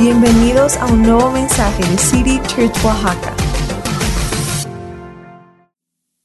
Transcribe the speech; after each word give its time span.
Bienvenidos 0.00 0.78
a 0.78 0.86
un 0.86 1.02
nuevo 1.02 1.30
mensaje 1.30 1.84
de 1.86 1.98
City 1.98 2.40
Church 2.46 2.74
Oaxaca. 2.82 3.34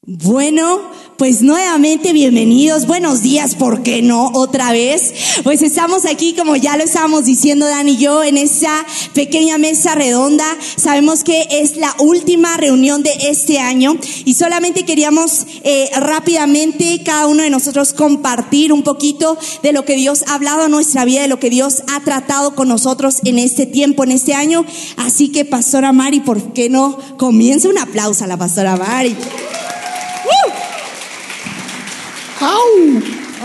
Bueno, 0.01 0.79
pues 1.17 1.41
nuevamente 1.41 2.11
bienvenidos, 2.11 2.87
buenos 2.87 3.21
días, 3.21 3.55
¿por 3.55 3.83
qué 3.83 4.01
no? 4.01 4.31
Otra 4.33 4.71
vez. 4.73 5.13
Pues 5.43 5.61
estamos 5.61 6.05
aquí, 6.05 6.33
como 6.33 6.55
ya 6.57 6.75
lo 6.75 6.83
estábamos 6.83 7.25
diciendo 7.25 7.65
Dan 7.65 7.87
y 7.87 7.97
yo, 7.97 8.23
en 8.23 8.37
esta 8.37 8.85
pequeña 9.13 9.57
mesa 9.57 9.95
redonda. 9.95 10.45
Sabemos 10.75 11.23
que 11.23 11.47
es 11.49 11.77
la 11.77 11.95
última 11.99 12.57
reunión 12.57 13.01
de 13.01 13.11
este 13.29 13.59
año 13.59 13.97
y 14.25 14.33
solamente 14.33 14.83
queríamos 14.83 15.45
eh, 15.63 15.89
rápidamente 15.95 17.01
cada 17.05 17.27
uno 17.27 17.43
de 17.43 17.49
nosotros 17.49 17.93
compartir 17.93 18.73
un 18.73 18.83
poquito 18.83 19.37
de 19.63 19.71
lo 19.71 19.85
que 19.85 19.95
Dios 19.95 20.25
ha 20.27 20.35
hablado 20.35 20.65
en 20.65 20.71
nuestra 20.71 21.05
vida, 21.05 21.21
de 21.21 21.27
lo 21.29 21.39
que 21.39 21.49
Dios 21.49 21.83
ha 21.93 22.01
tratado 22.01 22.55
con 22.55 22.67
nosotros 22.67 23.21
en 23.23 23.39
este 23.39 23.65
tiempo, 23.65 24.03
en 24.03 24.11
este 24.11 24.33
año. 24.33 24.65
Así 24.97 25.29
que, 25.29 25.45
Pastora 25.45 25.93
Mari, 25.93 26.19
¿por 26.19 26.53
qué 26.53 26.69
no 26.69 26.97
comienza 27.17 27.69
un 27.69 27.77
aplauso 27.77 28.25
a 28.25 28.27
la 28.27 28.37
Pastora 28.37 28.75
Mari? 28.75 29.15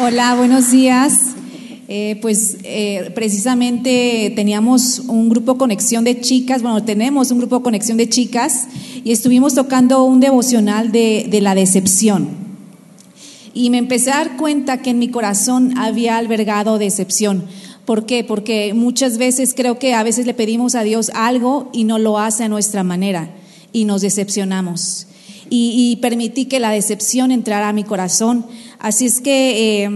Hola, 0.02 0.34
buenos 0.34 0.72
días. 0.72 1.34
Eh, 1.86 2.18
pues 2.22 2.56
eh, 2.64 3.12
precisamente 3.14 4.32
teníamos 4.34 5.00
un 5.00 5.28
grupo 5.28 5.58
conexión 5.58 6.04
de 6.04 6.20
chicas, 6.20 6.62
bueno, 6.62 6.84
tenemos 6.84 7.30
un 7.30 7.38
grupo 7.38 7.62
conexión 7.62 7.96
de 7.98 8.08
chicas 8.08 8.66
y 9.04 9.12
estuvimos 9.12 9.54
tocando 9.54 10.04
un 10.04 10.20
devocional 10.20 10.92
de, 10.92 11.26
de 11.28 11.40
la 11.40 11.54
decepción. 11.54 12.28
Y 13.54 13.70
me 13.70 13.78
empecé 13.78 14.10
a 14.10 14.16
dar 14.16 14.36
cuenta 14.36 14.82
que 14.82 14.90
en 14.90 14.98
mi 14.98 15.08
corazón 15.08 15.76
había 15.78 16.16
albergado 16.16 16.78
decepción. 16.78 17.44
¿Por 17.84 18.06
qué? 18.06 18.24
Porque 18.24 18.72
muchas 18.74 19.18
veces 19.18 19.54
creo 19.54 19.78
que 19.78 19.94
a 19.94 20.02
veces 20.02 20.26
le 20.26 20.34
pedimos 20.34 20.74
a 20.74 20.82
Dios 20.82 21.10
algo 21.14 21.70
y 21.72 21.84
no 21.84 21.98
lo 21.98 22.18
hace 22.18 22.44
a 22.44 22.48
nuestra 22.48 22.84
manera 22.84 23.30
y 23.72 23.84
nos 23.84 24.02
decepcionamos. 24.02 25.06
Y, 25.52 25.96
permití 26.00 26.44
que 26.46 26.60
la 26.60 26.70
decepción 26.70 27.32
entrara 27.32 27.68
a 27.68 27.72
mi 27.72 27.82
corazón 27.82 28.46
Así 28.80 29.04
es 29.04 29.20
que 29.20 29.84
eh, 29.84 29.90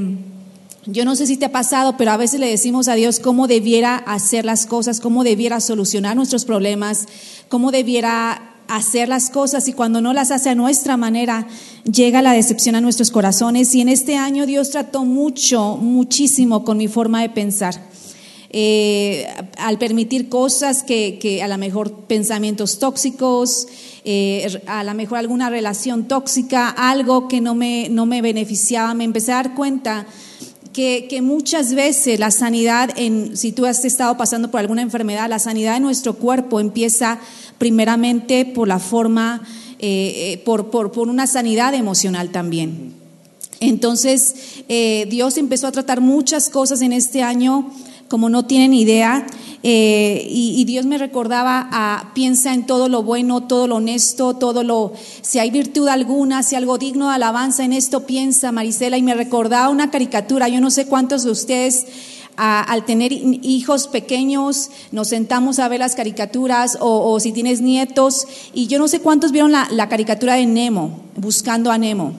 yo 0.84 1.06
no 1.06 1.16
sé 1.16 1.26
si 1.26 1.38
te 1.38 1.46
ha 1.46 1.52
pasado, 1.52 1.96
pero 1.96 2.10
a 2.10 2.18
veces 2.18 2.38
le 2.38 2.50
decimos 2.50 2.88
a 2.88 2.94
Dios 2.94 3.18
cómo 3.18 3.46
debiera 3.46 3.96
hacer 3.96 4.44
las 4.44 4.66
cosas, 4.66 5.00
cómo 5.00 5.24
debiera 5.24 5.60
solucionar 5.60 6.16
nuestros 6.16 6.44
problemas, 6.44 7.06
cómo 7.48 7.72
debiera 7.72 8.50
hacer 8.68 9.08
las 9.08 9.30
cosas 9.30 9.68
y 9.68 9.72
cuando 9.72 10.02
no 10.02 10.12
las 10.12 10.30
hace 10.30 10.50
a 10.50 10.54
nuestra 10.54 10.98
manera, 10.98 11.46
llega 11.90 12.20
la 12.20 12.32
decepción 12.32 12.74
a 12.74 12.82
nuestros 12.82 13.10
corazones. 13.10 13.74
Y 13.74 13.80
en 13.80 13.88
este 13.88 14.16
año 14.16 14.44
Dios 14.44 14.68
trató 14.68 15.06
mucho, 15.06 15.78
muchísimo 15.78 16.62
con 16.62 16.76
mi 16.76 16.88
forma 16.88 17.22
de 17.22 17.30
pensar. 17.30 17.80
Eh, 18.50 19.26
al 19.56 19.78
permitir 19.78 20.28
cosas 20.28 20.82
que, 20.82 21.18
que 21.18 21.42
a 21.42 21.48
lo 21.48 21.56
mejor 21.56 22.04
pensamientos 22.06 22.78
tóxicos, 22.78 23.66
eh, 24.06 24.60
a 24.66 24.84
lo 24.84 24.92
mejor 24.92 25.16
alguna 25.16 25.48
relación 25.48 26.04
tóxica, 26.04 26.68
algo 26.68 27.26
que 27.26 27.40
no 27.40 27.54
me, 27.54 27.88
no 27.88 28.04
me 28.04 28.20
beneficiaba, 28.20 28.92
me 28.92 29.04
empecé 29.04 29.32
a 29.32 29.36
dar 29.36 29.54
cuenta 29.54 30.06
que, 30.74 31.06
que, 31.08 31.22
muchas 31.22 31.72
veces 31.72 32.20
la 32.20 32.30
sanidad, 32.30 32.90
en, 32.96 33.34
si 33.34 33.52
tú 33.52 33.64
has 33.64 33.82
estado 33.82 34.18
pasando 34.18 34.50
por 34.50 34.60
alguna 34.60 34.82
enfermedad, 34.82 35.30
la 35.30 35.38
sanidad 35.38 35.74
de 35.74 35.80
nuestro 35.80 36.14
cuerpo 36.14 36.60
empieza 36.60 37.18
primeramente 37.56 38.44
por 38.44 38.68
la 38.68 38.78
forma, 38.78 39.40
eh, 39.78 40.32
eh 40.34 40.42
por, 40.44 40.70
por, 40.70 40.92
por, 40.92 41.08
una 41.08 41.26
sanidad 41.26 41.72
emocional 41.72 42.30
también. 42.30 42.92
Entonces, 43.60 44.34
Dios 45.08 45.38
empezó 45.38 45.68
a 45.68 45.72
tratar 45.72 46.02
muchas 46.02 46.50
cosas 46.50 46.82
en 46.82 46.92
este 46.92 47.22
año, 47.22 47.70
como 48.08 48.28
no 48.28 48.44
tienen 48.46 48.74
idea. 48.74 49.26
Eh, 49.62 50.26
y, 50.28 50.62
Dios 50.66 50.84
me 50.84 50.98
recordaba 50.98 51.68
a 51.72 52.12
piensa 52.14 52.52
en 52.52 52.66
todo 52.66 52.88
lo 52.88 53.02
bueno, 53.02 53.44
todo 53.44 53.66
lo 53.66 53.76
honesto, 53.76 54.34
todo 54.34 54.62
lo, 54.62 54.92
si 55.22 55.38
hay 55.38 55.50
virtud 55.50 55.88
alguna, 55.88 56.42
si 56.42 56.54
algo 56.54 56.76
digno 56.76 57.08
de 57.08 57.14
alabanza 57.14 57.64
en 57.64 57.72
esto, 57.72 58.06
piensa 58.06 58.52
Marisela. 58.52 58.98
Y 58.98 59.02
me 59.02 59.14
recordaba 59.14 59.70
una 59.70 59.90
caricatura, 59.90 60.48
yo 60.48 60.60
no 60.60 60.70
sé 60.70 60.86
cuántos 60.86 61.24
de 61.24 61.30
ustedes 61.30 61.86
al 62.36 62.84
tener 62.84 63.12
hijos 63.12 63.86
pequeños, 63.86 64.70
nos 64.90 65.08
sentamos 65.08 65.60
a 65.60 65.68
ver 65.68 65.78
las 65.78 65.94
caricaturas 65.94 66.76
o, 66.80 67.12
o, 67.12 67.20
si 67.20 67.30
tienes 67.30 67.60
nietos, 67.60 68.26
y 68.52 68.66
yo 68.66 68.80
no 68.80 68.88
sé 68.88 68.98
cuántos 69.00 69.30
vieron 69.30 69.52
la 69.52 69.88
caricatura 69.88 70.34
de 70.34 70.44
Nemo, 70.44 70.98
buscando 71.16 71.70
a 71.70 71.78
Nemo. 71.78 72.12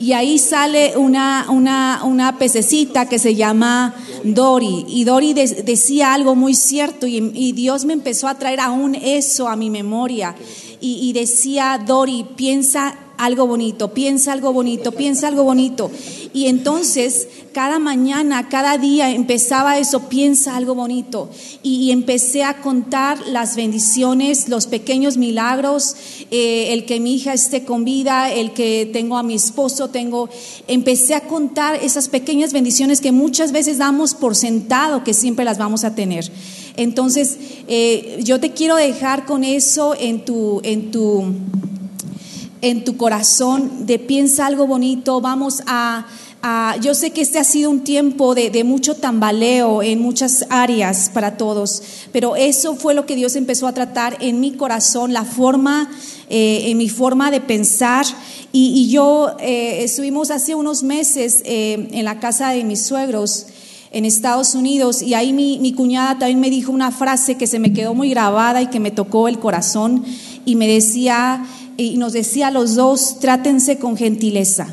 Y 0.00 0.12
ahí 0.12 0.38
sale 0.38 0.96
una, 0.96 1.46
una, 1.50 2.02
una 2.04 2.38
pececita 2.38 3.08
que 3.08 3.18
se 3.18 3.34
llama 3.34 3.94
Dori. 4.24 4.84
Y 4.88 5.04
Dori 5.04 5.34
de, 5.34 5.46
decía 5.64 6.14
algo 6.14 6.34
muy 6.34 6.54
cierto 6.54 7.06
y, 7.06 7.32
y, 7.34 7.52
Dios 7.52 7.84
me 7.84 7.92
empezó 7.92 8.28
a 8.28 8.38
traer 8.38 8.60
aún 8.60 8.94
eso 8.94 9.48
a 9.48 9.56
mi 9.56 9.70
memoria. 9.70 10.34
Y, 10.80 11.08
y 11.08 11.12
decía, 11.12 11.82
Dori, 11.84 12.26
piensa 12.36 12.96
algo 13.18 13.46
bonito, 13.46 13.92
piensa 13.92 14.32
algo 14.32 14.52
bonito, 14.52 14.92
piensa 14.92 15.28
algo 15.28 15.44
bonito. 15.44 15.90
Y 16.32 16.46
entonces 16.46 17.28
cada 17.52 17.80
mañana, 17.80 18.48
cada 18.48 18.78
día 18.78 19.10
empezaba 19.10 19.78
eso, 19.78 20.08
piensa 20.08 20.56
algo 20.56 20.76
bonito. 20.76 21.28
Y, 21.62 21.90
empecé 21.90 22.44
a 22.44 22.60
contar 22.60 23.18
las 23.26 23.56
bendiciones, 23.56 24.48
los 24.48 24.68
pequeños 24.68 25.16
milagros, 25.16 25.96
eh, 26.30 26.72
el 26.72 26.84
que 26.84 27.00
mi 27.00 27.16
hija 27.16 27.32
esté 27.32 27.64
con 27.64 27.84
vida, 27.84 28.30
el 28.30 28.52
que 28.52 28.88
tengo 28.92 29.16
a 29.18 29.24
mi 29.24 29.34
esposo, 29.34 29.88
tengo... 29.88 30.28
Empecé 30.68 31.14
a 31.14 31.22
contar 31.22 31.76
esas 31.82 32.08
pequeñas 32.08 32.52
bendiciones 32.52 33.00
que 33.00 33.10
muchas 33.10 33.50
veces 33.50 33.78
damos 33.78 34.14
por 34.14 34.36
sentado 34.36 35.02
que 35.02 35.12
siempre 35.12 35.44
las 35.44 35.58
vamos 35.58 35.82
a 35.82 35.94
tener. 35.96 36.30
Entonces, 36.76 37.38
eh, 37.66 38.20
yo 38.22 38.38
te 38.38 38.52
quiero 38.52 38.76
dejar 38.76 39.26
con 39.26 39.42
eso 39.42 39.96
en 39.98 40.24
tu... 40.24 40.60
En 40.62 40.92
tu 40.92 41.24
en 42.60 42.84
tu 42.84 42.96
corazón 42.96 43.86
de 43.86 43.98
piensa 43.98 44.46
algo 44.46 44.66
bonito, 44.66 45.20
vamos 45.20 45.62
a, 45.66 46.06
yo 46.80 46.94
sé 46.94 47.10
que 47.10 47.20
este 47.20 47.38
ha 47.38 47.44
sido 47.44 47.70
un 47.70 47.84
tiempo 47.84 48.34
de, 48.34 48.50
de, 48.50 48.64
mucho 48.64 48.94
tambaleo 48.94 49.82
en 49.82 50.00
muchas 50.00 50.46
áreas 50.50 51.10
para 51.12 51.36
todos, 51.36 51.82
pero 52.12 52.36
eso 52.36 52.74
fue 52.74 52.94
lo 52.94 53.06
que 53.06 53.16
Dios 53.16 53.36
empezó 53.36 53.66
a 53.66 53.72
tratar 53.72 54.16
en 54.20 54.40
mi 54.40 54.52
corazón, 54.52 55.12
la 55.12 55.24
forma, 55.24 55.90
eh, 56.28 56.64
en 56.66 56.78
mi 56.78 56.88
forma 56.88 57.30
de 57.30 57.40
pensar. 57.40 58.06
Y, 58.52 58.72
y 58.74 58.90
yo 58.90 59.36
eh, 59.40 59.84
estuvimos 59.84 60.30
hace 60.30 60.54
unos 60.54 60.82
meses 60.82 61.42
eh, 61.44 61.88
en 61.92 62.04
la 62.04 62.18
casa 62.18 62.50
de 62.50 62.64
mis 62.64 62.82
suegros 62.82 63.46
en 63.90 64.04
Estados 64.04 64.54
Unidos 64.54 65.00
y 65.02 65.14
ahí 65.14 65.32
mi, 65.32 65.58
mi 65.58 65.72
cuñada 65.72 66.18
también 66.18 66.40
me 66.40 66.50
dijo 66.50 66.72
una 66.72 66.90
frase 66.90 67.36
que 67.36 67.46
se 67.46 67.58
me 67.58 67.72
quedó 67.72 67.94
muy 67.94 68.10
grabada 68.10 68.60
y 68.60 68.66
que 68.66 68.80
me 68.80 68.90
tocó 68.90 69.28
el 69.28 69.38
corazón 69.38 70.04
y 70.44 70.56
me 70.56 70.66
decía 70.66 71.44
y 71.78 71.96
nos 71.96 72.12
decía 72.12 72.48
a 72.48 72.50
los 72.50 72.74
dos, 72.74 73.20
trátense 73.20 73.78
con 73.78 73.96
gentileza. 73.96 74.66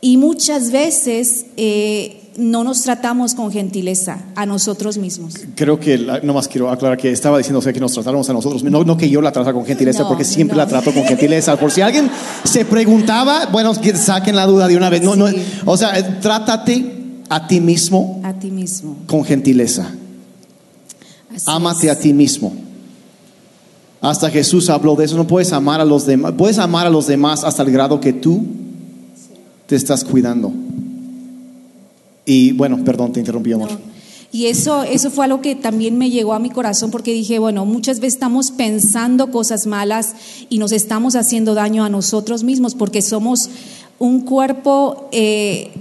Y 0.00 0.16
muchas 0.16 0.70
veces 0.70 1.44
eh, 1.58 2.32
no 2.38 2.64
nos 2.64 2.80
tratamos 2.82 3.34
con 3.34 3.52
gentileza 3.52 4.18
a 4.34 4.46
nosotros 4.46 4.96
mismos. 4.96 5.34
Creo 5.54 5.78
que, 5.78 5.98
nomás 6.22 6.48
quiero 6.48 6.70
aclarar 6.70 6.96
que 6.96 7.12
estaba 7.12 7.36
diciendo 7.36 7.58
o 7.58 7.62
sea, 7.62 7.74
que 7.74 7.78
nos 7.78 7.92
tratáramos 7.92 8.28
a 8.30 8.32
nosotros, 8.32 8.64
no, 8.64 8.82
no 8.84 8.96
que 8.96 9.10
yo 9.10 9.20
la 9.20 9.32
trata 9.32 9.52
con 9.52 9.66
gentileza, 9.66 10.04
no, 10.04 10.08
porque 10.08 10.24
siempre 10.24 10.56
no. 10.56 10.62
la 10.62 10.66
trato 10.66 10.94
con 10.94 11.04
gentileza. 11.04 11.58
Por 11.58 11.70
si 11.70 11.82
alguien 11.82 12.10
se 12.44 12.64
preguntaba, 12.64 13.44
bueno, 13.52 13.78
que 13.78 13.94
saquen 13.94 14.34
la 14.34 14.46
duda 14.46 14.66
de 14.66 14.78
una 14.78 14.88
vez. 14.88 15.02
No, 15.02 15.16
no, 15.16 15.26
o 15.66 15.76
sea, 15.76 16.20
trátate 16.20 17.20
a 17.28 17.46
ti 17.46 17.60
mismo, 17.60 18.22
a 18.24 18.32
ti 18.32 18.50
mismo. 18.50 18.96
con 19.06 19.24
gentileza. 19.24 19.94
Así 21.34 21.44
Ámate 21.46 21.88
es. 21.88 21.92
a 21.92 21.98
ti 21.98 22.14
mismo. 22.14 22.69
Hasta 24.00 24.30
Jesús 24.30 24.70
habló 24.70 24.96
de 24.96 25.04
eso. 25.04 25.16
No 25.16 25.26
puedes 25.26 25.52
amar 25.52 25.80
a 25.80 25.84
los 25.84 26.06
demás. 26.06 26.32
Puedes 26.36 26.58
amar 26.58 26.86
a 26.86 26.90
los 26.90 27.06
demás 27.06 27.44
hasta 27.44 27.62
el 27.62 27.70
grado 27.70 28.00
que 28.00 28.12
tú 28.12 28.44
te 29.66 29.76
estás 29.76 30.04
cuidando. 30.04 30.52
Y 32.24 32.52
bueno, 32.52 32.82
perdón, 32.84 33.12
te 33.12 33.20
interrumpí, 33.20 33.52
amor. 33.52 33.70
Y 34.32 34.46
eso, 34.46 34.84
eso 34.84 35.10
fue 35.10 35.24
algo 35.24 35.40
que 35.40 35.56
también 35.56 35.98
me 35.98 36.08
llegó 36.08 36.34
a 36.34 36.38
mi 36.38 36.50
corazón 36.50 36.92
porque 36.92 37.12
dije, 37.12 37.40
bueno, 37.40 37.66
muchas 37.66 37.98
veces 37.98 38.14
estamos 38.14 38.52
pensando 38.52 39.32
cosas 39.32 39.66
malas 39.66 40.14
y 40.48 40.58
nos 40.58 40.70
estamos 40.70 41.16
haciendo 41.16 41.54
daño 41.54 41.84
a 41.84 41.88
nosotros 41.88 42.44
mismos 42.44 42.76
porque 42.76 43.02
somos 43.02 43.50
un 43.98 44.20
cuerpo 44.20 45.08
eh, 45.10 45.72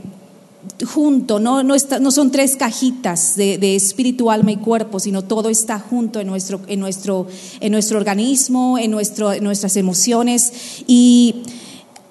junto, 0.85 1.39
no, 1.39 1.63
no, 1.63 1.75
está, 1.75 1.99
no, 1.99 2.11
son 2.11 2.31
tres 2.31 2.55
cajitas 2.55 3.35
de, 3.35 3.57
de, 3.57 3.75
espíritu, 3.75 4.31
alma 4.31 4.51
y 4.51 4.57
cuerpo, 4.57 4.99
sino 4.99 5.23
todo 5.23 5.49
está 5.49 5.79
junto 5.79 6.19
en 6.19 6.27
nuestro, 6.27 6.61
en 6.67 6.79
nuestro, 6.79 7.27
en 7.59 7.71
nuestro 7.71 7.97
organismo, 7.97 8.77
en, 8.77 8.91
nuestro, 8.91 9.33
en 9.33 9.43
nuestras 9.43 9.75
emociones. 9.75 10.83
Y 10.87 11.43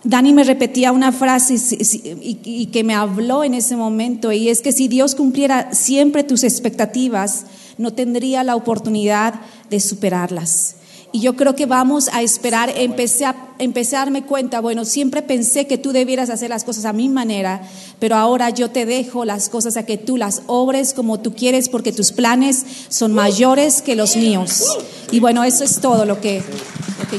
Dani 0.04 0.32
me 0.32 0.44
repetía 0.44 0.92
una 0.92 1.12
frase 1.12 1.54
y, 1.54 2.38
y, 2.44 2.66
que 2.66 2.84
me 2.84 2.94
habló 2.94 3.44
en 3.44 3.54
ese 3.54 3.76
momento, 3.76 4.32
y 4.32 4.48
es 4.48 4.60
que 4.60 4.72
si 4.72 4.88
Dios 4.88 5.14
cumpliera 5.14 5.72
siempre 5.72 6.24
tus 6.24 6.44
expectativas, 6.44 7.46
no 7.78 7.92
tendría 7.92 8.44
la 8.44 8.56
oportunidad 8.56 9.34
de 9.70 9.80
superarlas. 9.80 10.76
Y 11.10 11.20
yo 11.20 11.36
creo 11.36 11.56
que 11.56 11.64
vamos 11.64 12.08
a 12.12 12.20
esperar, 12.20 12.70
empecé 12.76 13.24
a, 13.24 13.34
empecé 13.58 13.96
a 13.96 14.00
darme 14.00 14.24
cuenta, 14.24 14.60
bueno, 14.60 14.84
siempre 14.84 15.22
pensé 15.22 15.66
que 15.66 15.78
tú 15.78 15.92
debieras 15.92 16.28
hacer 16.28 16.50
las 16.50 16.64
cosas 16.64 16.84
a 16.84 16.92
mi 16.92 17.08
manera, 17.08 17.62
pero 17.98 18.16
ahora 18.16 18.50
yo 18.50 18.70
te 18.70 18.84
dejo 18.84 19.24
las 19.24 19.48
cosas 19.48 19.78
a 19.78 19.86
que 19.86 19.96
tú 19.96 20.18
las 20.18 20.42
obres 20.46 20.92
como 20.92 21.18
tú 21.18 21.34
quieres, 21.34 21.70
porque 21.70 21.92
tus 21.92 22.12
planes 22.12 22.64
son 22.90 23.14
mayores 23.14 23.80
que 23.80 23.96
los 23.96 24.16
míos. 24.16 24.64
Y 25.10 25.20
bueno, 25.20 25.44
eso 25.44 25.64
es 25.64 25.80
todo 25.80 26.04
lo 26.04 26.20
que, 26.20 26.42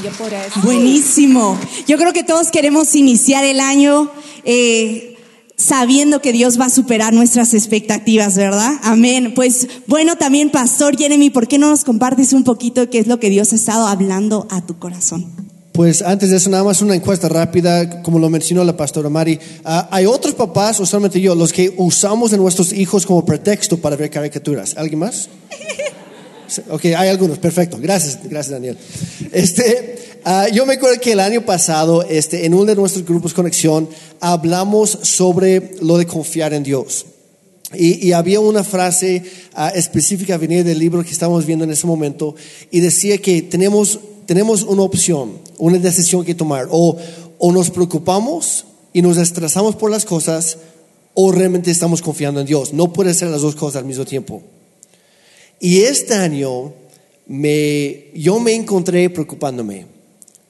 yo 0.02 0.10
podría 0.12 0.42
decir. 0.42 0.62
Buenísimo. 0.62 1.58
Yo 1.88 1.98
creo 1.98 2.12
que 2.12 2.22
todos 2.22 2.52
queremos 2.52 2.94
iniciar 2.94 3.42
el 3.42 3.58
año 3.58 4.08
eh, 4.44 5.16
sabiendo 5.60 6.22
que 6.22 6.32
Dios 6.32 6.58
va 6.58 6.66
a 6.66 6.70
superar 6.70 7.12
nuestras 7.12 7.52
expectativas, 7.52 8.36
¿verdad? 8.36 8.72
Amén. 8.82 9.34
Pues 9.34 9.68
bueno, 9.86 10.16
también 10.16 10.50
Pastor 10.50 10.96
Jeremy, 10.96 11.30
¿por 11.30 11.48
qué 11.48 11.58
no 11.58 11.68
nos 11.68 11.84
compartes 11.84 12.32
un 12.32 12.44
poquito 12.44 12.88
qué 12.88 12.98
es 12.98 13.06
lo 13.06 13.20
que 13.20 13.28
Dios 13.28 13.52
ha 13.52 13.56
estado 13.56 13.86
hablando 13.86 14.46
a 14.50 14.64
tu 14.64 14.78
corazón? 14.78 15.26
Pues 15.72 16.02
antes 16.02 16.30
de 16.30 16.38
eso, 16.38 16.50
nada 16.50 16.64
más 16.64 16.82
una 16.82 16.94
encuesta 16.94 17.28
rápida, 17.28 18.02
como 18.02 18.18
lo 18.18 18.28
mencionó 18.28 18.64
la 18.64 18.76
pastora 18.76 19.08
Mari. 19.08 19.38
Ah, 19.64 19.88
¿Hay 19.90 20.06
otros 20.06 20.34
papás, 20.34 20.80
o 20.80 20.86
solamente 20.86 21.20
yo, 21.20 21.34
los 21.34 21.52
que 21.52 21.74
usamos 21.76 22.32
a 22.32 22.36
nuestros 22.36 22.72
hijos 22.72 23.06
como 23.06 23.24
pretexto 23.24 23.76
para 23.78 23.96
ver 23.96 24.10
caricaturas? 24.10 24.74
¿Alguien 24.76 25.00
más? 25.00 25.28
Ok, 26.70 26.86
hay 26.86 27.08
algunos, 27.08 27.38
perfecto. 27.38 27.78
Gracias, 27.80 28.18
gracias 28.24 28.50
Daniel. 28.50 28.76
Este, 29.32 29.96
ah, 30.24 30.48
yo 30.52 30.66
me 30.66 30.74
acuerdo 30.74 31.00
que 31.00 31.12
el 31.12 31.20
año 31.20 31.44
pasado, 31.44 32.02
este, 32.02 32.46
en 32.46 32.54
uno 32.54 32.66
de 32.66 32.76
nuestros 32.76 33.04
grupos 33.04 33.34
Conexión, 33.34 33.88
hablamos 34.20 34.90
sobre 35.02 35.72
lo 35.80 35.98
de 35.98 36.06
confiar 36.06 36.52
en 36.54 36.62
Dios. 36.62 37.06
Y, 37.72 38.10
había 38.10 38.40
una 38.40 38.64
frase 38.64 39.22
ah, 39.54 39.70
específica 39.72 40.36
venida 40.36 40.64
del 40.64 40.80
libro 40.80 41.04
que 41.04 41.12
estamos 41.12 41.46
viendo 41.46 41.64
en 41.64 41.70
ese 41.70 41.86
momento 41.86 42.34
y 42.72 42.80
decía 42.80 43.18
que 43.18 43.42
tenemos, 43.42 44.00
tenemos 44.26 44.64
una 44.64 44.82
opción, 44.82 45.38
una 45.56 45.78
decisión 45.78 46.24
que 46.24 46.34
tomar. 46.34 46.66
O, 46.70 46.96
o 47.38 47.52
nos 47.52 47.70
preocupamos 47.70 48.64
y 48.92 49.02
nos 49.02 49.18
estresamos 49.18 49.76
por 49.76 49.88
las 49.88 50.04
cosas 50.04 50.58
o 51.14 51.30
realmente 51.30 51.70
estamos 51.70 52.02
confiando 52.02 52.40
en 52.40 52.46
Dios. 52.46 52.72
No 52.72 52.92
puede 52.92 53.14
ser 53.14 53.28
las 53.28 53.42
dos 53.42 53.54
cosas 53.54 53.76
al 53.76 53.84
mismo 53.84 54.04
tiempo. 54.04 54.42
Y 55.60 55.82
este 55.82 56.14
año 56.14 56.72
me, 57.26 58.06
yo 58.14 58.40
me 58.40 58.54
encontré 58.54 59.10
preocupándome 59.10 59.86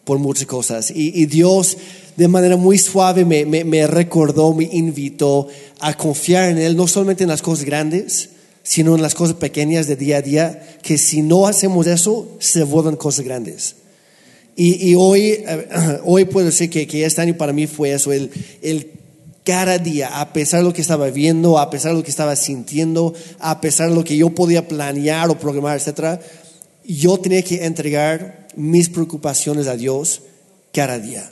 por 0.05 0.19
muchas 0.19 0.47
cosas 0.47 0.91
y, 0.95 1.27
Dios 1.27 1.77
de 2.17 2.29
manera 2.29 2.57
muy 2.57 2.79
suave 2.79 3.25
me, 3.25 3.87
recordó, 3.87 4.55
me 4.55 4.65
invitó 4.65 5.49
a 5.81 5.95
confiar 5.97 6.51
en 6.51 6.59
Él, 6.59 6.77
no 6.77 6.87
solamente 6.87 7.25
en 7.25 7.29
las 7.29 7.43
cosas 7.43 7.65
grandes, 7.65 8.31
sino 8.63 8.95
en 8.95 9.03
las 9.03 9.15
cosas 9.15 9.37
pequeñas 9.37 9.89
de 9.89 9.97
día 9.97 10.19
a 10.19 10.23
día, 10.23 10.79
que 10.83 10.97
si 10.97 11.23
no 11.23 11.47
hacemos 11.47 11.87
eso, 11.87 12.37
se 12.39 12.63
vuelven 12.63 12.97
cosas 12.97 13.25
grandes. 13.25 13.77
Y, 14.55 14.91
y 14.91 14.95
hoy, 14.95 15.23
eh, 15.47 15.69
hoy 16.05 16.25
puedo 16.25 16.47
decir 16.47 16.71
que, 16.71 16.87
que, 16.87 17.05
este 17.05 17.23
año 17.23 17.37
para 17.37 17.53
mí 17.53 17.67
fue 17.67 17.93
eso, 17.93 18.13
el, 18.13 18.31
el 18.63 19.00
cada 19.45 19.79
día, 19.79 20.21
a 20.21 20.33
pesar 20.33 20.61
de 20.61 20.67
lo 20.67 20.73
que 20.73 20.83
estaba 20.83 21.11
viendo, 21.11 21.59
a 21.59 21.71
pesar 21.71 21.93
de 21.93 21.99
lo 21.99 22.05
que 22.05 22.11
estaba 22.11 22.37
sintiendo, 22.37 23.15
a 23.39 23.61
pesar 23.61 23.89
de 23.89 23.95
lo 23.95 24.05
que 24.05 24.17
yo 24.17 24.31
podía 24.31 24.69
planear 24.69 25.31
o 25.31 25.39
programar, 25.39 25.77
etcétera, 25.77 26.21
yo 26.85 27.19
tenía 27.19 27.43
que 27.43 27.65
entregar 27.65 28.49
mis 28.57 28.89
preocupaciones 28.89 29.67
a 29.67 29.77
Dios 29.77 30.23
cada 30.73 30.99
día. 30.99 31.31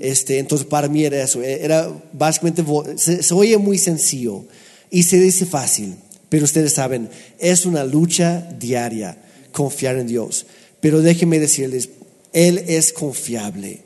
Este, 0.00 0.38
entonces 0.38 0.66
para 0.66 0.88
mí 0.88 1.04
era 1.04 1.22
eso, 1.22 1.42
era 1.42 1.88
básicamente, 2.12 2.64
se, 2.96 3.22
se 3.22 3.34
oye 3.34 3.58
muy 3.58 3.76
sencillo 3.76 4.44
y 4.90 5.02
se 5.02 5.18
dice 5.18 5.44
fácil, 5.44 5.96
pero 6.30 6.44
ustedes 6.44 6.72
saben, 6.72 7.10
es 7.38 7.66
una 7.66 7.84
lucha 7.84 8.48
diaria 8.58 9.18
confiar 9.52 9.96
en 9.96 10.06
Dios. 10.06 10.46
Pero 10.80 11.02
déjenme 11.02 11.38
decirles, 11.38 11.90
Él 12.32 12.64
es 12.66 12.92
confiable 12.92 13.82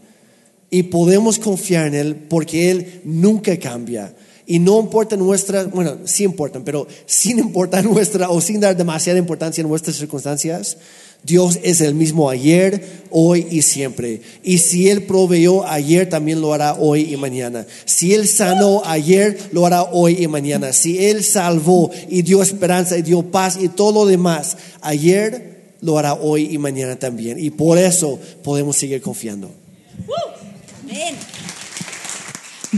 y 0.71 0.85
podemos 0.85 1.39
confiar 1.39 1.87
en 1.89 1.95
Él 1.95 2.17
porque 2.29 2.71
Él 2.71 3.01
nunca 3.05 3.57
cambia. 3.59 4.15
Y 4.49 4.61
no 4.61 4.79
importa 4.79 5.17
nuestra, 5.17 5.65
bueno, 5.65 5.99
sí 6.05 6.23
importan, 6.23 6.63
pero 6.63 6.87
sin 7.05 7.39
importar 7.41 7.85
nuestra 7.85 8.31
o 8.31 8.41
sin 8.41 8.61
dar 8.61 8.77
demasiada 8.77 9.19
importancia 9.19 9.65
a 9.65 9.67
nuestras 9.67 9.97
circunstancias, 9.97 10.77
Dios 11.25 11.59
es 11.65 11.81
el 11.81 11.95
mismo 11.97 12.31
ayer, 12.31 12.81
hoy 13.11 13.49
y 13.51 13.63
siempre. 13.63 14.23
Y 14.45 14.59
si 14.59 14.89
Él 14.89 15.03
proveyó 15.03 15.67
ayer, 15.67 16.09
también 16.09 16.41
lo 16.41 16.55
hará 16.55 16.75
hoy 16.75 17.13
y 17.13 17.17
mañana. 17.17 17.67
Si 17.85 18.15
Él 18.15 18.29
sanó 18.29 18.83
ayer, 18.85 19.37
lo 19.51 19.67
hará 19.67 19.83
hoy 19.83 20.23
y 20.23 20.29
mañana. 20.29 20.73
Si 20.73 21.05
Él 21.05 21.25
salvó 21.25 21.91
y 22.09 22.23
dio 22.23 22.41
esperanza 22.43 22.97
y 22.97 23.03
dio 23.03 23.25
paz 23.25 23.59
y 23.61 23.69
todo 23.69 24.05
lo 24.05 24.07
demás, 24.07 24.57
ayer 24.81 25.75
lo 25.81 25.99
hará 25.99 26.15
hoy 26.15 26.49
y 26.53 26.59
mañana 26.59 26.97
también. 26.97 27.41
Y 27.41 27.51
por 27.51 27.79
eso 27.79 28.21
podemos 28.45 28.77
seguir 28.77 29.03
confiando. 29.03 29.51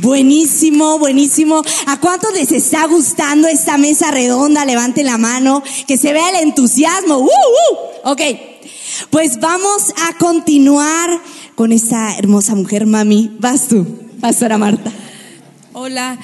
Buenísimo, 0.00 0.98
buenísimo. 0.98 1.62
¿A 1.86 1.98
cuántos 1.98 2.32
les 2.32 2.52
está 2.52 2.86
gustando 2.86 3.48
esta 3.48 3.78
mesa 3.78 4.10
redonda? 4.10 4.64
Levanten 4.64 5.06
la 5.06 5.18
mano, 5.18 5.62
que 5.86 5.96
se 5.96 6.12
vea 6.12 6.30
el 6.30 6.48
entusiasmo. 6.48 7.18
¡Uh, 7.18 7.24
uh! 7.24 8.10
Ok, 8.10 8.20
pues 9.10 9.40
vamos 9.40 9.92
a 10.08 10.16
continuar 10.18 11.10
con 11.56 11.72
esta 11.72 12.16
hermosa 12.16 12.54
mujer, 12.54 12.86
mami. 12.86 13.36
Vas 13.40 13.66
tú, 13.66 13.86
Pastora 14.20 14.56
Marta. 14.56 14.92
Hola, 15.72 16.18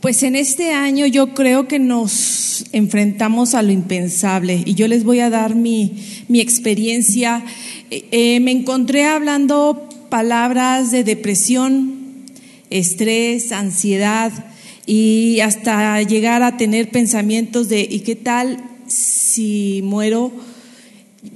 pues 0.00 0.22
en 0.22 0.36
este 0.36 0.72
año 0.72 1.06
yo 1.06 1.34
creo 1.34 1.66
que 1.66 1.80
nos 1.80 2.66
enfrentamos 2.72 3.54
a 3.54 3.62
lo 3.62 3.72
impensable 3.72 4.62
y 4.64 4.74
yo 4.74 4.86
les 4.86 5.02
voy 5.02 5.20
a 5.20 5.30
dar 5.30 5.56
mi, 5.56 6.24
mi 6.28 6.40
experiencia. 6.40 7.44
Eh, 7.90 8.08
eh, 8.12 8.40
me 8.40 8.52
encontré 8.52 9.06
hablando 9.06 9.87
palabras 10.08 10.90
de 10.90 11.04
depresión, 11.04 12.24
estrés, 12.70 13.52
ansiedad 13.52 14.32
y 14.86 15.40
hasta 15.40 16.00
llegar 16.02 16.42
a 16.42 16.56
tener 16.56 16.90
pensamientos 16.90 17.68
de 17.68 17.86
¿y 17.88 18.00
qué 18.00 18.16
tal 18.16 18.62
si 18.86 19.80
muero? 19.84 20.32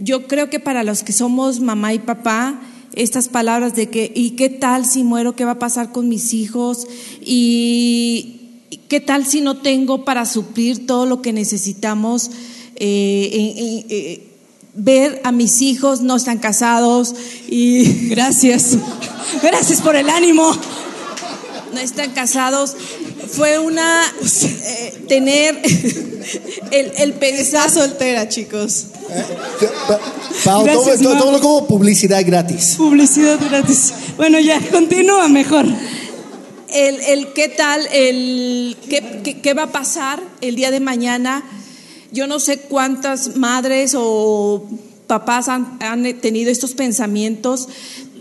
Yo 0.01 0.27
creo 0.27 0.49
que 0.49 0.61
para 0.61 0.85
los 0.85 1.03
que 1.03 1.13
somos 1.13 1.61
mamá 1.61 1.93
y 1.93 1.99
papá, 1.99 2.61
estas 2.95 3.29
palabras 3.29 3.75
de 3.75 3.89
que 3.89 4.11
¿y 4.15 4.31
qué 4.31 4.49
tal 4.49 4.87
si 4.87 5.05
muero? 5.05 5.37
¿Qué 5.37 5.45
va 5.45 5.53
a 5.53 5.59
pasar 5.59 5.93
con 5.93 6.09
mis 6.09 6.35
hijos? 6.35 6.87
¿Y 7.21 8.41
qué 8.89 9.01
tal 9.01 9.27
si 9.27 9.41
no 9.41 9.59
tengo 9.59 10.05
para 10.05 10.25
suplir 10.27 10.87
todo 10.87 11.07
lo 11.07 11.23
que 11.23 11.33
necesitamos? 11.33 12.31
Eh, 12.77 13.87
eh, 13.89 14.32
ver 14.75 15.21
a 15.25 15.33
mis 15.33 15.61
hijos 15.61 16.01
no 16.01 16.17
están 16.17 16.39
casados 16.39 17.15
y 17.49 18.09
gracias, 18.09 18.77
gracias 19.43 19.81
por 19.81 19.97
el 19.97 20.09
ánimo. 20.09 20.57
No 21.73 21.81
están 21.81 22.11
casados. 22.11 22.77
Fue 23.31 23.59
una 23.59 24.05
eh, 24.21 25.05
tener 25.09 25.59
el, 26.71 26.93
el 26.99 27.13
pensar 27.15 27.71
soltera, 27.71 28.29
chicos. 28.29 28.89
todo, 30.45 31.41
como 31.41 31.67
publicidad 31.67 32.23
gratis. 32.27 32.75
Publicidad 32.77 33.39
gratis. 33.41 33.95
Bueno, 34.19 34.39
ya, 34.39 34.61
continúa 34.71 35.29
mejor. 35.29 35.65
El, 36.69 37.01
el 37.01 37.33
qué 37.33 37.49
tal, 37.49 37.87
el 37.91 38.77
qué, 38.89 39.41
qué 39.43 39.55
va 39.55 39.65
a 39.65 39.73
pasar 39.73 40.23
el 40.43 40.57
día 40.57 40.71
de 40.71 40.81
mañana 40.81 41.43
yo 42.13 42.27
no 42.27 42.39
sé 42.39 42.59
cuántas 42.59 43.37
madres 43.37 43.95
o 43.97 44.65
papás 45.07 45.49
han, 45.49 45.79
tenido 46.21 46.51
estos 46.51 46.75
pensamientos, 46.75 47.69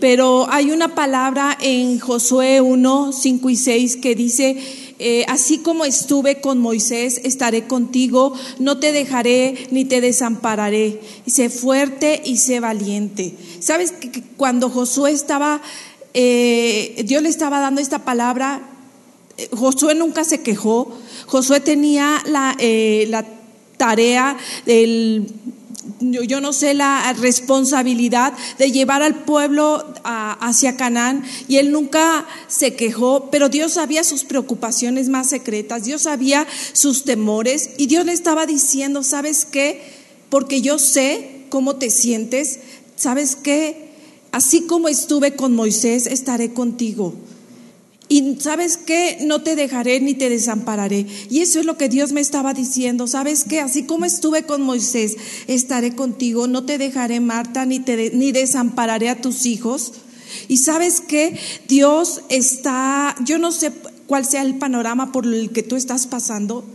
pero 0.00 0.46
hay 0.50 0.72
una 0.72 0.94
palabra 0.94 1.56
en 1.60 1.98
Josué 2.00 2.60
1, 2.60 3.12
5 3.12 3.50
y 3.50 3.56
6 3.56 3.96
que 3.96 4.14
dice, 4.14 4.56
eh, 4.98 5.24
así 5.28 5.58
como 5.58 5.84
estuve 5.84 6.40
con 6.40 6.58
Moisés, 6.58 7.20
estaré 7.24 7.66
contigo, 7.66 8.34
no 8.58 8.78
te 8.78 8.92
dejaré 8.92 9.68
ni 9.70 9.84
te 9.84 10.00
desampararé. 10.00 11.00
Sé 11.26 11.50
fuerte 11.50 12.20
y 12.24 12.36
sé 12.38 12.60
valiente. 12.60 13.34
¿Sabes 13.60 13.92
que 13.92 14.22
cuando 14.36 14.68
Josué 14.68 15.12
estaba, 15.12 15.62
eh, 16.14 17.02
Dios 17.06 17.22
le 17.22 17.28
estaba 17.28 17.60
dando 17.60 17.80
esta 17.80 18.04
palabra, 18.04 18.68
eh, 19.38 19.48
Josué 19.56 19.94
nunca 19.94 20.24
se 20.24 20.42
quejó, 20.42 20.92
Josué 21.26 21.60
tenía 21.60 22.22
la 22.26 22.56
tarea, 23.76 24.36
del, 24.66 25.26
yo, 26.00 26.40
no 26.40 26.52
sé, 26.52 26.74
la 26.74 27.12
responsabilidad 27.14 28.32
de 28.58 28.70
llevar 28.70 29.02
al 29.02 29.24
pueblo 29.24 29.84
hacia 30.04 30.76
Canaán 30.76 31.24
y 31.48 31.56
él 31.56 31.72
nunca 31.72 32.26
se 32.48 32.74
quejó, 32.74 33.30
pero 33.30 33.48
Dios 33.48 33.72
sabía 33.72 34.04
sus 34.04 34.24
preocupaciones 34.24 35.08
más 35.08 35.28
secretas, 35.28 35.84
Dios 35.84 36.02
sabía 36.02 36.46
sus 36.72 37.04
temores 37.04 37.70
y 37.78 37.86
Dios 37.86 38.06
le 38.06 38.12
estaba 38.12 38.46
diciendo, 38.46 39.02
¿sabes 39.02 39.44
qué? 39.44 39.82
Porque 40.28 40.60
yo 40.60 40.78
sé 40.78 41.44
cómo 41.48 41.76
te 41.76 41.90
sientes, 41.90 42.60
¿sabes 42.96 43.36
qué? 43.36 43.90
Así 44.30 44.62
como 44.62 44.88
estuve 44.88 45.36
con 45.36 45.54
Moisés, 45.54 46.06
estaré 46.06 46.52
contigo. 46.54 47.14
Y 48.12 48.36
sabes 48.40 48.76
qué, 48.76 49.16
no 49.22 49.42
te 49.42 49.56
dejaré 49.56 49.98
ni 49.98 50.12
te 50.12 50.28
desampararé. 50.28 51.06
Y 51.30 51.40
eso 51.40 51.60
es 51.60 51.64
lo 51.64 51.78
que 51.78 51.88
Dios 51.88 52.12
me 52.12 52.20
estaba 52.20 52.52
diciendo. 52.52 53.06
Sabes 53.06 53.44
qué, 53.44 53.60
así 53.60 53.84
como 53.84 54.04
estuve 54.04 54.42
con 54.42 54.60
Moisés, 54.60 55.16
estaré 55.46 55.96
contigo. 55.96 56.46
No 56.46 56.66
te 56.66 56.76
dejaré, 56.76 57.20
Marta, 57.20 57.64
ni, 57.64 57.78
ni 57.78 58.32
desampararé 58.32 59.08
a 59.08 59.22
tus 59.22 59.46
hijos. 59.46 59.94
Y 60.46 60.58
sabes 60.58 61.00
qué, 61.00 61.38
Dios 61.68 62.20
está, 62.28 63.16
yo 63.24 63.38
no 63.38 63.50
sé 63.50 63.72
cuál 64.06 64.26
sea 64.26 64.42
el 64.42 64.58
panorama 64.58 65.10
por 65.10 65.24
el 65.24 65.50
que 65.50 65.62
tú 65.62 65.76
estás 65.76 66.06
pasando. 66.06 66.66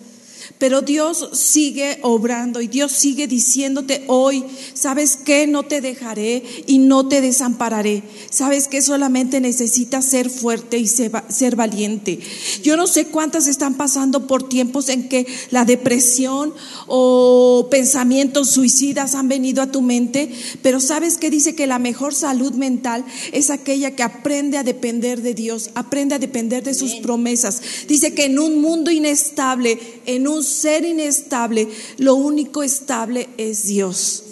Pero 0.58 0.82
Dios 0.82 1.30
sigue 1.34 2.00
obrando 2.02 2.62
y 2.62 2.68
Dios 2.68 2.92
sigue 2.92 3.28
diciéndote 3.28 4.04
hoy, 4.08 4.44
¿sabes 4.74 5.18
qué? 5.18 5.48
No 5.48 5.64
te 5.64 5.82
dejaré 5.82 6.44
y 6.66 6.80
no 6.80 7.08
te 7.08 7.22
desampararé. 7.22 8.04
¿Sabes 8.30 8.68
qué? 8.68 8.82
Solamente 8.82 9.40
necesitas 9.40 10.06
ser 10.06 10.30
fuerte 10.30 10.78
y 10.78 10.88
ser 10.88 11.56
valiente. 11.56 12.20
Yo 12.64 12.78
no 12.78 12.88
sé 12.88 13.06
cuántas 13.06 13.48
están 13.48 13.76
pasando 13.76 14.28
por 14.28 14.48
tiempos 14.48 14.90
en 14.90 15.10
que 15.10 15.28
la 15.52 15.66
depresión 15.66 16.54
o 16.88 17.68
pensamientos 17.70 18.52
suicidas 18.52 19.16
han 19.16 19.28
venido 19.28 19.62
a 19.62 19.72
tu 19.72 19.82
mente, 19.82 20.32
pero 20.62 20.80
¿sabes 20.80 21.18
qué 21.18 21.30
dice 21.30 21.56
que 21.56 21.68
la 21.68 21.80
mejor 21.80 22.14
salud 22.14 22.54
mental 22.54 23.06
es 23.32 23.50
aquella 23.50 23.96
que 23.96 24.04
aprende 24.04 24.58
a 24.58 24.64
depender 24.64 25.22
de 25.22 25.34
Dios, 25.34 25.72
aprende 25.76 26.16
a 26.16 26.20
depender 26.20 26.64
de 26.64 26.74
sus 26.74 26.96
promesas? 26.96 27.62
Dice 27.88 28.14
que 28.14 28.26
en 28.26 28.40
un 28.40 28.62
mundo 28.62 28.92
inestable, 28.92 29.80
en 30.06 30.28
un 30.28 30.37
ser 30.44 30.86
inestable, 30.86 31.68
lo 31.98 32.16
único 32.16 32.64
estable 32.64 33.30
es 33.38 33.66
Dios. 33.66 34.24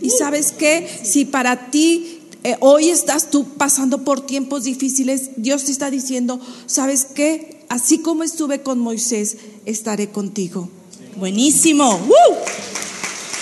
Y 0.00 0.10
sabes 0.10 0.52
que 0.52 0.88
si 1.02 1.24
para 1.24 1.70
ti 1.70 2.20
eh, 2.44 2.56
hoy 2.60 2.90
estás 2.90 3.30
tú 3.30 3.44
pasando 3.56 4.04
por 4.04 4.24
tiempos 4.24 4.64
difíciles, 4.64 5.30
Dios 5.36 5.64
te 5.64 5.72
está 5.72 5.90
diciendo, 5.90 6.40
¿sabes 6.66 7.04
qué? 7.04 7.64
Así 7.68 7.98
como 7.98 8.22
estuve 8.22 8.62
con 8.62 8.78
Moisés, 8.78 9.36
estaré 9.64 10.10
contigo. 10.10 10.68
Buenísimo. 11.16 11.98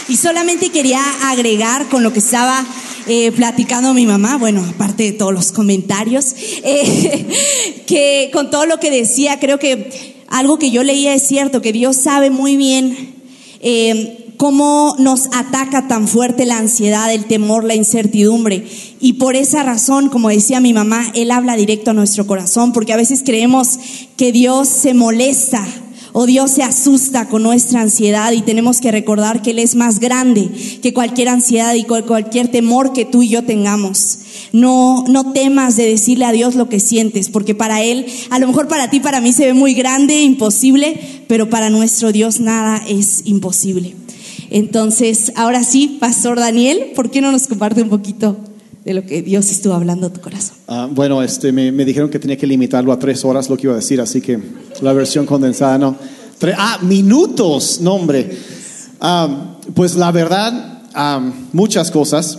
Y 0.08 0.16
solamente 0.16 0.70
quería 0.70 1.02
agregar 1.28 1.88
con 1.88 2.02
lo 2.02 2.12
que 2.12 2.20
estaba 2.20 2.64
eh, 3.06 3.32
platicando 3.32 3.92
mi 3.92 4.06
mamá, 4.06 4.38
bueno, 4.38 4.64
aparte 4.66 5.02
de 5.02 5.12
todos 5.12 5.34
los 5.34 5.52
comentarios, 5.52 6.34
eh, 6.64 7.26
que 7.86 8.30
con 8.32 8.50
todo 8.50 8.64
lo 8.64 8.80
que 8.80 8.90
decía, 8.90 9.38
creo 9.38 9.58
que 9.58 10.13
algo 10.28 10.58
que 10.58 10.70
yo 10.70 10.82
leía 10.82 11.14
es 11.14 11.26
cierto, 11.26 11.62
que 11.62 11.72
Dios 11.72 11.96
sabe 11.96 12.30
muy 12.30 12.56
bien 12.56 13.14
eh, 13.60 14.32
cómo 14.36 14.96
nos 14.98 15.26
ataca 15.32 15.88
tan 15.88 16.08
fuerte 16.08 16.44
la 16.46 16.58
ansiedad, 16.58 17.12
el 17.12 17.26
temor, 17.26 17.64
la 17.64 17.74
incertidumbre. 17.74 18.66
Y 19.00 19.14
por 19.14 19.36
esa 19.36 19.62
razón, 19.62 20.08
como 20.08 20.28
decía 20.28 20.60
mi 20.60 20.72
mamá, 20.72 21.10
Él 21.14 21.30
habla 21.30 21.56
directo 21.56 21.90
a 21.90 21.94
nuestro 21.94 22.26
corazón, 22.26 22.72
porque 22.72 22.92
a 22.92 22.96
veces 22.96 23.22
creemos 23.24 23.78
que 24.16 24.32
Dios 24.32 24.68
se 24.68 24.94
molesta 24.94 25.64
o 26.16 26.26
Dios 26.26 26.52
se 26.52 26.62
asusta 26.62 27.28
con 27.28 27.42
nuestra 27.42 27.80
ansiedad 27.80 28.30
y 28.30 28.40
tenemos 28.40 28.80
que 28.80 28.92
recordar 28.92 29.42
que 29.42 29.50
Él 29.50 29.58
es 29.58 29.74
más 29.74 29.98
grande 29.98 30.48
que 30.80 30.94
cualquier 30.94 31.28
ansiedad 31.28 31.74
y 31.74 31.82
cualquier 31.82 32.46
temor 32.46 32.92
que 32.92 33.04
tú 33.04 33.24
y 33.24 33.28
yo 33.28 33.42
tengamos. 33.42 34.20
No, 34.52 35.02
no 35.08 35.32
temas 35.32 35.74
de 35.74 35.88
decirle 35.88 36.24
a 36.24 36.30
Dios 36.30 36.54
lo 36.54 36.68
que 36.68 36.78
sientes, 36.78 37.30
porque 37.30 37.56
para 37.56 37.82
Él, 37.82 38.06
a 38.30 38.38
lo 38.38 38.46
mejor 38.46 38.68
para 38.68 38.90
ti, 38.90 39.00
para 39.00 39.20
mí 39.20 39.32
se 39.32 39.46
ve 39.46 39.54
muy 39.54 39.74
grande, 39.74 40.22
imposible, 40.22 41.00
pero 41.26 41.50
para 41.50 41.68
nuestro 41.68 42.12
Dios 42.12 42.38
nada 42.38 42.80
es 42.88 43.22
imposible. 43.24 43.96
Entonces, 44.50 45.32
ahora 45.34 45.64
sí, 45.64 45.96
Pastor 45.98 46.38
Daniel, 46.38 46.92
¿por 46.94 47.10
qué 47.10 47.22
no 47.22 47.32
nos 47.32 47.48
comparte 47.48 47.82
un 47.82 47.88
poquito 47.88 48.36
de 48.84 48.94
lo 48.94 49.04
que 49.04 49.22
Dios 49.22 49.50
estuvo 49.50 49.74
hablando 49.74 50.08
a 50.08 50.12
tu 50.12 50.20
corazón? 50.20 50.56
Ah, 50.68 50.88
bueno, 50.90 51.22
este, 51.22 51.52
me, 51.52 51.72
dijeron 51.84 52.10
que 52.10 52.18
tenía 52.18 52.36
que 52.36 52.46
limitarlo 52.46 52.92
a 52.92 52.98
tres 52.98 53.24
horas, 53.24 53.48
lo 53.48 53.56
que 53.56 53.66
iba 53.66 53.72
a 53.72 53.76
decir, 53.76 54.00
así 54.00 54.20
que 54.20 54.38
la 54.80 54.92
versión 54.92 55.26
condensada, 55.26 55.78
no. 55.78 55.96
ah, 56.56 56.78
minutos, 56.82 57.80
no 57.80 57.94
hombre. 57.94 58.36
Ah, 59.00 59.56
pues 59.74 59.96
la 59.96 60.12
verdad, 60.12 60.82
ah, 60.94 61.32
muchas 61.52 61.90
cosas 61.90 62.38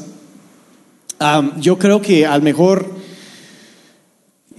yo 1.59 1.77
creo 1.77 2.01
que 2.01 2.25
al 2.25 2.41
mejor, 2.41 2.93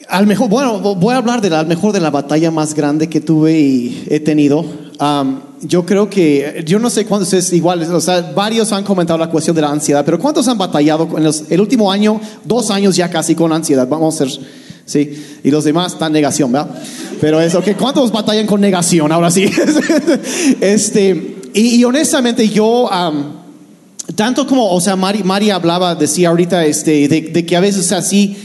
al 0.09 0.27
mejor, 0.27 0.49
bueno, 0.49 0.79
voy 0.97 1.15
a 1.15 1.19
hablar 1.19 1.41
de 1.41 1.51
la, 1.51 1.65
mejor 1.65 1.93
de 1.93 2.01
la 2.01 2.11
batalla 2.11 2.51
más 2.51 2.75
grande 2.75 3.09
que 3.09 3.21
tuve 3.21 3.59
y 3.59 4.05
he 4.09 4.21
tenido. 4.21 4.65
Yo 5.61 5.87
creo 5.87 6.09
que, 6.09 6.63
yo 6.67 6.79
no 6.79 6.91
sé 6.91 7.05
cuántos 7.05 7.33
es 7.33 7.53
igual, 7.53 7.83
o 7.83 8.01
sea, 8.01 8.33
varios 8.35 8.73
han 8.73 8.85
comentado 8.85 9.19
la 9.19 9.29
cuestión 9.29 9.55
de 9.55 9.63
la 9.63 9.71
ansiedad, 9.71 10.05
pero 10.05 10.19
¿cuántos 10.19 10.47
han 10.49 10.59
batallado 10.59 11.09
en 11.17 11.31
el 11.51 11.61
último 11.61 11.91
año, 11.91 12.21
dos 12.45 12.71
años 12.71 12.97
ya 12.97 13.11
casi 13.11 13.35
con 13.35 13.53
ansiedad? 13.53 13.87
Vamos 13.89 14.15
a 14.15 14.19
ser, 14.27 14.41
sí, 14.85 15.25
y 15.43 15.51
los 15.51 15.65
demás 15.65 15.95
están 15.95 16.13
negación, 16.13 16.53
¿verdad? 16.53 16.71
Pero 17.21 17.41
eso, 17.41 17.63
que 17.63 17.75
¿cuántos 17.75 18.13
batallan 18.13 18.47
con 18.47 18.61
negación 18.61 19.11
ahora 19.13 19.31
sí? 19.31 19.51
este, 20.61 21.37
y, 21.55 21.83
honestamente 21.85 22.49
yo 22.49 22.89
tanto 24.15 24.47
como, 24.47 24.71
o 24.71 24.81
sea, 24.81 24.95
Mari, 24.95 25.25
Mari 25.25 25.51
hablaba, 25.51 25.95
decía 25.95 26.29
ahorita, 26.29 26.65
este, 26.65 27.09
de, 27.09 27.47
que 27.47 27.57
a 27.57 27.61
veces 27.61 27.91
así, 27.93 28.37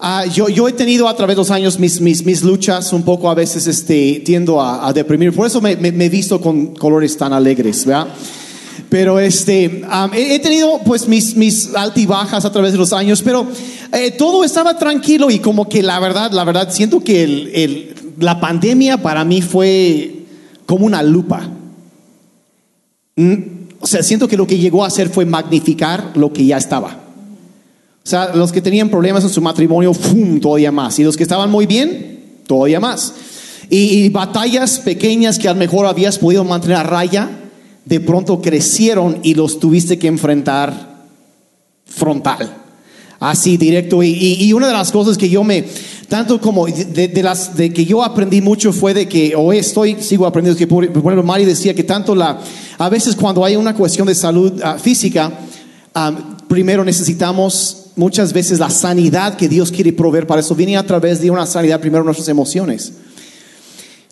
ah, 0.00 0.24
yo, 0.26 0.48
yo 0.48 0.68
he 0.68 0.72
tenido 0.72 1.08
a 1.08 1.16
través 1.16 1.36
de 1.36 1.40
los 1.40 1.50
años 1.50 1.78
mis, 1.78 2.00
mis, 2.00 2.24
mis 2.24 2.42
luchas, 2.42 2.92
un 2.92 3.02
poco 3.02 3.30
a 3.30 3.34
veces 3.34 3.66
este, 3.66 4.22
tiendo 4.24 4.60
a, 4.60 4.92
deprimir, 4.92 5.32
por 5.32 5.46
eso 5.46 5.60
me, 5.60 5.72
he 5.72 6.08
visto 6.08 6.40
con 6.40 6.74
colores 6.74 7.16
tan 7.16 7.32
alegres, 7.32 7.84
¿verdad? 7.84 8.08
Pero 8.88 9.18
este, 9.18 9.82
he, 10.14 10.38
tenido 10.38 10.80
pues 10.84 11.08
mis, 11.08 11.34
mis 11.34 11.74
altibajas 11.74 12.44
a 12.44 12.52
través 12.52 12.72
de 12.72 12.78
los 12.78 12.92
años, 12.92 13.22
pero 13.22 13.46
eh, 13.92 14.12
todo 14.12 14.44
estaba 14.44 14.78
tranquilo 14.78 15.30
y 15.30 15.38
como 15.38 15.68
que 15.68 15.82
la 15.82 15.98
verdad, 15.98 16.30
la 16.32 16.44
verdad, 16.44 16.70
siento 16.70 17.00
que 17.00 17.24
el, 17.24 17.50
el, 17.54 17.94
la 18.20 18.38
pandemia 18.38 19.02
para 19.02 19.24
mí 19.24 19.42
fue 19.42 20.24
como 20.66 20.86
una 20.86 21.02
lupa. 21.02 21.48
¿Mm? 23.16 23.34
O 23.80 23.86
sea, 23.86 24.02
siento 24.02 24.28
que 24.28 24.36
lo 24.36 24.46
que 24.46 24.58
llegó 24.58 24.84
a 24.84 24.88
hacer 24.88 25.08
fue 25.08 25.24
magnificar 25.24 26.12
lo 26.14 26.32
que 26.32 26.44
ya 26.44 26.56
estaba. 26.56 27.05
O 28.06 28.08
sea, 28.08 28.30
los 28.36 28.52
que 28.52 28.62
tenían 28.62 28.88
problemas 28.88 29.24
en 29.24 29.30
su 29.30 29.40
matrimonio, 29.40 29.92
¡fum! 29.92 30.38
todavía 30.38 30.70
más. 30.70 30.96
Y 31.00 31.02
los 31.02 31.16
que 31.16 31.24
estaban 31.24 31.50
muy 31.50 31.66
bien, 31.66 32.20
todavía 32.46 32.78
más. 32.78 33.12
Y, 33.68 34.08
batallas 34.10 34.78
pequeñas 34.78 35.40
que 35.40 35.48
a 35.48 35.52
lo 35.54 35.58
mejor 35.58 35.86
habías 35.86 36.16
podido 36.16 36.44
mantener 36.44 36.76
a 36.76 36.84
raya, 36.84 37.28
de 37.84 37.98
pronto 37.98 38.40
crecieron 38.40 39.18
y 39.24 39.34
los 39.34 39.58
tuviste 39.58 39.98
que 39.98 40.06
enfrentar 40.06 41.02
frontal. 41.84 42.62
Así, 43.18 43.56
directo. 43.56 44.04
y 44.04 44.52
una 44.52 44.68
de 44.68 44.72
las 44.72 44.92
cosas 44.92 45.18
que 45.18 45.28
yo 45.28 45.42
me, 45.42 45.64
tanto 46.08 46.40
como 46.40 46.66
de, 46.66 47.20
las 47.24 47.56
de 47.56 47.72
que 47.72 47.84
yo 47.84 48.04
aprendí 48.04 48.40
mucho 48.40 48.72
fue 48.72 48.94
de 48.94 49.08
que 49.08 49.34
o 49.34 49.52
estoy 49.52 49.96
sigo 50.00 50.26
aprendiendo 50.26 50.56
que 50.56 50.68
por, 50.68 50.84
ejemplo 50.84 51.22
Mari 51.24 51.44
decía 51.44 51.74
que 51.74 51.82
tanto 51.82 52.14
la 52.14 52.38
a 52.78 52.88
veces 52.88 53.16
cuando 53.16 53.44
hay 53.44 53.56
una 53.56 53.74
cuestión 53.74 54.06
de 54.06 54.14
salud 54.14 54.52
ah, 54.62 54.78
física 54.78 55.32
ah, 55.94 56.12
primero 56.46 56.84
necesitamos 56.84 57.85
muchas 57.96 58.32
veces 58.32 58.58
la 58.58 58.70
sanidad 58.70 59.36
que 59.36 59.48
Dios 59.48 59.72
quiere 59.72 59.92
proveer 59.92 60.26
para 60.26 60.40
eso 60.40 60.54
viene 60.54 60.76
a 60.76 60.86
través 60.86 61.20
de 61.20 61.30
una 61.30 61.46
sanidad 61.46 61.80
primero 61.80 62.04
nuestras 62.04 62.28
emociones 62.28 62.92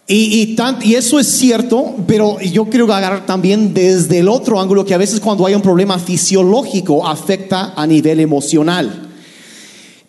y, 0.07 0.15
y, 0.15 0.57
y 0.83 0.95
eso 0.97 1.19
es 1.19 1.29
cierto, 1.29 1.95
pero 2.07 2.39
yo 2.41 2.67
quiero 2.67 2.93
agarrar 2.93 3.25
también 3.25 3.73
desde 3.73 4.19
el 4.19 4.29
otro 4.29 4.61
ángulo 4.61 4.85
que 4.85 4.93
a 4.93 4.99
veces 4.99 5.19
cuando 5.19 5.47
hay 5.47 5.55
un 5.55 5.63
problema 5.63 5.99
fisiológico 5.99 7.07
afecta 7.07 7.73
a 7.75 7.87
nivel 7.87 8.21
emocional. 8.21 9.09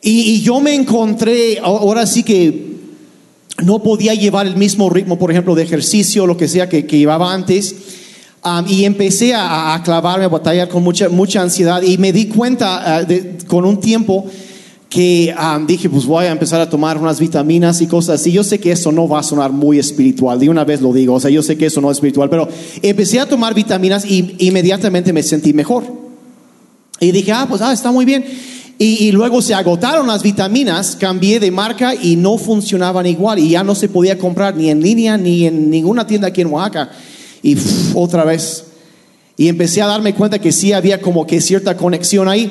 Y, 0.01 0.41
yo 0.41 0.60
me 0.60 0.75
encontré, 0.75 1.60
ahora 1.60 2.05
sí 2.05 2.24
que 2.24 2.75
no 3.63 3.82
podía 3.82 4.13
llevar 4.13 4.46
el 4.46 4.58
mismo 4.58 4.89
ritmo, 4.89 5.17
por 5.17 5.32
ejemplo, 5.32 5.55
de 5.55 5.63
ejercicio, 5.63 6.27
lo 6.27 6.38
que 6.38 6.48
sea 6.48 6.67
que, 6.70 6.84
llevaba 6.84 7.34
antes. 7.34 7.74
Y 8.67 8.85
empecé 8.85 9.33
a, 9.35 9.81
clavarme, 9.83 10.25
a 10.25 10.29
batallar 10.29 10.69
con 10.69 10.83
mucha, 10.83 11.09
mucha 11.09 11.41
ansiedad. 11.41 11.81
Y 11.81 11.97
me 11.97 12.11
di 12.11 12.27
cuenta 12.27 12.99
ah, 12.99 13.07
con 13.47 13.65
un 13.65 13.79
tiempo 13.79 14.25
que 14.89 15.35
dije, 15.67 15.89
pues 15.89 16.05
voy 16.05 16.25
a 16.25 16.31
empezar 16.31 16.61
a 16.61 16.69
tomar 16.69 16.97
unas 16.97 17.19
vitaminas 17.19 17.81
y 17.81 17.87
cosas 17.87 18.21
así. 18.21 18.31
Yo 18.31 18.43
sé 18.43 18.59
que 18.59 18.71
eso 18.71 18.91
no 18.91 19.07
va 19.07 19.19
a 19.19 19.23
sonar 19.23 19.51
muy 19.51 19.77
espiritual, 19.77 20.39
de 20.39 20.49
una 20.49 20.63
vez 20.63 20.81
lo 20.81 20.93
digo, 20.93 21.15
o 21.15 21.19
sea, 21.19 21.29
yo 21.29 21.43
sé 21.43 21.57
que 21.57 21.65
eso 21.65 21.81
no 21.81 21.91
es 21.91 21.97
espiritual, 21.97 22.29
pero 22.29 22.47
empecé 22.81 23.19
a 23.19 23.25
tomar 23.27 23.53
vitaminas 23.53 24.05
y 24.05 24.35
inmediatamente 24.39 25.11
me 25.11 25.21
sentí 25.21 25.53
mejor. 25.53 25.83
Y 26.99 27.11
dije, 27.11 27.31
ah, 27.33 27.45
pues 27.49 27.61
ah, 27.61 27.73
está 27.73 27.91
muy 27.91 28.05
bien. 28.05 28.23
Y, 28.77 29.11
luego 29.13 29.41
se 29.41 29.53
agotaron 29.53 30.05
las 30.07 30.21
vitaminas, 30.21 30.97
cambié 30.97 31.39
de 31.39 31.49
marca 31.49 31.95
y 31.95 32.17
no 32.17 32.37
funcionaban 32.37 33.05
igual 33.05 33.39
y 33.39 33.49
ya 33.49 33.63
no 33.63 33.73
se 33.73 33.87
podía 33.87 34.17
comprar 34.17 34.55
ni 34.57 34.69
en 34.69 34.81
línea 34.81 35.17
ni 35.17 35.45
en 35.45 35.69
ninguna 35.69 36.05
tienda 36.05 36.27
aquí 36.27 36.41
en 36.41 36.47
Oaxaca. 36.47 36.91
Y 37.45 37.55
otra 37.93 38.23
vez. 38.23 38.63
Y 39.37 39.49
empecé 39.49 39.83
a 39.83 39.87
darme 39.87 40.15
cuenta 40.15 40.39
que 40.39 40.51
sí 40.51 40.73
había 40.73 40.99
como 40.99 41.27
que 41.27 41.41
cierta 41.41 41.77
conexión 41.77 42.27
ahí. 42.27 42.49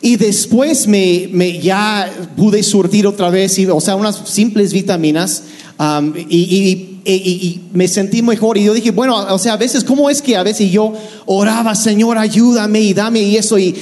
Y 0.00 0.14
después 0.14 0.86
me, 0.86 1.28
me 1.32 1.58
ya 1.58 2.08
pude 2.36 2.62
surtir 2.62 3.04
otra 3.08 3.30
vez, 3.30 3.58
o 3.68 3.80
sea, 3.80 3.96
unas 3.96 4.28
simples 4.28 4.72
vitaminas. 4.72 5.42
Um, 5.80 6.12
y, 6.16 6.88
y, 7.04 7.60
me 7.72 7.88
sentí 7.88 8.22
mejor. 8.22 8.58
Y 8.58 8.64
yo 8.64 8.74
dije, 8.74 8.92
bueno, 8.92 9.16
o 9.16 9.38
sea, 9.38 9.54
a 9.54 9.56
veces, 9.56 9.82
¿cómo 9.82 10.08
es 10.08 10.22
que 10.22 10.36
a 10.36 10.44
veces 10.44 10.70
yo 10.70 10.92
oraba, 11.26 11.74
Señor, 11.74 12.16
ayúdame 12.16 12.80
y 12.80 12.94
dame 12.94 13.22
y 13.22 13.36
eso? 13.36 13.58
Y, 13.58 13.74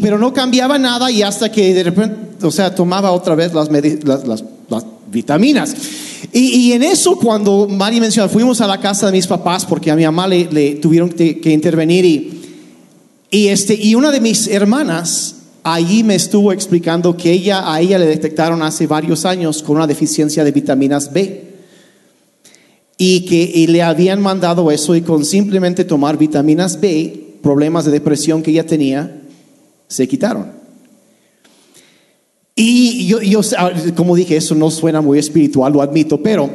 pero 0.00 0.18
no 0.18 0.32
cambiaba 0.32 0.78
nada 0.78 1.10
y 1.12 1.22
hasta 1.22 1.52
que 1.52 1.74
de 1.74 1.84
repente, 1.84 2.44
o 2.44 2.50
sea, 2.50 2.74
tomaba 2.74 3.12
otra 3.12 3.36
vez 3.36 3.52
las, 3.54 3.70
las, 3.70 4.24
las, 4.26 4.42
vitaminas. 5.12 5.76
Y, 6.32 6.72
en 6.72 6.82
eso, 6.82 7.16
cuando 7.16 7.66
Mari 7.68 8.00
mencionó, 8.00 8.28
fuimos 8.28 8.60
a 8.60 8.66
la 8.66 8.78
casa 8.78 9.06
de 9.06 9.12
mis 9.12 9.26
papás 9.26 9.66
porque 9.66 9.90
a 9.90 9.96
mi 9.96 10.04
mamá 10.04 10.28
le, 10.28 10.76
tuvieron 10.76 11.08
que, 11.08 11.40
intervenir 11.44 12.04
y, 13.30 13.48
este, 13.48 13.74
y 13.74 13.94
una 13.94 14.10
de 14.10 14.20
mis 14.20 14.46
hermanas 14.46 15.36
allí 15.64 16.02
me 16.04 16.14
estuvo 16.14 16.52
explicando 16.52 17.16
que 17.16 17.32
ella, 17.32 17.72
a 17.72 17.80
ella 17.80 17.98
le 17.98 18.06
detectaron 18.06 18.62
hace 18.62 18.86
varios 18.86 19.24
años 19.24 19.62
con 19.62 19.76
una 19.76 19.86
deficiencia 19.86 20.44
de 20.44 20.52
vitaminas 20.52 21.12
B 21.12 21.52
y 22.98 23.24
que 23.24 23.66
le 23.68 23.82
habían 23.82 24.20
mandado 24.20 24.70
eso 24.70 24.94
y 24.94 25.02
con 25.02 25.24
simplemente 25.24 25.84
tomar 25.84 26.18
vitaminas 26.18 26.80
B, 26.80 27.38
problemas 27.42 27.84
de 27.84 27.90
depresión 27.90 28.42
que 28.42 28.52
ella 28.52 28.66
tenía, 28.66 29.22
se 29.88 30.06
quitaron. 30.06 30.61
Y 32.54 33.06
yo, 33.06 33.20
yo, 33.22 33.40
como 33.96 34.14
dije, 34.14 34.36
eso 34.36 34.54
no 34.54 34.70
suena 34.70 35.00
muy 35.00 35.18
espiritual, 35.18 35.72
lo 35.72 35.82
admito, 35.82 36.22
pero 36.22 36.50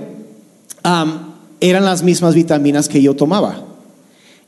eran 1.59 1.85
las 1.85 2.03
mismas 2.03 2.35
vitaminas 2.35 2.87
que 2.87 3.01
yo 3.01 3.15
tomaba. 3.15 3.63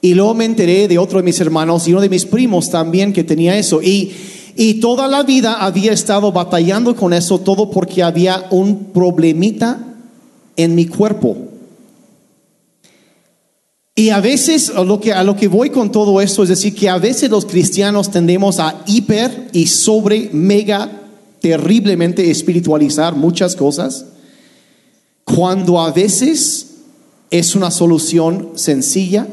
Y 0.01 0.13
luego 0.13 0.34
me 0.34 0.46
enteré 0.46 0.88
de 0.88 0.98
otro 0.98 1.20
de 1.20 1.24
mis 1.24 1.39
hermanos 1.41 1.88
y 1.88 1.91
uno 1.91 2.01
de 2.01 2.10
mis 2.10 2.25
primos 2.25 2.70
también 2.70 3.12
que 3.12 3.24
tenía 3.24 3.58
eso. 3.58 3.82
Y, 3.82 4.12
y 4.56 4.75
toda 4.75 5.08
la 5.08 5.24
vida 5.24 5.56
había 5.56 5.91
estado 5.91 6.32
batallando 6.32 6.96
con 6.96 7.13
eso, 7.13 7.39
todo 7.39 7.70
porque 7.72 8.03
había 8.03 8.46
un 8.51 8.86
problemita 8.94 9.79
en 10.56 10.75
mi 10.75 10.86
cuerpo. 10.86 11.36
Y 13.96 14.12
a 14.12 14.22
veces, 14.22 14.70
a 14.70 14.84
lo, 14.86 15.01
que, 15.01 15.12
a 15.12 15.25
lo 15.25 15.36
que 15.36 15.50
voy 15.50 15.72
con 15.72 15.91
todo 15.91 16.22
esto 16.22 16.44
es 16.44 16.50
decir, 16.50 16.74
que 16.74 16.88
a 16.88 16.98
veces 16.98 17.29
los 17.29 17.46
cristianos 17.46 18.10
tendemos 18.10 18.60
a 18.60 18.84
hiper 18.86 19.50
y 19.51 19.68
sobre 19.68 20.29
mega 20.32 20.89
terriblemente 21.41 22.29
espiritualizar 22.29 23.15
muchas 23.15 23.55
cosas, 23.55 24.05
cuando 25.24 25.79
a 25.79 25.91
veces 25.91 26.69
es 27.31 27.55
una 27.55 27.72
solución 27.72 28.50
sencilla 28.55 29.27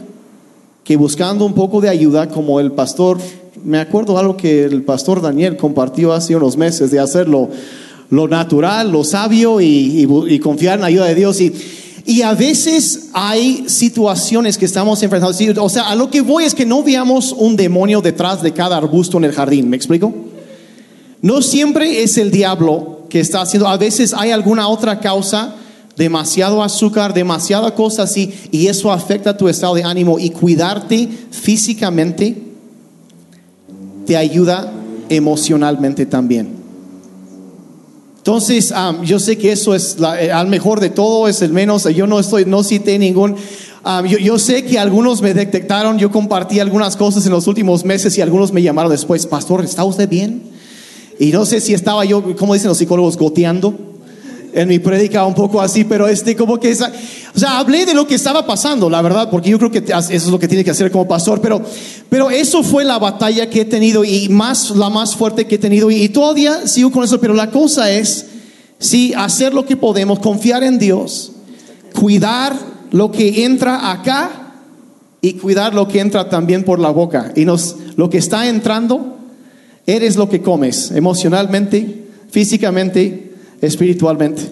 que 0.85 0.97
buscando 0.97 1.45
un 1.45 1.55
poco 1.55 1.81
de 1.81 1.89
ayuda, 1.89 2.29
como 2.29 2.61
el 2.61 2.73
pastor, 2.73 3.19
me 3.65 3.79
acuerdo 3.79 4.19
algo 4.19 4.37
que 4.37 4.65
el 4.65 4.83
pastor 4.83 5.21
Daniel 5.21 5.57
compartió 5.57 6.13
hace 6.13 6.37
unos 6.37 6.57
meses, 6.57 6.91
de 6.91 7.01
hacerlo 7.01 7.49
lo 8.11 8.29
natural, 8.29 8.93
lo 8.93 9.03
sabio 9.03 9.61
y, 9.61 10.07
confiar 10.41 10.77
en 10.77 10.83
la 10.83 10.87
ayuda 10.87 11.07
de 11.07 11.15
Dios. 11.17 11.41
Y, 11.41 11.53
y 12.05 12.23
a 12.23 12.35
veces 12.35 13.09
hay 13.13 13.65
situaciones 13.67 14.57
que 14.59 14.65
estamos 14.65 15.03
enfrentando. 15.03 15.65
O 15.65 15.69
sea, 15.69 15.89
a 15.89 15.97
lo 15.97 16.09
que 16.09 16.21
voy 16.21 16.45
es 16.45 16.55
que 16.55 16.65
no 16.65 16.85
veamos 16.85 17.33
un 17.33 17.57
demonio 17.57 18.01
detrás 18.01 18.43
de 18.43 18.53
cada 18.53 18.77
arbusto 18.77 19.19
en 19.19 19.25
el 19.25 19.33
jardín. 19.33 19.69
¿Me 19.69 19.77
explico? 19.77 20.15
No 21.23 21.43
siempre 21.43 22.03
es 22.03 22.19
el 22.19 22.31
diablo 22.31 23.07
que 23.09 23.21
está 23.21 23.41
haciendo, 23.41 23.69
a 23.69 23.77
veces 23.77 24.15
hay 24.15 24.31
alguna 24.31 24.69
otra 24.69 25.01
causa, 25.01 25.55
demasiado 25.97 26.63
azúcar, 26.63 27.15
demasiada 27.15 27.75
cosa 27.75 28.03
así, 28.03 28.35
y 28.51 28.67
eso 28.67 28.93
afecta 28.93 29.37
tu 29.37 29.49
estado 29.49 29.75
de 29.75 29.85
ánimo 29.85 30.19
y 30.19 30.31
cuidarte 30.31 31.09
físicamente 31.31 32.43
te 34.07 34.17
ayuda 34.17 34.73
emocionalmente 35.09 36.07
también. 36.07 36.55
Entonces, 38.19 38.75
yo 39.05 39.21
sé 39.21 39.39
que 39.39 39.53
eso 39.53 39.75
es 39.75 39.97
eh, 40.19 40.33
al 40.33 40.49
mejor 40.49 40.81
de 40.81 40.91
todo, 40.91 41.29
es 41.29 41.43
el 41.43 41.53
menos, 41.53 41.85
yo 41.95 42.07
no 42.09 42.19
estoy, 42.19 42.45
no 42.45 42.65
cité 42.65 42.99
ningún, 42.99 43.37
yo, 44.09 44.19
yo, 44.19 44.39
sé 44.41 44.65
que 44.65 44.81
algunos 44.81 45.23
me 45.23 45.33
detectaron, 45.33 45.97
yo 45.97 46.11
compartí 46.11 46.59
algunas 46.59 46.97
cosas 46.97 47.25
en 47.27 47.33
los 47.33 47.47
últimos 47.47 47.85
meses 47.85 48.19
y 48.19 48.21
algunos 48.21 48.53
me 48.53 48.63
llamaron 48.63 48.91
después, 48.91 49.27
pastor, 49.27 49.65
¿está 49.65 49.85
usted 49.85 50.09
bien? 50.09 50.56
Y 51.19 51.33
no 51.33 51.47
sé 51.47 51.61
si 51.61 51.75
estaba 51.75 52.05
yo, 52.05 52.37
como 52.37 52.55
dicen 52.55 52.69
los 52.69 52.79
psicólogos, 52.79 53.17
goteando. 53.17 53.75
En 54.53 54.69
mi 54.69 54.79
prédica 54.79 55.27
un 55.27 55.35
poco 55.35 55.61
así, 55.61 55.85
pero 55.85 56.09
este 56.09 56.35
como 56.35 56.59
que 56.59 56.71
esa, 56.71 56.91
o 57.35 57.39
sea, 57.39 57.59
hablé 57.59 57.85
de 57.85 57.93
lo 57.93 58.07
que 58.07 58.15
estaba 58.15 58.47
pasando, 58.47 58.89
la 58.89 59.03
verdad, 59.03 59.29
porque 59.29 59.51
yo 59.51 59.59
creo 59.59 59.71
que 59.71 59.81
eso 59.81 60.11
es 60.11 60.27
lo 60.29 60.39
que 60.39 60.49
tiene 60.49 60.65
que 60.65 60.71
hacer 60.71 60.91
como 60.91 61.07
pastor, 61.07 61.43
pero 61.43 61.61
pero 62.09 62.31
eso 62.31 62.63
fue 62.63 62.83
la 62.83 62.99
batalla 62.99 63.51
que 63.51 63.61
he 63.61 63.65
tenido 63.67 64.03
y 64.03 64.31
más 64.31 64.71
la 64.71 64.89
más 64.89 65.15
fuerte 65.15 65.47
que 65.47 65.57
he 65.57 65.59
tenido 65.59 65.91
y, 65.91 66.09
todavía 66.09 66.67
sigo 66.67 66.91
con 66.91 67.05
eso, 67.05 67.21
pero 67.21 67.35
la 67.35 67.51
cosa 67.51 67.91
es 67.91 68.29
sí 68.79 69.13
hacer 69.15 69.53
lo 69.53 69.67
que 69.67 69.77
podemos, 69.77 70.21
confiar 70.21 70.63
en 70.63 70.79
Dios, 70.79 71.33
cuidar 71.93 72.57
lo 72.93 73.13
que 73.13 73.45
entra 73.45 73.91
acá 73.93 74.55
y 75.21 75.35
cuidar 75.35 75.75
lo 75.75 75.87
que 75.87 76.01
entra 76.01 76.31
también 76.31 76.65
por 76.65 76.79
la 76.79 76.89
boca 76.89 77.33
y 77.37 77.45
nos 77.45 77.77
lo 77.97 78.09
que 78.09 78.17
está 78.17 78.49
entrando 78.49 79.16
Eres 79.87 80.17
lo 80.17 80.29
que 80.29 80.43
comes, 80.43 80.91
emocionalmente, 80.91 82.07
físicamente, 82.31 83.33
espiritualmente. 83.61 84.43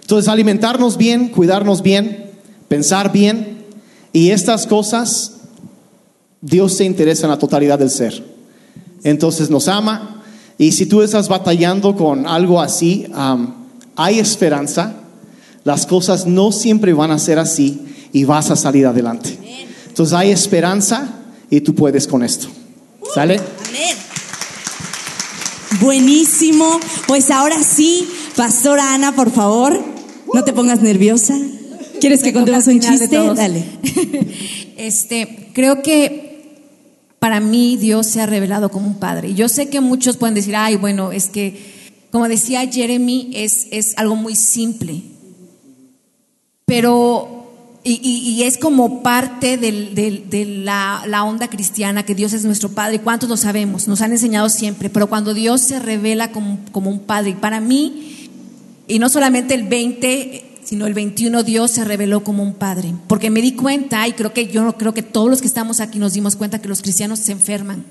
Entonces, 0.00 0.28
alimentarnos 0.28 0.96
bien, 0.96 1.28
cuidarnos 1.28 1.82
bien, 1.82 2.30
pensar 2.68 3.12
bien, 3.12 3.58
y 4.12 4.30
estas 4.30 4.66
cosas, 4.66 5.32
Dios 6.40 6.74
se 6.74 6.84
interesa 6.84 7.26
en 7.26 7.30
la 7.30 7.38
totalidad 7.38 7.78
del 7.78 7.90
ser. 7.90 8.22
Entonces 9.02 9.50
nos 9.50 9.68
ama, 9.68 10.22
y 10.56 10.72
si 10.72 10.86
tú 10.86 11.02
estás 11.02 11.28
batallando 11.28 11.94
con 11.94 12.26
algo 12.26 12.60
así, 12.60 13.06
hay 13.96 14.18
esperanza. 14.18 14.94
Las 15.64 15.86
cosas 15.86 16.26
no 16.26 16.52
siempre 16.52 16.92
van 16.92 17.10
a 17.10 17.18
ser 17.18 17.38
así 17.38 17.80
y 18.12 18.24
vas 18.24 18.50
a 18.50 18.56
salir 18.56 18.86
adelante. 18.86 19.38
Entonces 19.88 20.14
hay 20.14 20.30
esperanza 20.30 21.08
y 21.50 21.60
tú 21.60 21.74
puedes 21.74 22.06
con 22.06 22.22
esto. 22.24 22.48
¿Sale? 23.14 23.36
Amén. 23.36 23.96
Buenísimo. 25.80 26.80
Pues 27.06 27.30
ahora 27.30 27.62
sí, 27.62 28.08
Pastora 28.36 28.94
Ana, 28.94 29.14
por 29.14 29.30
favor, 29.30 29.80
no 30.32 30.44
te 30.44 30.52
pongas 30.52 30.82
nerviosa. 30.82 31.38
¿Quieres 32.00 32.22
que 32.22 32.32
contemos 32.32 32.66
un 32.66 32.80
chiste? 32.80 33.18
Dale. 33.34 33.64
Este, 34.78 35.50
creo 35.54 35.82
que 35.82 36.28
para 37.18 37.40
mí 37.40 37.76
Dios 37.76 38.06
se 38.06 38.20
ha 38.20 38.26
revelado 38.26 38.70
como 38.70 38.86
un 38.86 39.00
padre. 39.00 39.34
Yo 39.34 39.48
sé 39.48 39.68
que 39.68 39.80
muchos 39.80 40.16
pueden 40.16 40.36
decir, 40.36 40.54
ay, 40.54 40.76
bueno, 40.76 41.10
es 41.10 41.26
que, 41.28 41.58
como 42.12 42.28
decía 42.28 42.64
Jeremy, 42.70 43.32
es, 43.34 43.66
es 43.72 43.98
algo 43.98 44.14
muy 44.14 44.36
simple. 44.36 45.02
Pero 46.64 47.37
y, 47.90 48.42
es 48.42 48.58
como 48.58 49.02
parte 49.02 49.56
de 49.56 50.62
la, 50.62 51.24
onda 51.24 51.48
cristiana 51.48 52.04
que 52.04 52.14
Dios 52.14 52.32
es 52.32 52.44
nuestro 52.44 52.70
Padre. 52.70 53.00
¿Cuántos 53.00 53.28
lo 53.28 53.36
sabemos? 53.36 53.88
Nos 53.88 54.00
han 54.02 54.12
enseñado 54.12 54.48
siempre. 54.48 54.90
Pero 54.90 55.08
cuando 55.08 55.34
Dios 55.34 55.60
se 55.60 55.78
revela 55.78 56.30
como, 56.32 56.58
un 56.90 57.00
Padre, 57.00 57.36
para 57.40 57.60
mí, 57.60 58.28
y 58.86 58.98
no 58.98 59.08
solamente 59.08 59.54
el 59.54 59.64
20, 59.64 60.60
sino 60.64 60.86
el 60.86 60.94
21, 60.94 61.42
Dios 61.42 61.70
se 61.70 61.84
reveló 61.84 62.24
como 62.24 62.42
un 62.42 62.54
Padre. 62.54 62.94
Porque 63.06 63.30
me 63.30 63.40
di 63.40 63.52
cuenta, 63.52 64.06
y 64.06 64.12
creo 64.12 64.32
que 64.32 64.48
yo 64.48 64.76
creo 64.76 64.92
que 64.92 65.02
todos 65.02 65.30
los 65.30 65.40
que 65.40 65.46
estamos 65.46 65.80
aquí 65.80 65.98
nos 65.98 66.12
dimos 66.12 66.36
cuenta 66.36 66.60
que 66.60 66.68
los 66.68 66.82
cristianos 66.82 67.20
se 67.20 67.32
enferman. 67.32 67.84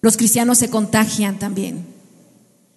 Los 0.00 0.16
cristianos 0.16 0.58
se 0.58 0.70
contagian 0.70 1.38
también. 1.38 1.86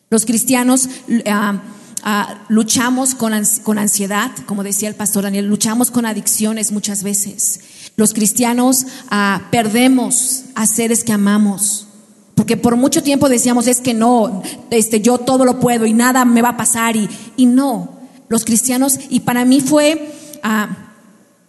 Los 0.10 0.26
cristianos... 0.26 0.88
Ah, 1.26 1.62
Ah, 2.04 2.46
luchamos 2.48 3.16
con, 3.16 3.34
con 3.64 3.80
ansiedad, 3.80 4.32
como 4.46 4.64
decía 4.64 4.88
el 4.88 4.96
pastor 4.96 5.24
Daniel, 5.24 5.48
luchamos 5.48 5.92
con 5.92 6.06
adicciones 6.06 6.72
muchas 6.72 7.04
veces. 7.04 7.60
Los 7.96 8.14
cristianos 8.14 8.86
ah, 9.10 9.48
perdemos 9.52 10.44
a 10.56 10.68
seres 10.68 11.04
que 11.04 11.14
amamos. 11.14 11.88
Porque 12.36 12.56
por 12.56 12.76
mucho 12.76 13.02
tiempo 13.02 13.30
decíamos, 13.30 13.66
es 13.66 13.82
que 13.82 13.96
no, 13.96 14.44
este, 14.70 15.02
yo 15.02 15.18
todo 15.18 15.44
lo 15.44 15.60
puedo 15.60 15.88
y 15.88 15.94
nada 15.94 16.24
me 16.24 16.44
va 16.44 16.50
a 16.50 16.58
pasar. 16.58 16.96
Y, 16.96 17.10
y 17.36 17.48
no, 17.48 17.98
los 18.30 18.46
cristianos, 18.46 19.00
y 19.10 19.22
para 19.22 19.44
mí 19.44 19.60
fue 19.60 20.14
ah, 20.44 20.70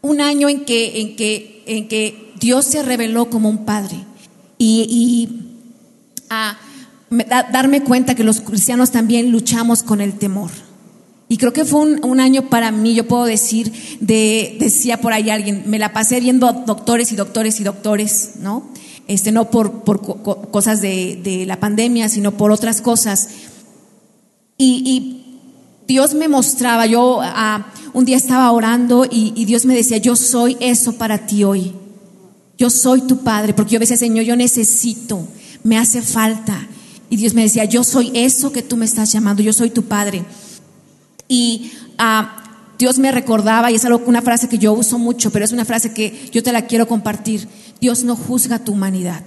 un 0.00 0.22
año 0.22 0.48
en 0.48 0.64
que, 0.64 1.00
en, 1.02 1.16
que, 1.16 1.62
en 1.66 1.88
que 1.88 2.32
Dios 2.40 2.64
se 2.64 2.82
reveló 2.82 3.28
como 3.28 3.50
un 3.50 3.66
padre. 3.66 3.96
Y, 4.56 4.86
y 4.88 5.48
darme 7.10 7.82
cuenta 7.82 8.14
que 8.14 8.24
los 8.24 8.40
cristianos 8.40 8.90
también 8.90 9.30
luchamos 9.30 9.82
con 9.82 10.00
el 10.00 10.14
temor. 10.14 10.50
Y 11.30 11.36
creo 11.36 11.52
que 11.52 11.66
fue 11.66 11.80
un, 11.80 12.20
año 12.20 12.48
para 12.48 12.70
mí, 12.70 12.94
yo 12.94 13.06
puedo 13.06 13.26
decir, 13.26 13.70
de, 14.00 14.56
decía 14.58 15.00
por 15.00 15.12
ahí 15.12 15.28
alguien, 15.28 15.64
me 15.66 15.78
la 15.78 15.92
pasé 15.92 16.20
viendo 16.20 16.50
doctores 16.52 17.12
y 17.12 17.16
doctores 17.16 17.60
y 17.60 17.64
doctores, 17.64 18.32
¿no? 18.40 18.70
Este, 19.08 19.30
no 19.30 19.50
por, 19.50 19.84
por 19.84 20.00
cosas 20.50 20.80
de, 20.80 21.44
la 21.46 21.60
pandemia, 21.60 22.08
sino 22.08 22.32
por 22.32 22.50
otras 22.50 22.80
cosas. 22.80 23.28
Y, 24.56 25.14
Dios 25.86 26.12
me 26.12 26.28
mostraba, 26.28 26.84
yo 26.84 27.22
un 27.94 28.04
día 28.04 28.18
estaba 28.18 28.52
orando 28.52 29.06
y, 29.10 29.32
y 29.34 29.46
Dios 29.46 29.64
me 29.64 29.74
decía, 29.74 29.96
yo 29.96 30.16
soy 30.16 30.58
eso 30.60 30.98
para 30.98 31.26
ti 31.26 31.44
hoy. 31.44 31.72
Yo 32.58 32.68
soy 32.68 33.00
tu 33.02 33.20
padre, 33.20 33.54
porque 33.54 33.72
yo 33.72 33.78
decía, 33.78 33.96
Señor, 33.96 34.26
yo 34.26 34.36
necesito, 34.36 35.26
me 35.64 35.78
hace 35.78 36.02
falta. 36.02 36.68
Y 37.10 37.16
Dios 37.16 37.34
me 37.34 37.42
decía, 37.42 37.64
yo 37.64 37.84
soy 37.84 38.10
eso 38.14 38.52
que 38.52 38.62
tú 38.62 38.76
me 38.76 38.84
estás 38.84 39.12
llamando, 39.12 39.42
yo 39.42 39.52
soy 39.52 39.70
tu 39.70 39.84
padre. 39.84 40.24
Y 41.26 41.72
ah, 41.98 42.44
Dios 42.78 42.98
me 42.98 43.10
recordaba, 43.12 43.70
y 43.70 43.74
es 43.74 43.84
algo, 43.84 44.02
una 44.06 44.22
frase 44.22 44.48
que 44.48 44.58
yo 44.58 44.72
uso 44.72 44.98
mucho, 44.98 45.30
pero 45.30 45.44
es 45.44 45.52
una 45.52 45.64
frase 45.64 45.92
que 45.92 46.28
yo 46.32 46.42
te 46.42 46.52
la 46.52 46.66
quiero 46.66 46.86
compartir. 46.86 47.48
Dios 47.80 48.04
no 48.04 48.16
juzga 48.16 48.58
tu 48.58 48.72
humanidad. 48.72 49.22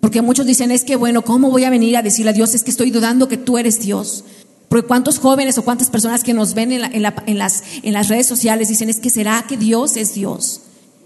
Porque 0.00 0.22
muchos 0.22 0.46
dicen, 0.46 0.70
es 0.70 0.84
que 0.84 0.96
bueno, 0.96 1.22
¿cómo 1.22 1.50
voy 1.50 1.64
a 1.64 1.70
venir 1.70 1.96
a 1.96 2.02
decirle 2.02 2.30
a 2.30 2.34
Dios? 2.34 2.54
Es 2.54 2.62
que 2.62 2.70
estoy 2.70 2.90
dudando 2.90 3.28
que 3.28 3.36
tú 3.36 3.58
eres 3.58 3.80
Dios. 3.80 4.24
Porque 4.68 4.86
cuántos 4.86 5.18
jóvenes 5.18 5.58
o 5.58 5.62
cuántas 5.62 5.90
personas 5.90 6.22
que 6.22 6.32
nos 6.32 6.54
ven 6.54 6.72
en, 6.72 7.02
las, 7.02 7.62
en 7.82 7.92
las 7.92 8.08
redes 8.08 8.26
sociales 8.26 8.68
dicen, 8.68 8.88
es 8.88 9.00
que 9.00 9.10
será 9.10 9.44
que 9.48 9.56
Dios 9.56 9.96
es 9.96 10.14
Dios. 10.14 10.60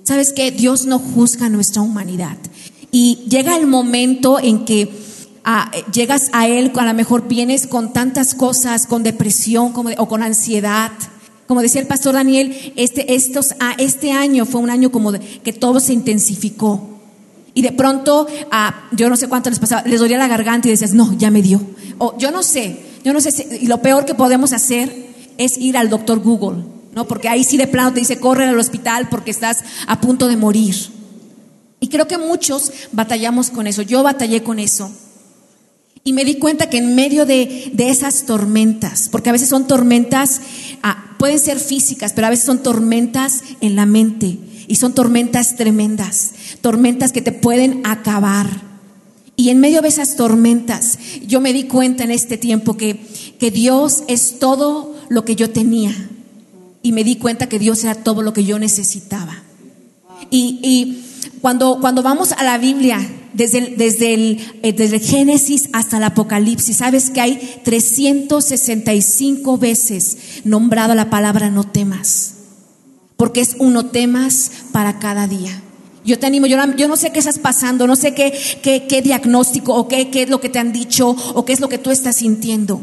¿Sabes 0.05 0.35
que 0.35 0.51
Dios 0.51 0.85
no 0.85 0.99
juzga 0.99 1.49
nuestra 1.49 1.81
humanidad. 1.81 2.37
Y 2.93 3.25
llega 3.29 3.57
el 3.57 3.67
momento 3.67 4.39
en 4.39 4.67
que 4.67 4.93
llegas 5.93 6.31
a 6.33 6.49
Él, 6.49 6.73
a 6.75 6.85
lo 6.85 6.95
mejor 6.95 7.29
vienes 7.29 7.67
con 7.67 7.93
tantas 7.93 8.35
cosas, 8.35 8.87
con 8.87 9.03
depresión 9.03 9.73
como, 9.73 9.91
o 9.99 10.09
con 10.09 10.23
ansiedad. 10.23 10.93
Como 11.47 11.61
decía 11.61 11.81
el 11.81 11.87
pastor 11.87 12.15
Daniel, 12.15 12.73
este, 12.77 13.15
estos, 13.15 13.55
ah, 13.61 13.75
este 13.79 14.13
año 14.13 14.47
fue 14.47 14.61
un 14.61 14.71
año 14.71 14.91
como 14.91 15.13
que 15.13 15.53
todo 15.53 15.81
se 15.81 15.93
intensificó. 15.93 16.95
Y 17.53 17.63
de 17.63 17.71
pronto, 17.71 18.27
yo 18.93 19.09
no 19.09 19.17
sé 19.17 19.29
cuánto 19.29 19.49
les 19.49 19.61
pasaba, 19.61 19.83
les 19.87 20.01
dolía 20.01 20.19
la 20.19 20.27
garganta 20.27 20.67
y 20.67 20.73
decías, 20.73 20.93
no, 20.93 21.17
ya 21.17 21.31
me 21.31 21.41
dio. 21.41 21.61
O 21.99 22.19
yo 22.19 22.33
no 22.33 22.43
sé, 22.43 22.81
yo 23.05 23.13
no 23.13 23.21
sé, 23.21 23.59
y 23.61 23.69
lo 23.69 23.81
peor 23.81 24.05
que 24.05 24.15
podemos 24.15 24.53
hacer 24.53 25.15
es 25.39 25.57
ir 25.59 25.77
al 25.77 25.89
doctor 25.89 26.19
Google, 26.19 26.65
¿no? 26.95 27.07
Porque 27.07 27.29
ahí 27.29 27.45
sí 27.45 27.57
de 27.57 27.69
plano 27.69 27.93
te 27.93 28.01
dice, 28.01 28.19
corre 28.19 28.47
al 28.47 28.59
hospital 28.59 29.09
porque 29.09 29.31
estás 29.31 29.59
a 29.87 30.01
punto 30.01 30.27
de 30.27 30.37
morir. 30.37 30.75
Y 31.79 31.89
creo 31.89 32.09
que 32.09 32.19
muchos 32.19 32.73
batallamos 32.91 33.51
con 33.51 33.69
eso, 33.69 33.83
yo 33.83 34.03
batallé 34.03 34.43
con 34.43 34.59
eso. 34.59 34.91
Y 36.07 36.13
me 36.13 36.27
di 36.27 36.35
cuenta 36.35 36.69
que 36.69 36.77
en 36.77 36.95
medio 36.95 37.25
de, 37.25 37.73
esas 37.79 38.27
tormentas, 38.27 39.09
porque 39.09 39.31
a 39.31 39.33
veces 39.33 39.49
son 39.49 39.67
tormentas, 39.67 40.43
ah, 40.83 41.17
pueden 41.19 41.39
ser 41.39 41.59
físicas, 41.59 42.13
pero 42.13 42.27
a 42.27 42.31
veces 42.31 42.45
son 42.45 42.63
tormentas 42.63 43.43
en 43.63 43.75
la 43.75 43.87
mente 43.87 44.37
y 44.69 44.77
son 44.77 44.95
tormentas 44.95 45.57
tremendas, 45.57 46.33
tormentas 46.61 47.11
que 47.11 47.23
te 47.23 47.33
pueden 47.33 47.81
acabar. 47.85 48.49
Y 49.37 49.49
en 49.49 49.61
medio 49.61 49.81
de 49.81 49.89
esas 49.89 50.17
tormentas, 50.17 50.99
yo 51.27 51.41
me 51.41 51.55
di 51.55 51.65
cuenta 51.65 52.05
en 52.05 52.11
este 52.11 52.37
tiempo 52.37 52.77
que, 52.77 53.01
que 53.39 53.51
Dios 53.51 54.05
es 54.07 54.39
todo 54.39 54.95
lo 55.09 55.25
que 55.25 55.37
yo 55.37 55.51
tenía. 55.51 56.11
Y 56.83 56.93
me 56.93 57.03
di 57.03 57.17
cuenta 57.17 57.49
que 57.49 57.59
Dios 57.59 57.83
era 57.83 57.95
todo 57.95 58.21
lo 58.21 58.35
que 58.35 58.45
yo 58.45 58.59
necesitaba. 58.59 59.43
Y, 60.31 60.61
y 60.63 61.03
cuando, 61.41 61.79
cuando 61.81 62.03
vamos 62.03 62.33
a 62.33 62.45
la 62.45 62.59
Biblia, 62.59 63.01
desde 63.35 63.75
desde, 63.77 64.15
el, 64.15 64.41
eh, 64.63 64.73
desde 64.73 64.97
el 64.97 65.03
Génesis 65.03 65.69
hasta 65.73 65.99
el 65.99 66.05
Apocalipsis, 66.05 66.79
sabes 66.79 67.11
que 67.11 67.21
hay 67.21 67.61
365 67.65 69.59
veces 69.59 70.19
nombrado 70.45 70.95
la 70.95 71.11
palabra 71.11 71.51
no 71.51 71.65
temas 71.65 72.35
porque 73.17 73.41
es 73.41 73.57
uno 73.59 73.87
temas 73.87 74.51
para 74.73 74.99
cada 74.99 75.27
día. 75.27 75.61
Yo 76.05 76.19
te 76.19 76.27
animo, 76.27 76.47
yo, 76.47 76.59
no 76.89 76.97
sé 76.97 77.13
qué 77.13 77.19
estás 77.19 77.39
pasando, 77.39 77.87
no 77.87 77.97
sé 77.97 78.13
qué, 78.15 78.39
qué, 78.63 79.03
diagnóstico 79.03 79.75
o 79.75 79.89
qué, 79.89 80.11
qué 80.11 80.25
es 80.25 80.29
lo 80.29 80.41
que 80.41 80.51
te 80.51 80.59
han 80.59 80.73
dicho 80.73 81.17
o 81.35 81.45
qué 81.45 81.55
es 81.55 81.61
lo 81.61 81.69
que 81.69 81.79
tú 81.79 81.91
estás 81.91 82.17
sintiendo. 82.17 82.83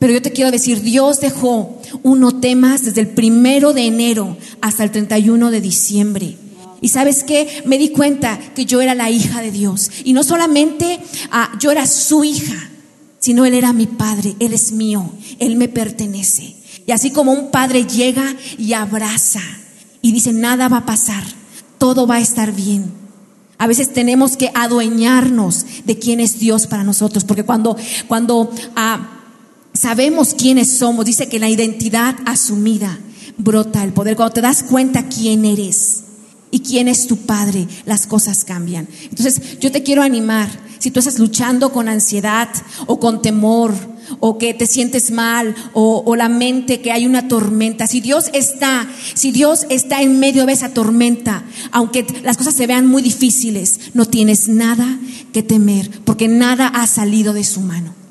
Pero 0.00 0.12
yo 0.12 0.20
te 0.20 0.32
quiero 0.32 0.50
decir, 0.50 0.82
Dios 0.82 1.20
dejó 1.20 1.80
uno 2.02 2.40
temas 2.40 2.84
desde 2.84 3.02
el 3.02 3.08
primero 3.08 3.72
de 3.72 3.86
enero 3.86 4.36
hasta 4.60 4.82
el 4.82 4.90
31 4.90 5.50
de 5.50 5.60
diciembre. 5.60 6.36
Y 6.80 6.88
sabes 6.88 7.24
qué, 7.24 7.62
me 7.64 7.78
di 7.78 7.90
cuenta 7.90 8.38
que 8.54 8.66
yo 8.66 8.80
era 8.80 8.94
la 8.94 9.10
hija 9.10 9.40
de 9.40 9.50
Dios. 9.50 9.90
Y 10.04 10.12
no 10.12 10.22
solamente 10.22 11.00
ah, 11.30 11.52
yo 11.58 11.70
era 11.70 11.86
su 11.86 12.24
hija, 12.24 12.70
sino 13.18 13.44
Él 13.44 13.54
era 13.54 13.72
mi 13.72 13.86
padre, 13.86 14.36
Él 14.38 14.52
es 14.52 14.72
mío, 14.72 15.10
Él 15.38 15.56
me 15.56 15.68
pertenece. 15.68 16.54
Y 16.86 16.92
así 16.92 17.10
como 17.10 17.32
un 17.32 17.50
padre 17.50 17.84
llega 17.84 18.36
y 18.58 18.74
abraza 18.74 19.42
y 20.02 20.12
dice, 20.12 20.32
nada 20.32 20.68
va 20.68 20.78
a 20.78 20.86
pasar, 20.86 21.24
todo 21.78 22.06
va 22.06 22.16
a 22.16 22.20
estar 22.20 22.52
bien. 22.52 22.92
A 23.58 23.66
veces 23.66 23.92
tenemos 23.92 24.36
que 24.36 24.50
adueñarnos 24.54 25.64
de 25.84 25.98
quién 25.98 26.20
es 26.20 26.38
Dios 26.38 26.66
para 26.66 26.84
nosotros, 26.84 27.24
porque 27.24 27.42
cuando, 27.42 27.76
cuando 28.06 28.50
ah, 28.76 29.22
sabemos 29.72 30.34
quiénes 30.34 30.70
somos, 30.70 31.06
dice 31.06 31.28
que 31.28 31.38
la 31.38 31.48
identidad 31.48 32.14
asumida 32.26 32.98
brota 33.38 33.82
el 33.82 33.92
poder. 33.92 34.14
Cuando 34.14 34.34
te 34.34 34.42
das 34.42 34.62
cuenta 34.62 35.08
quién 35.08 35.44
eres 35.44 36.05
quién 36.66 36.88
es 36.88 37.06
tu 37.06 37.18
Padre, 37.18 37.66
las 37.84 38.06
cosas 38.06 38.44
cambian. 38.44 38.88
Entonces, 39.04 39.58
yo 39.60 39.70
te 39.70 39.82
quiero 39.82 40.02
animar, 40.02 40.48
si 40.78 40.90
tú 40.90 40.98
estás 40.98 41.18
luchando 41.18 41.72
con 41.72 41.88
ansiedad 41.88 42.48
o 42.86 42.98
con 42.98 43.22
temor, 43.22 43.74
o 44.20 44.38
que 44.38 44.54
te 44.54 44.66
sientes 44.66 45.10
mal 45.10 45.54
o, 45.72 46.14
la 46.16 46.28
mente 46.28 46.80
que 46.80 46.92
hay 46.92 47.06
una 47.06 47.28
tormenta. 47.28 47.86
Si 47.86 48.00
Dios 48.00 48.30
está, 48.32 48.86
si 49.14 49.32
Dios 49.32 49.66
está 49.68 50.00
en 50.00 50.18
medio 50.20 50.46
de 50.46 50.52
esa 50.52 50.70
tormenta, 50.70 51.44
aunque 51.72 52.06
las 52.22 52.36
cosas 52.36 52.54
se 52.54 52.66
vean 52.66 52.86
muy 52.86 53.02
difíciles, 53.02 53.80
no 53.94 54.06
tienes 54.06 54.48
nada 54.48 54.98
que 55.32 55.42
temer 55.42 55.90
porque 56.04 56.28
nada 56.28 56.68
ha 56.68 56.86
salido 56.86 57.32
de 57.32 57.44
su 57.44 57.60
mano. 57.60 58.05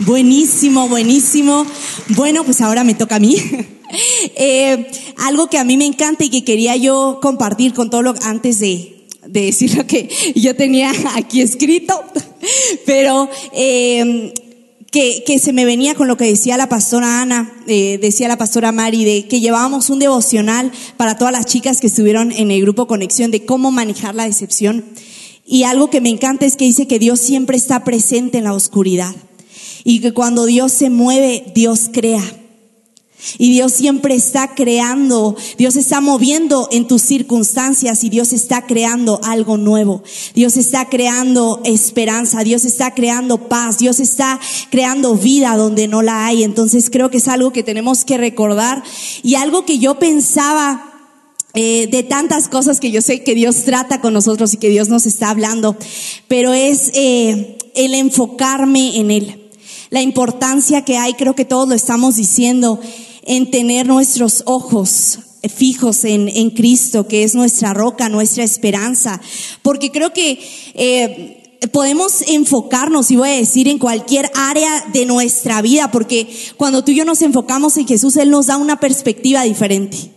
Buenísimo, 0.00 0.88
buenísimo. 0.88 1.64
Bueno, 2.08 2.44
pues 2.44 2.60
ahora 2.60 2.84
me 2.84 2.94
toca 2.94 3.16
a 3.16 3.20
mí. 3.20 3.36
Eh, 4.34 4.90
algo 5.16 5.46
que 5.46 5.58
a 5.58 5.64
mí 5.64 5.76
me 5.76 5.86
encanta 5.86 6.24
y 6.24 6.28
que 6.28 6.42
quería 6.42 6.74
yo 6.74 7.20
compartir 7.22 7.72
con 7.72 7.88
todo 7.88 8.02
lo 8.02 8.14
antes 8.22 8.58
de, 8.58 9.06
de 9.28 9.42
decir 9.42 9.76
lo 9.76 9.86
que 9.86 10.10
yo 10.34 10.56
tenía 10.56 10.90
aquí 11.14 11.40
escrito, 11.40 11.94
pero 12.84 13.30
eh, 13.52 14.34
que, 14.90 15.22
que, 15.24 15.38
se 15.38 15.52
me 15.52 15.64
venía 15.64 15.94
con 15.94 16.08
lo 16.08 16.16
que 16.16 16.24
decía 16.24 16.56
la 16.56 16.68
pastora 16.68 17.22
Ana, 17.22 17.62
eh, 17.68 17.98
decía 18.02 18.26
la 18.26 18.36
pastora 18.36 18.72
Mari, 18.72 19.04
de 19.04 19.28
que 19.28 19.38
llevábamos 19.38 19.88
un 19.88 20.00
devocional 20.00 20.72
para 20.96 21.16
todas 21.16 21.32
las 21.32 21.46
chicas 21.46 21.80
que 21.80 21.86
estuvieron 21.86 22.32
en 22.32 22.50
el 22.50 22.60
grupo 22.60 22.88
Conexión 22.88 23.30
de 23.30 23.46
cómo 23.46 23.70
manejar 23.70 24.16
la 24.16 24.26
decepción. 24.26 24.84
Y 25.46 25.62
algo 25.62 25.90
que 25.90 26.00
me 26.00 26.10
encanta 26.10 26.44
es 26.44 26.56
que 26.56 26.64
dice 26.64 26.88
que 26.88 26.98
Dios 26.98 27.20
siempre 27.20 27.56
está 27.56 27.84
presente 27.84 28.38
en 28.38 28.44
la 28.44 28.52
oscuridad 28.52 29.14
y 29.88 30.00
que 30.00 30.12
cuando 30.12 30.46
Dios 30.46 30.72
se 30.72 30.90
mueve, 30.90 31.44
Dios 31.54 31.88
crea. 31.92 32.20
Y 33.38 33.52
Dios 33.52 33.72
siempre 33.72 34.16
está 34.16 34.56
creando, 34.56 35.36
Dios 35.58 35.76
está 35.76 36.00
moviendo 36.00 36.68
en 36.72 36.88
tus 36.88 37.02
circunstancias 37.02 38.02
y 38.02 38.10
Dios 38.10 38.32
está 38.32 38.66
creando 38.66 39.20
algo 39.22 39.56
nuevo. 39.56 40.02
Dios 40.34 40.56
está 40.56 40.88
creando 40.88 41.60
esperanza, 41.64 42.42
Dios 42.42 42.64
está 42.64 42.94
creando 42.94 43.48
paz, 43.48 43.78
Dios 43.78 44.00
está 44.00 44.40
creando 44.70 45.14
vida 45.14 45.56
donde 45.56 45.86
no 45.86 46.02
la 46.02 46.26
hay. 46.26 46.42
Entonces 46.42 46.90
creo 46.90 47.08
que 47.08 47.18
es 47.18 47.28
algo 47.28 47.52
que 47.52 47.62
tenemos 47.62 48.04
que 48.04 48.18
recordar 48.18 48.82
y 49.22 49.36
algo 49.36 49.64
que 49.64 49.78
yo 49.78 50.00
pensaba 50.00 50.92
eh, 51.54 51.86
de 51.86 52.02
tantas 52.02 52.48
cosas 52.48 52.80
que 52.80 52.90
yo 52.90 53.00
sé 53.02 53.22
que 53.22 53.36
Dios 53.36 53.62
trata 53.64 54.00
con 54.00 54.12
nosotros 54.12 54.52
y 54.52 54.56
que 54.56 54.68
Dios 54.68 54.88
nos 54.88 55.06
está 55.06 55.30
hablando, 55.30 55.76
pero 56.26 56.52
es 56.52 56.90
eh, 56.94 57.56
el 57.76 57.94
enfocarme 57.94 58.96
en 58.98 59.12
Él. 59.12 59.45
La 59.90 60.02
importancia 60.02 60.84
que 60.84 60.98
hay, 60.98 61.14
creo 61.14 61.34
que 61.34 61.44
todos 61.44 61.68
lo 61.68 61.74
estamos 61.74 62.16
diciendo, 62.16 62.80
en 63.24 63.50
tener 63.50 63.86
nuestros 63.86 64.42
ojos 64.46 65.18
fijos 65.48 66.04
en, 66.04 66.28
en 66.28 66.50
Cristo, 66.50 67.06
que 67.06 67.22
es 67.22 67.34
nuestra 67.34 67.74
roca, 67.74 68.08
nuestra 68.08 68.44
esperanza. 68.44 69.20
Porque 69.62 69.90
creo 69.90 70.12
que 70.12 70.38
eh, 70.74 71.58
podemos 71.72 72.22
enfocarnos, 72.22 73.10
y 73.10 73.16
voy 73.16 73.30
a 73.30 73.36
decir, 73.36 73.68
en 73.68 73.78
cualquier 73.78 74.30
área 74.34 74.84
de 74.92 75.06
nuestra 75.06 75.62
vida, 75.62 75.90
porque 75.90 76.28
cuando 76.56 76.84
tú 76.84 76.92
y 76.92 76.96
yo 76.96 77.04
nos 77.04 77.22
enfocamos 77.22 77.76
en 77.76 77.86
Jesús, 77.86 78.16
Él 78.16 78.30
nos 78.30 78.46
da 78.46 78.56
una 78.56 78.80
perspectiva 78.80 79.42
diferente. 79.42 80.15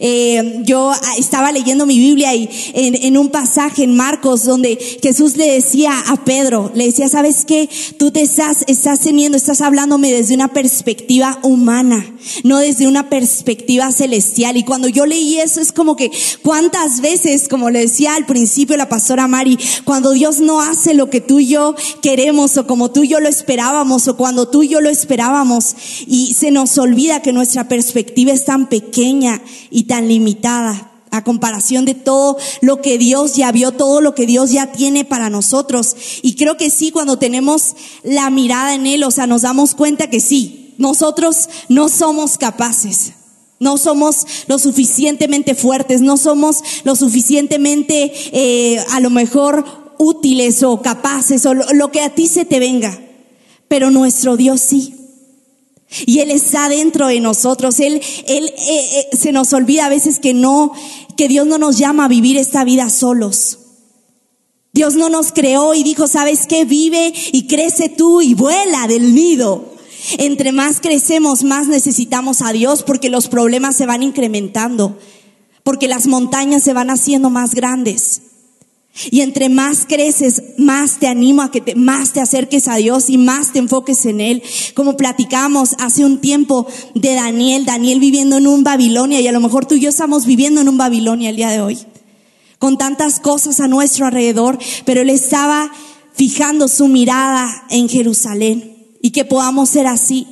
Eh, 0.00 0.62
yo 0.64 0.92
estaba 1.18 1.52
leyendo 1.52 1.86
mi 1.86 1.98
Biblia 1.98 2.34
y 2.34 2.48
en, 2.74 3.16
un 3.16 3.28
pasaje 3.28 3.84
en 3.84 3.96
Marcos 3.96 4.44
donde 4.44 4.76
Jesús 5.02 5.36
le 5.36 5.50
decía 5.50 5.92
a 6.06 6.24
Pedro, 6.24 6.70
le 6.74 6.86
decía, 6.86 7.08
¿sabes 7.08 7.44
qué? 7.44 7.68
Tú 7.98 8.10
te 8.10 8.22
estás, 8.22 8.64
estás 8.66 9.00
teniendo, 9.00 9.36
estás 9.36 9.60
hablándome 9.60 10.12
desde 10.12 10.34
una 10.34 10.48
perspectiva 10.48 11.38
humana, 11.42 12.14
no 12.42 12.58
desde 12.58 12.86
una 12.86 13.08
perspectiva 13.08 13.92
celestial. 13.92 14.56
Y 14.56 14.64
cuando 14.64 14.88
yo 14.88 15.06
leí 15.06 15.38
eso 15.38 15.60
es 15.60 15.72
como 15.72 15.96
que 15.96 16.10
cuántas 16.42 17.00
veces, 17.00 17.48
como 17.48 17.70
le 17.70 17.80
decía 17.80 18.14
al 18.14 18.26
principio 18.26 18.76
la 18.76 18.88
pastora 18.88 19.28
Mari, 19.28 19.58
cuando 19.84 20.12
Dios 20.12 20.40
no 20.40 20.60
hace 20.60 20.94
lo 20.94 21.10
que 21.10 21.20
tú 21.20 21.38
y 21.38 21.48
yo 21.48 21.74
queremos 22.02 22.56
o 22.56 22.66
como 22.66 22.90
tú 22.90 23.04
y 23.04 23.08
yo 23.08 23.20
lo 23.20 23.28
esperábamos 23.28 24.08
o 24.08 24.16
cuando 24.16 24.48
tú 24.48 24.62
y 24.62 24.68
yo 24.68 24.80
lo 24.80 24.90
esperábamos 24.90 25.74
y 26.06 26.34
se 26.34 26.50
nos 26.50 26.76
olvida 26.78 27.22
que 27.22 27.32
nuestra 27.32 27.68
perspectiva 27.68 28.32
es 28.32 28.44
tan 28.44 28.68
pequeña 28.68 29.42
y 29.74 29.84
tan 29.84 30.06
limitada 30.06 30.92
a 31.10 31.24
comparación 31.24 31.84
de 31.84 31.94
todo 31.94 32.38
lo 32.60 32.80
que 32.80 32.96
Dios 32.96 33.34
ya 33.34 33.52
vio, 33.52 33.72
todo 33.72 34.00
lo 34.00 34.14
que 34.14 34.24
Dios 34.24 34.50
ya 34.50 34.72
tiene 34.72 35.04
para 35.04 35.30
nosotros. 35.30 35.96
Y 36.22 36.36
creo 36.36 36.56
que 36.56 36.70
sí, 36.70 36.92
cuando 36.92 37.18
tenemos 37.18 37.74
la 38.04 38.30
mirada 38.30 38.74
en 38.74 38.86
Él, 38.86 39.02
o 39.04 39.10
sea, 39.10 39.26
nos 39.26 39.42
damos 39.42 39.74
cuenta 39.74 40.08
que 40.08 40.20
sí, 40.20 40.74
nosotros 40.78 41.48
no 41.68 41.88
somos 41.88 42.38
capaces. 42.38 43.12
No 43.60 43.78
somos 43.78 44.26
lo 44.46 44.58
suficientemente 44.58 45.54
fuertes, 45.54 46.00
no 46.00 46.16
somos 46.16 46.62
lo 46.82 46.96
suficientemente 46.96 48.12
eh, 48.32 48.84
a 48.90 49.00
lo 49.00 49.10
mejor 49.10 49.94
útiles 49.98 50.62
o 50.62 50.82
capaces 50.82 51.46
o 51.46 51.54
lo 51.54 51.90
que 51.90 52.02
a 52.02 52.10
ti 52.10 52.26
se 52.26 52.44
te 52.44 52.58
venga. 52.58 53.00
Pero 53.68 53.90
nuestro 53.90 54.36
Dios 54.36 54.60
sí. 54.60 55.03
Y 56.06 56.20
Él 56.20 56.30
está 56.30 56.68
dentro 56.68 57.08
de 57.08 57.20
nosotros. 57.20 57.80
Él, 57.80 58.00
él 58.26 58.52
eh, 58.56 59.08
eh, 59.12 59.16
se 59.16 59.32
nos 59.32 59.52
olvida 59.52 59.86
a 59.86 59.90
veces 59.90 60.18
que 60.18 60.34
no, 60.34 60.72
que 61.16 61.28
Dios 61.28 61.46
no 61.46 61.58
nos 61.58 61.78
llama 61.78 62.06
a 62.06 62.08
vivir 62.08 62.36
esta 62.36 62.64
vida 62.64 62.90
solos. 62.90 63.58
Dios 64.72 64.96
no 64.96 65.08
nos 65.08 65.30
creó 65.30 65.72
y 65.74 65.84
dijo, 65.84 66.08
¿sabes 66.08 66.46
qué? 66.48 66.64
Vive 66.64 67.12
y 67.32 67.46
crece 67.46 67.88
tú 67.88 68.20
y 68.20 68.34
vuela 68.34 68.88
del 68.88 69.14
nido. 69.14 69.72
Entre 70.18 70.50
más 70.50 70.80
crecemos, 70.80 71.44
más 71.44 71.68
necesitamos 71.68 72.42
a 72.42 72.52
Dios 72.52 72.82
porque 72.82 73.08
los 73.08 73.28
problemas 73.28 73.76
se 73.76 73.86
van 73.86 74.02
incrementando, 74.02 74.98
porque 75.62 75.86
las 75.86 76.08
montañas 76.08 76.64
se 76.64 76.72
van 76.72 76.90
haciendo 76.90 77.30
más 77.30 77.54
grandes. 77.54 78.22
Y 79.10 79.22
entre 79.22 79.48
más 79.48 79.86
creces, 79.86 80.42
más 80.56 80.98
te 80.98 81.08
animo 81.08 81.42
a 81.42 81.50
que 81.50 81.60
te, 81.60 81.74
más 81.74 82.12
te 82.12 82.20
acerques 82.20 82.68
a 82.68 82.76
Dios 82.76 83.10
y 83.10 83.18
más 83.18 83.52
te 83.52 83.58
enfoques 83.58 84.06
en 84.06 84.20
Él. 84.20 84.42
Como 84.74 84.96
platicamos 84.96 85.74
hace 85.80 86.04
un 86.04 86.20
tiempo 86.20 86.66
de 86.94 87.14
Daniel, 87.14 87.66
Daniel 87.66 87.98
viviendo 87.98 88.38
en 88.38 88.46
un 88.46 88.62
Babilonia 88.62 89.20
y 89.20 89.26
a 89.26 89.32
lo 89.32 89.40
mejor 89.40 89.66
tú 89.66 89.74
y 89.74 89.80
yo 89.80 89.90
estamos 89.90 90.26
viviendo 90.26 90.60
en 90.60 90.68
un 90.68 90.78
Babilonia 90.78 91.30
el 91.30 91.36
día 91.36 91.50
de 91.50 91.60
hoy. 91.60 91.78
Con 92.60 92.78
tantas 92.78 93.18
cosas 93.18 93.58
a 93.58 93.66
nuestro 93.66 94.06
alrededor, 94.06 94.58
pero 94.84 95.00
Él 95.00 95.10
estaba 95.10 95.72
fijando 96.14 96.68
su 96.68 96.86
mirada 96.86 97.66
en 97.70 97.88
Jerusalén 97.88 98.76
y 99.02 99.10
que 99.10 99.24
podamos 99.24 99.70
ser 99.70 99.88
así. 99.88 100.28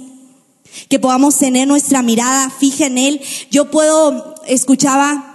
Que 0.88 1.00
podamos 1.00 1.36
tener 1.36 1.66
nuestra 1.66 2.00
mirada 2.02 2.48
fija 2.48 2.86
en 2.86 2.96
Él. 2.96 3.20
Yo 3.50 3.70
puedo, 3.70 4.36
escuchaba 4.46 5.31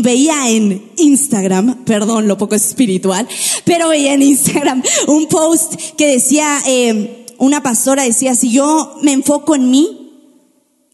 veía 0.00 0.50
en 0.50 0.90
Instagram, 0.96 1.84
perdón, 1.84 2.28
lo 2.28 2.38
poco 2.38 2.54
espiritual, 2.54 3.28
pero 3.64 3.88
veía 3.88 4.14
en 4.14 4.22
Instagram 4.22 4.82
un 5.06 5.26
post 5.26 5.74
que 5.96 6.06
decía, 6.06 6.60
eh, 6.66 7.26
una 7.38 7.62
pastora 7.62 8.02
decía, 8.02 8.34
si 8.34 8.50
yo 8.50 8.98
me 9.02 9.12
enfoco 9.12 9.54
en 9.54 9.70
mí, 9.70 10.10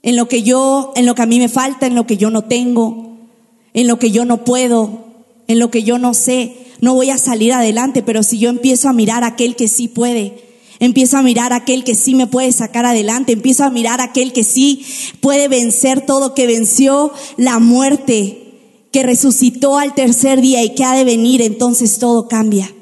en 0.02 0.16
lo 0.16 0.28
que 0.28 0.42
yo, 0.42 0.92
en 0.96 1.06
lo 1.06 1.14
que 1.14 1.22
a 1.22 1.26
mí 1.26 1.38
me 1.38 1.48
falta, 1.48 1.86
en 1.86 1.94
lo 1.94 2.06
que 2.06 2.16
yo 2.16 2.30
no 2.30 2.42
tengo, 2.42 3.18
en 3.72 3.86
lo 3.86 3.98
que 3.98 4.10
yo 4.10 4.24
no 4.24 4.44
puedo, 4.44 5.04
en 5.48 5.58
lo 5.58 5.70
que 5.70 5.82
yo 5.82 5.98
no 5.98 6.14
sé, 6.14 6.56
no 6.80 6.94
voy 6.94 7.10
a 7.10 7.18
salir 7.18 7.52
adelante, 7.52 8.02
pero 8.02 8.22
si 8.22 8.38
yo 8.38 8.50
empiezo 8.50 8.88
a 8.88 8.92
mirar 8.92 9.24
aquel 9.24 9.56
que 9.56 9.68
sí 9.68 9.88
puede, 9.88 10.44
empiezo 10.78 11.16
a 11.16 11.22
mirar 11.22 11.52
a 11.52 11.56
aquel 11.56 11.84
que 11.84 11.94
sí 11.94 12.14
me 12.14 12.26
puede 12.26 12.52
sacar 12.52 12.84
adelante, 12.84 13.32
empiezo 13.32 13.64
a 13.64 13.70
mirar 13.70 14.00
a 14.00 14.04
aquel 14.04 14.32
que 14.32 14.44
sí 14.44 14.84
puede 15.20 15.48
vencer 15.48 16.04
todo, 16.04 16.34
que 16.34 16.46
venció 16.46 17.12
la 17.38 17.58
muerte, 17.58 18.43
que 18.94 19.02
resucitó 19.02 19.76
al 19.76 19.92
tercer 19.96 20.40
día 20.40 20.62
y 20.62 20.72
que 20.76 20.84
ha 20.84 20.94
de 20.94 21.02
venir, 21.02 21.42
entonces 21.42 21.98
todo 21.98 22.28
cambia. 22.28 22.72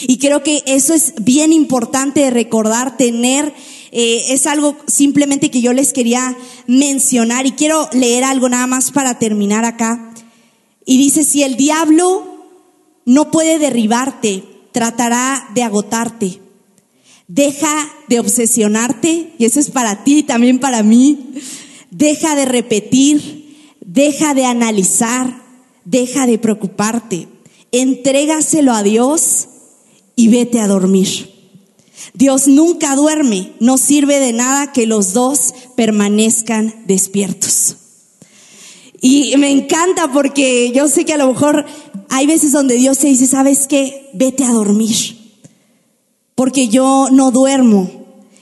Y 0.00 0.16
creo 0.16 0.42
que 0.42 0.62
eso 0.64 0.94
es 0.94 1.12
bien 1.20 1.52
importante 1.52 2.20
de 2.20 2.30
recordar, 2.30 2.96
tener, 2.96 3.52
eh, 3.92 4.24
es 4.30 4.46
algo 4.46 4.78
simplemente 4.86 5.50
que 5.50 5.60
yo 5.60 5.74
les 5.74 5.92
quería 5.92 6.34
mencionar 6.66 7.44
y 7.44 7.50
quiero 7.50 7.90
leer 7.92 8.24
algo 8.24 8.48
nada 8.48 8.66
más 8.66 8.90
para 8.90 9.18
terminar 9.18 9.66
acá. 9.66 10.14
Y 10.86 10.96
dice, 10.96 11.24
si 11.24 11.42
el 11.42 11.58
diablo 11.58 12.46
no 13.04 13.30
puede 13.30 13.58
derribarte, 13.58 14.44
tratará 14.72 15.46
de 15.54 15.62
agotarte. 15.62 16.40
Deja 17.26 17.86
de 18.08 18.18
obsesionarte, 18.18 19.34
y 19.38 19.44
eso 19.44 19.60
es 19.60 19.68
para 19.68 20.04
ti 20.04 20.20
y 20.20 20.22
también 20.22 20.58
para 20.58 20.82
mí. 20.82 21.34
Deja 21.90 22.34
de 22.34 22.46
repetir, 22.46 23.37
Deja 23.90 24.34
de 24.34 24.44
analizar, 24.44 25.42
deja 25.86 26.26
de 26.26 26.38
preocuparte, 26.38 27.26
entrégaselo 27.72 28.74
a 28.74 28.82
Dios 28.82 29.48
y 30.14 30.28
vete 30.28 30.60
a 30.60 30.66
dormir. 30.66 31.32
Dios 32.12 32.48
nunca 32.48 32.94
duerme, 32.96 33.54
no 33.60 33.78
sirve 33.78 34.20
de 34.20 34.34
nada 34.34 34.72
que 34.72 34.86
los 34.86 35.14
dos 35.14 35.54
permanezcan 35.74 36.84
despiertos. 36.86 37.76
Y 39.00 39.34
me 39.38 39.50
encanta 39.50 40.12
porque 40.12 40.70
yo 40.72 40.86
sé 40.88 41.06
que 41.06 41.14
a 41.14 41.18
lo 41.18 41.28
mejor 41.28 41.64
hay 42.10 42.26
veces 42.26 42.52
donde 42.52 42.74
Dios 42.74 42.98
te 42.98 43.06
dice, 43.06 43.26
¿sabes 43.26 43.66
qué? 43.66 44.10
Vete 44.12 44.44
a 44.44 44.52
dormir. 44.52 45.16
Porque 46.34 46.68
yo 46.68 47.08
no 47.10 47.30
duermo 47.30 47.90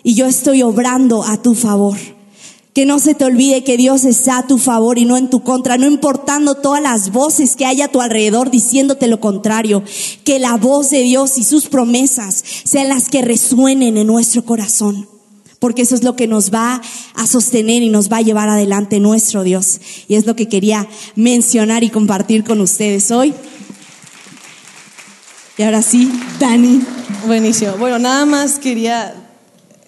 y 0.03 0.15
yo 0.15 0.27
estoy 0.27 0.65
obrando 0.65 1.23
a 1.23 1.41
tu 1.41 1.55
favor. 1.55 2.16
Que 2.77 2.85
no 2.85 2.99
se 2.99 3.15
te 3.15 3.25
olvide 3.25 3.65
que 3.65 3.79
Dios 3.79 4.05
está 4.05 4.37
a 4.37 4.47
tu 4.47 4.59
favor 4.59 4.99
y 4.99 5.07
no 5.07 5.17
en 5.17 5.31
tu 5.31 5.43
contra, 5.43 5.79
no 5.79 5.87
importando 5.87 6.57
todas 6.57 6.83
las 6.83 7.11
voces 7.11 7.57
que 7.57 7.65
hay 7.65 7.81
a 7.81 7.89
tu 7.89 8.03
alrededor 8.03 8.51
diciéndote 8.51 9.07
lo 9.07 9.19
contrario. 9.19 9.83
Que 10.25 10.39
la 10.39 10.59
voz 10.59 10.91
de 10.91 11.01
Dios 11.01 11.39
y 11.39 11.45
sus 11.45 11.69
promesas 11.69 12.45
sean 12.65 12.91
las 12.91 13.09
que 13.09 13.23
resuenen 13.23 13.97
en 13.97 14.07
nuestro 14.07 14.45
corazón. 14.45 15.09
Porque 15.59 15.81
eso 15.81 15.95
es 15.95 16.05
lo 16.05 16.17
que 16.17 16.27
nos 16.27 16.53
va 16.53 16.83
a 17.15 17.27
sostener 17.27 17.83
y 17.83 17.89
nos 17.89 18.13
va 18.13 18.19
a 18.19 18.21
llevar 18.21 18.51
adelante 18.51 19.01
nuestro 19.01 19.43
Dios. 19.43 19.81
Y 20.07 20.17
es 20.17 20.27
lo 20.27 20.37
que 20.37 20.47
quería 20.47 20.87
mencionar 21.15 21.83
y 21.83 21.89
compartir 21.89 22.45
con 22.45 22.61
ustedes 22.61 23.11
hoy. 23.11 23.33
Y 25.57 25.63
ahora 25.63 25.81
sí, 25.81 26.13
Dani. 26.39 26.83
Buenísimo. 27.27 27.73
Bueno, 27.79 27.99
nada 27.99 28.27
más 28.27 28.59
quería 28.59 29.15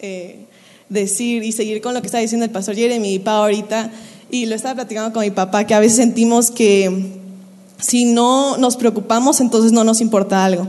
eh, 0.01 0.38
decir 0.89 1.43
y 1.43 1.53
seguir 1.53 1.81
con 1.81 1.95
lo 1.95 2.01
que 2.01 2.07
está 2.07 2.19
diciendo 2.19 2.45
el 2.45 2.51
pastor 2.51 2.75
Jeremy 2.75 3.15
y 3.15 3.19
Pa 3.19 3.39
ahorita, 3.39 3.91
y 4.31 4.47
lo 4.47 4.55
estaba 4.55 4.77
platicando 4.77 5.13
con 5.13 5.23
mi 5.23 5.31
papá, 5.31 5.65
que 5.65 5.75
a 5.75 5.81
veces 5.81 5.97
sentimos 5.97 6.51
que 6.51 7.19
si 7.81 8.05
no 8.05 8.57
nos 8.57 8.77
preocupamos, 8.77 9.41
entonces 9.41 9.73
no 9.73 9.85
nos 9.85 10.01
importa 10.01 10.45
algo. 10.45 10.67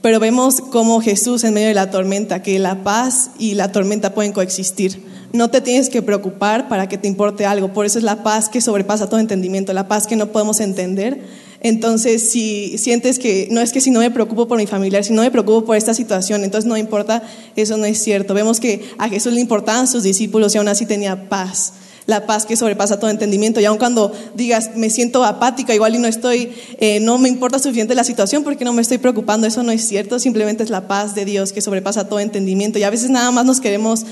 Pero 0.00 0.20
vemos 0.20 0.60
como 0.60 1.00
Jesús 1.00 1.42
en 1.44 1.54
medio 1.54 1.68
de 1.68 1.74
la 1.74 1.90
tormenta, 1.90 2.42
que 2.42 2.58
la 2.58 2.84
paz 2.84 3.30
y 3.38 3.54
la 3.54 3.72
tormenta 3.72 4.14
pueden 4.14 4.32
coexistir. 4.32 5.02
No 5.32 5.50
te 5.50 5.60
tienes 5.60 5.90
que 5.90 6.02
preocupar 6.02 6.68
para 6.68 6.88
que 6.88 6.96
te 6.96 7.08
importe 7.08 7.44
algo. 7.44 7.72
Por 7.72 7.86
eso 7.86 7.98
es 7.98 8.04
la 8.04 8.22
paz 8.22 8.48
que 8.48 8.60
sobrepasa 8.60 9.08
todo 9.08 9.18
entendimiento, 9.18 9.72
la 9.72 9.88
paz 9.88 10.06
que 10.06 10.14
no 10.14 10.28
podemos 10.28 10.60
entender, 10.60 11.20
entonces, 11.60 12.30
si 12.30 12.78
sientes 12.78 13.18
que 13.18 13.48
no 13.50 13.60
es 13.60 13.72
que 13.72 13.80
si 13.80 13.90
no 13.90 14.00
me 14.00 14.10
preocupo 14.10 14.46
por 14.46 14.58
mi 14.58 14.66
familiar, 14.66 15.04
si 15.04 15.12
no 15.12 15.22
me 15.22 15.30
preocupo 15.30 15.64
por 15.64 15.76
esta 15.76 15.94
situación, 15.94 16.44
entonces 16.44 16.68
no 16.68 16.76
importa, 16.76 17.22
eso 17.56 17.76
no 17.76 17.86
es 17.86 18.02
cierto. 18.02 18.34
Vemos 18.34 18.60
que 18.60 18.84
a 18.98 19.08
Jesús 19.08 19.32
le 19.32 19.40
importaban 19.40 19.88
sus 19.88 20.02
discípulos 20.02 20.54
y 20.54 20.58
aún 20.58 20.68
así 20.68 20.86
tenía 20.86 21.28
paz. 21.28 21.74
La 22.06 22.24
paz 22.24 22.46
que 22.46 22.54
sobrepasa 22.54 23.00
todo 23.00 23.10
entendimiento. 23.10 23.58
Y 23.60 23.64
aun 23.64 23.78
cuando 23.78 24.12
digas, 24.36 24.70
me 24.76 24.90
siento 24.90 25.24
apática, 25.24 25.74
igual 25.74 25.96
y 25.96 25.98
no 25.98 26.06
estoy, 26.06 26.52
eh, 26.78 27.00
no 27.00 27.18
me 27.18 27.28
importa 27.28 27.58
suficiente 27.58 27.96
la 27.96 28.04
situación 28.04 28.44
porque 28.44 28.64
no 28.64 28.72
me 28.72 28.80
estoy 28.80 28.98
preocupando, 28.98 29.48
eso 29.48 29.64
no 29.64 29.72
es 29.72 29.88
cierto. 29.88 30.20
Simplemente 30.20 30.62
es 30.62 30.70
la 30.70 30.86
paz 30.86 31.16
de 31.16 31.24
Dios 31.24 31.52
que 31.52 31.60
sobrepasa 31.62 32.08
todo 32.08 32.20
entendimiento. 32.20 32.78
Y 32.78 32.84
a 32.84 32.90
veces 32.90 33.10
nada 33.10 33.32
más 33.32 33.44
nos 33.44 33.60
queremos 33.60 34.06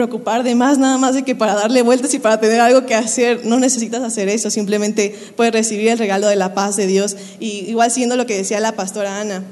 preocupar 0.00 0.44
de 0.44 0.54
más, 0.54 0.78
nada 0.78 0.96
más 0.96 1.14
de 1.14 1.24
que 1.24 1.34
para 1.34 1.54
darle 1.54 1.82
vueltas 1.82 2.14
y 2.14 2.18
para 2.18 2.40
tener 2.40 2.58
algo 2.58 2.86
que 2.86 2.94
hacer, 2.94 3.44
no 3.44 3.60
necesitas 3.60 4.02
hacer 4.02 4.30
eso, 4.30 4.50
simplemente 4.50 5.14
puedes 5.36 5.52
recibir 5.52 5.88
el 5.88 5.98
regalo 5.98 6.26
de 6.26 6.36
la 6.36 6.54
paz 6.54 6.76
de 6.76 6.86
Dios. 6.86 7.16
Igual 7.38 7.90
siendo 7.90 8.16
lo 8.16 8.24
que 8.24 8.34
decía 8.34 8.60
la 8.60 8.72
pastora 8.72 9.20
Ana. 9.20 9.44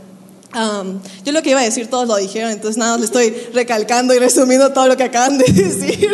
yo 1.22 1.32
lo 1.32 1.42
que 1.42 1.50
iba 1.50 1.60
a 1.60 1.64
decir 1.64 1.88
todos 1.88 2.08
lo 2.08 2.16
dijeron, 2.16 2.50
entonces 2.50 2.78
nada 2.78 2.96
le 2.96 3.04
estoy 3.04 3.34
recalcando 3.52 4.14
y 4.14 4.18
resumiendo 4.18 4.72
todo 4.72 4.88
lo 4.88 4.96
que 4.96 5.02
acaban 5.02 5.36
de 5.36 5.44
decir. 5.52 6.10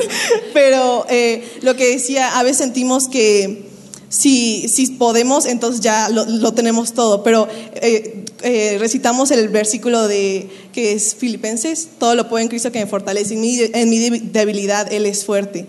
Pero 0.52 1.06
eh, 1.08 1.48
lo 1.62 1.76
que 1.76 1.92
decía, 1.92 2.36
a 2.36 2.42
veces 2.42 2.56
sentimos 2.56 3.06
que 3.06 3.68
si, 4.16 4.68
si 4.68 4.86
podemos, 4.92 5.44
entonces 5.44 5.80
ya 5.80 6.08
lo, 6.08 6.54
tenemos 6.54 6.92
todo. 6.92 7.24
Pero 7.24 7.48
eh, 7.74 8.24
eh, 8.42 8.76
recitamos 8.78 9.32
el 9.32 9.48
versículo 9.48 10.06
de 10.06 10.48
que 10.72 10.92
es 10.92 11.16
Filipenses, 11.16 11.88
todo 11.98 12.14
lo 12.14 12.28
puedo 12.28 12.40
en 12.40 12.48
Cristo 12.48 12.70
que 12.70 12.78
me 12.78 12.86
fortalece, 12.86 13.34
en 13.34 13.40
mi, 13.40 13.58
en 13.58 13.90
mi 13.90 13.98
debilidad 14.20 14.92
Él 14.92 15.06
es 15.06 15.24
fuerte. 15.24 15.66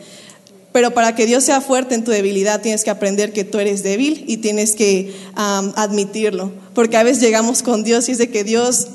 Pero 0.71 0.91
para 0.93 1.15
que 1.15 1.25
Dios 1.25 1.43
sea 1.43 1.59
fuerte 1.59 1.95
en 1.95 2.03
tu 2.03 2.11
debilidad 2.11 2.61
tienes 2.61 2.83
que 2.83 2.91
aprender 2.91 3.33
que 3.33 3.45
tú 3.45 3.57
eres 3.59 3.81
débil 3.81 4.25
y 4.27 4.37
tienes 4.37 4.75
que 4.75 5.15
admitirlo. 5.33 6.51
Porque 6.75 6.97
a 6.97 7.03
veces 7.03 7.23
llegamos 7.23 7.63
con 7.63 7.83
Dios 7.83 8.09
y 8.09 8.11
es 8.11 8.19
de 8.19 8.29
que 8.29 8.43
Dios 8.43 8.89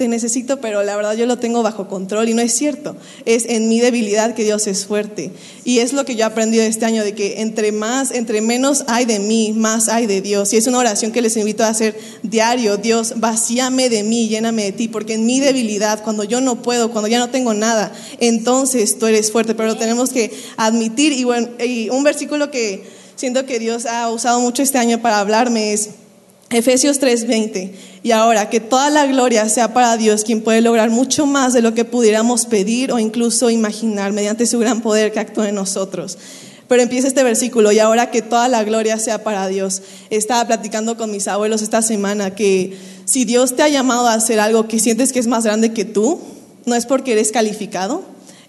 te 0.00 0.08
necesito, 0.08 0.62
pero 0.62 0.82
la 0.82 0.96
verdad 0.96 1.14
yo 1.14 1.26
lo 1.26 1.36
tengo 1.36 1.62
bajo 1.62 1.86
control 1.86 2.30
y 2.30 2.32
no 2.32 2.40
es 2.40 2.54
cierto. 2.54 2.96
Es 3.26 3.44
en 3.44 3.68
mi 3.68 3.80
debilidad 3.80 4.34
que 4.34 4.44
Dios 4.44 4.66
es 4.66 4.86
fuerte. 4.86 5.30
Y 5.62 5.80
es 5.80 5.92
lo 5.92 6.06
que 6.06 6.16
yo 6.16 6.20
he 6.20 6.24
aprendido 6.24 6.64
este 6.64 6.86
año, 6.86 7.04
de 7.04 7.12
que 7.12 7.42
entre 7.42 7.70
más, 7.70 8.10
entre 8.10 8.40
menos 8.40 8.84
hay 8.86 9.04
de 9.04 9.18
mí, 9.18 9.52
más 9.54 9.90
hay 9.90 10.06
de 10.06 10.22
Dios. 10.22 10.54
Y 10.54 10.56
es 10.56 10.66
una 10.66 10.78
oración 10.78 11.12
que 11.12 11.20
les 11.20 11.36
invito 11.36 11.64
a 11.64 11.68
hacer 11.68 12.00
diario. 12.22 12.78
Dios, 12.78 13.12
vacíame 13.16 13.90
de 13.90 14.02
mí, 14.02 14.26
lléname 14.28 14.64
de 14.64 14.72
ti, 14.72 14.88
porque 14.88 15.12
en 15.12 15.26
mi 15.26 15.38
debilidad, 15.38 16.02
cuando 16.02 16.24
yo 16.24 16.40
no 16.40 16.62
puedo, 16.62 16.90
cuando 16.90 17.08
ya 17.08 17.18
no 17.18 17.28
tengo 17.28 17.52
nada, 17.52 17.92
entonces 18.20 18.98
tú 18.98 19.04
eres 19.04 19.30
fuerte. 19.30 19.54
Pero 19.54 19.68
lo 19.68 19.76
tenemos 19.76 20.08
que 20.08 20.32
admitir. 20.56 21.12
Y, 21.12 21.24
bueno, 21.24 21.46
y 21.62 21.90
un 21.90 22.04
versículo 22.04 22.50
que 22.50 22.84
siento 23.16 23.44
que 23.44 23.58
Dios 23.58 23.84
ha 23.84 24.08
usado 24.08 24.40
mucho 24.40 24.62
este 24.62 24.78
año 24.78 25.02
para 25.02 25.20
hablarme 25.20 25.74
es 25.74 25.90
Efesios 26.50 26.98
3:20. 26.98 27.72
Y 28.02 28.10
ahora, 28.10 28.50
que 28.50 28.58
toda 28.58 28.90
la 28.90 29.06
gloria 29.06 29.48
sea 29.48 29.72
para 29.72 29.96
Dios, 29.96 30.24
quien 30.24 30.42
puede 30.42 30.60
lograr 30.60 30.90
mucho 30.90 31.26
más 31.26 31.52
de 31.52 31.62
lo 31.62 31.74
que 31.74 31.84
pudiéramos 31.84 32.46
pedir 32.46 32.92
o 32.92 32.98
incluso 32.98 33.50
imaginar 33.50 34.12
mediante 34.12 34.46
su 34.46 34.58
gran 34.58 34.80
poder 34.80 35.12
que 35.12 35.20
actúa 35.20 35.48
en 35.48 35.54
nosotros. 35.54 36.18
Pero 36.66 36.82
empieza 36.82 37.08
este 37.08 37.22
versículo, 37.22 37.72
y 37.72 37.78
ahora 37.78 38.10
que 38.10 38.22
toda 38.22 38.48
la 38.48 38.64
gloria 38.64 38.98
sea 38.98 39.22
para 39.22 39.46
Dios. 39.48 39.82
Estaba 40.10 40.46
platicando 40.46 40.96
con 40.96 41.10
mis 41.10 41.28
abuelos 41.28 41.62
esta 41.62 41.82
semana 41.82 42.34
que 42.34 42.76
si 43.04 43.24
Dios 43.24 43.54
te 43.54 43.62
ha 43.62 43.68
llamado 43.68 44.08
a 44.08 44.14
hacer 44.14 44.40
algo 44.40 44.66
que 44.66 44.78
sientes 44.78 45.12
que 45.12 45.18
es 45.20 45.26
más 45.26 45.44
grande 45.44 45.72
que 45.72 45.84
tú, 45.84 46.20
no 46.66 46.74
es 46.74 46.86
porque 46.86 47.12
eres 47.12 47.32
calificado, 47.32 48.02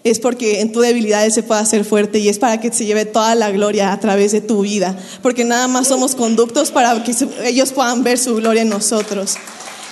es 0.04 0.18
porque 0.18 0.60
en 0.60 0.72
tu 0.72 0.80
debilidad 0.80 1.28
se 1.30 1.42
puede 1.42 1.60
hacer 1.60 1.84
fuerte 1.84 2.18
y 2.18 2.28
es 2.28 2.38
para 2.38 2.60
que 2.60 2.72
se 2.72 2.84
lleve 2.84 3.04
toda 3.04 3.34
la 3.34 3.50
gloria 3.50 3.92
a 3.92 4.00
través 4.00 4.32
de 4.32 4.40
tu 4.40 4.62
vida, 4.62 4.98
porque 5.22 5.44
nada 5.44 5.68
más 5.68 5.88
somos 5.88 6.14
conductos 6.14 6.70
para 6.70 7.02
que 7.04 7.14
ellos 7.44 7.72
puedan 7.72 8.02
ver 8.02 8.18
su 8.18 8.34
gloria 8.36 8.62
en 8.62 8.68
nosotros. 8.68 9.36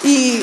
Y 0.02 0.40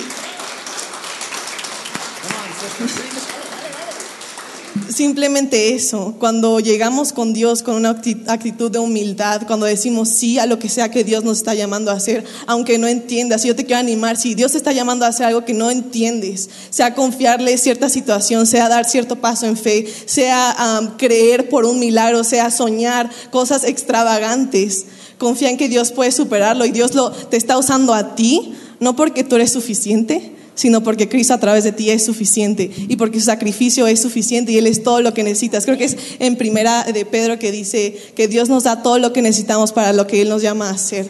simplemente 4.90 5.74
eso, 5.74 6.16
cuando 6.20 6.60
llegamos 6.60 7.14
con 7.14 7.34
Dios 7.34 7.64
con 7.64 7.76
una 7.76 7.90
actitud 7.90 8.72
de 8.72 8.80
humildad, 8.80 9.44
cuando 9.48 9.66
decimos 9.66 10.10
sí 10.10 10.40
a 10.40 10.46
lo 10.46 10.60
que 10.60 10.70
sea 10.70 10.92
que 10.92 11.04
Dios 11.04 11.24
nos 11.24 11.38
está 11.38 11.54
llamando 11.54 11.92
a 11.92 11.96
hacer, 11.96 12.24
aunque 12.46 12.78
no 12.78 12.88
entiendas, 12.88 13.44
yo 13.44 13.56
te 13.56 13.66
quiero 13.66 13.80
animar, 13.80 14.18
si 14.18 14.36
Dios 14.36 14.52
te 14.52 14.58
está 14.58 14.74
llamando 14.74 15.06
a 15.06 15.10
hacer 15.10 15.26
algo 15.26 15.46
que 15.46 15.54
no 15.54 15.72
entiendes, 15.72 16.50
sea 16.70 16.94
confiarle 16.94 17.58
cierta 17.58 17.90
situación, 17.90 18.46
sea 18.46 18.70
dar 18.70 18.86
cierto 18.86 19.18
paso 19.18 19.46
en 19.46 19.58
fe, 19.58 19.86
sea 20.06 20.56
creer 20.98 21.50
por 21.50 21.66
un 21.66 21.80
milagro, 21.80 22.24
sea 22.24 22.52
soñar 22.52 23.10
cosas 23.32 23.64
extravagantes, 23.64 24.86
confía 25.18 25.50
en 25.50 25.58
que 25.58 25.70
Dios 25.70 25.92
puede 25.92 26.12
superarlo 26.12 26.66
y 26.66 26.72
Dios 26.72 26.94
lo, 26.94 27.12
te 27.12 27.38
está 27.38 27.58
usando 27.58 27.94
a 27.94 28.16
ti, 28.16 28.54
no 28.80 28.96
porque 28.96 29.24
tú 29.24 29.36
eres 29.36 29.52
suficiente, 29.52 30.37
sino 30.58 30.82
porque 30.82 31.08
Cristo 31.08 31.36
a 31.36 31.40
través 31.40 31.64
de 31.64 31.72
ti 31.72 31.92
es 31.92 32.04
suficiente 32.04 32.72
y 32.76 32.96
porque 32.96 33.20
su 33.20 33.28
sacrificio 33.28 33.86
es 33.86 34.02
suficiente 34.02 34.52
y 34.52 34.58
Él 34.58 34.66
es 34.66 34.82
todo 34.82 35.02
lo 35.02 35.14
que 35.14 35.22
necesitas. 35.24 35.66
Creo 35.66 35.78
que 35.78 35.86
es 35.86 35.96
en 36.18 36.36
primera 36.36 36.84
de 36.84 37.06
Pedro 37.06 37.38
que 37.38 37.52
dice 37.52 37.96
que 38.16 38.28
Dios 38.28 38.50
nos 38.50 38.64
da 38.64 38.82
todo 38.82 38.98
lo 38.98 39.14
que 39.14 39.22
necesitamos 39.22 39.72
para 39.72 39.94
lo 39.94 40.08
que 40.08 40.24
Él 40.24 40.30
nos 40.30 40.42
llama 40.42 40.70
a 40.70 40.74
hacer. 40.74 41.08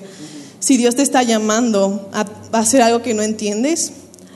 Si 0.59 0.75
Dios 0.75 0.95
te 0.95 1.01
está 1.01 1.23
llamando 1.23 2.09
a, 2.11 2.25
hacer 2.51 2.81
algo 2.81 3.01
que 3.01 3.13
no 3.13 3.23
entiendes, 3.23 3.93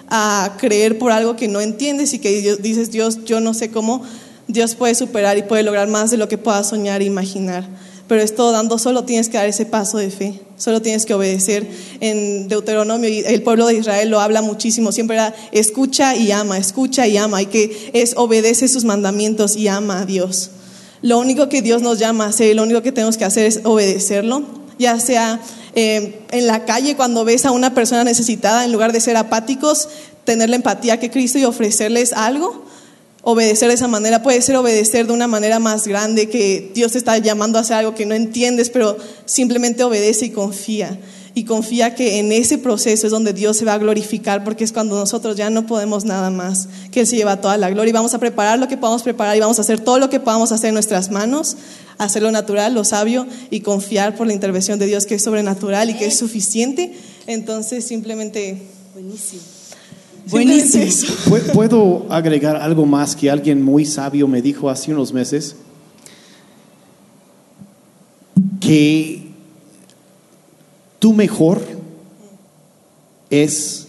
a 0.07 0.55
creer 0.57 0.97
por 0.97 1.11
algo 1.11 1.35
que 1.35 1.49
no 1.49 1.59
entiendes 1.59 2.13
y 2.13 2.19
que 2.19 2.57
dices, 2.61 2.89
Dios, 2.89 3.25
yo 3.25 3.41
no 3.41 3.53
sé 3.53 3.69
cómo, 3.69 4.01
Dios 4.47 4.75
puede 4.75 4.95
superar 4.95 5.37
y 5.37 5.43
puede 5.43 5.63
lograr 5.63 5.89
más 5.89 6.09
de 6.09 6.17
lo 6.17 6.29
que 6.29 6.37
puedas 6.37 6.69
soñar 6.69 7.01
e 7.01 7.05
imaginar 7.05 7.67
pero 8.11 8.23
es 8.23 8.35
todo 8.35 8.51
dando, 8.51 8.77
solo 8.77 9.05
tienes 9.05 9.29
que 9.29 9.37
dar 9.37 9.47
ese 9.47 9.65
paso 9.65 9.97
de 9.97 10.11
fe, 10.11 10.41
solo 10.61 10.79
tienes 10.79 11.07
que 11.07 11.15
obedecer. 11.15 11.67
En 12.01 12.47
Deuteronomio, 12.47 13.09
el 13.09 13.41
pueblo 13.41 13.65
de 13.65 13.75
Israel 13.75 14.09
lo 14.09 14.19
habla 14.19 14.43
muchísimo, 14.43 14.91
siempre 14.91 15.15
era 15.15 15.33
escucha 15.51 16.15
y 16.15 16.31
ama, 16.31 16.59
escucha 16.59 17.07
y 17.07 17.17
ama, 17.17 17.41
y 17.41 17.47
que 17.47 17.89
es 17.93 18.13
obedece 18.15 18.67
sus 18.67 18.85
mandamientos 18.85 19.55
y 19.55 19.67
ama 19.67 20.01
a 20.01 20.05
Dios. 20.05 20.51
Lo 21.01 21.17
único 21.17 21.49
que 21.49 21.63
Dios 21.63 21.81
nos 21.81 21.97
llama 21.97 22.25
a 22.25 22.27
hacer, 22.27 22.55
lo 22.55 22.61
único 22.61 22.83
que 22.83 22.91
tenemos 22.91 23.17
que 23.17 23.25
hacer 23.25 23.47
es 23.47 23.61
obedecerlo, 23.63 24.43
ya 24.77 24.99
sea 24.99 25.41
eh, 25.73 26.19
en 26.29 26.45
la 26.45 26.63
calle 26.65 26.95
cuando 26.95 27.25
ves 27.25 27.45
a 27.45 27.51
una 27.51 27.73
persona 27.73 28.03
necesitada, 28.03 28.63
en 28.63 28.71
lugar 28.71 28.93
de 28.93 29.01
ser 29.01 29.17
apáticos, 29.17 29.89
tener 30.25 30.51
la 30.51 30.57
empatía 30.57 30.99
que 30.99 31.09
Cristo 31.09 31.39
y 31.39 31.45
ofrecerles 31.45 32.13
algo 32.13 32.69
obedecer 33.23 33.67
de 33.67 33.75
esa 33.75 33.87
manera, 33.87 34.23
puede 34.23 34.41
ser 34.41 34.55
obedecer 34.55 35.07
de 35.07 35.13
una 35.13 35.27
manera 35.27 35.59
más 35.59 35.87
grande, 35.87 36.29
que 36.29 36.71
Dios 36.73 36.93
te 36.93 36.97
está 36.97 37.17
llamando 37.17 37.57
a 37.57 37.61
hacer 37.61 37.77
algo 37.77 37.95
que 37.95 38.05
no 38.05 38.15
entiendes, 38.15 38.69
pero 38.69 38.97
simplemente 39.25 39.83
obedece 39.83 40.25
y 40.25 40.29
confía. 40.31 40.99
Y 41.33 41.45
confía 41.45 41.95
que 41.95 42.19
en 42.19 42.33
ese 42.33 42.57
proceso 42.57 43.07
es 43.07 43.11
donde 43.11 43.31
Dios 43.31 43.55
se 43.55 43.63
va 43.63 43.73
a 43.73 43.77
glorificar, 43.77 44.43
porque 44.43 44.65
es 44.65 44.73
cuando 44.73 44.97
nosotros 44.97 45.37
ya 45.37 45.49
no 45.49 45.65
podemos 45.65 46.03
nada 46.03 46.29
más, 46.29 46.67
que 46.91 47.01
Él 47.01 47.07
se 47.07 47.15
lleva 47.15 47.39
toda 47.39 47.57
la 47.57 47.69
gloria. 47.69 47.93
Vamos 47.93 48.13
a 48.13 48.19
preparar 48.19 48.59
lo 48.59 48.67
que 48.67 48.75
podamos 48.75 49.01
preparar 49.03 49.37
y 49.37 49.39
vamos 49.39 49.57
a 49.57 49.61
hacer 49.61 49.79
todo 49.79 49.97
lo 49.97 50.09
que 50.09 50.19
podamos 50.19 50.51
hacer 50.51 50.69
en 50.69 50.73
nuestras 50.73 51.09
manos, 51.09 51.55
hacer 51.97 52.21
lo 52.21 52.31
natural, 52.31 52.73
lo 52.73 52.83
sabio 52.83 53.27
y 53.49 53.61
confiar 53.61 54.17
por 54.17 54.27
la 54.27 54.33
intervención 54.33 54.77
de 54.77 54.87
Dios 54.87 55.05
que 55.05 55.15
es 55.15 55.23
sobrenatural 55.23 55.89
y 55.89 55.93
que 55.93 56.07
es 56.07 56.17
suficiente. 56.17 56.93
Entonces, 57.27 57.85
simplemente... 57.85 58.61
Buenísimo. 58.93 59.60
Buenísimo. 60.29 61.37
¿Puedo 61.53 62.05
agregar 62.09 62.55
algo 62.55 62.85
más 62.85 63.15
que 63.15 63.29
alguien 63.29 63.61
muy 63.61 63.85
sabio 63.85 64.27
me 64.27 64.41
dijo 64.41 64.69
hace 64.69 64.93
unos 64.93 65.13
meses? 65.13 65.55
Que 68.59 69.27
tu 70.99 71.13
mejor 71.13 71.61
es 73.29 73.87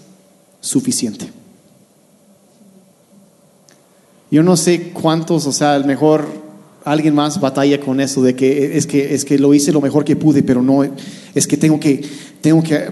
suficiente. 0.60 1.28
Yo 4.30 4.42
no 4.42 4.56
sé 4.56 4.92
cuántos, 4.92 5.46
o 5.46 5.52
sea, 5.52 5.76
el 5.76 5.84
mejor 5.84 6.26
alguien 6.84 7.14
más 7.14 7.40
batalla 7.40 7.78
con 7.80 8.00
eso 8.00 8.22
de 8.22 8.34
que 8.34 8.76
es 8.76 8.86
que 8.86 9.14
es 9.14 9.24
que 9.24 9.38
lo 9.38 9.54
hice 9.54 9.72
lo 9.72 9.80
mejor 9.80 10.04
que 10.04 10.16
pude, 10.16 10.42
pero 10.42 10.62
no 10.62 10.82
es 11.34 11.46
que 11.46 11.56
tengo 11.56 11.78
que 11.78 12.02
tengo 12.40 12.62
que 12.62 12.88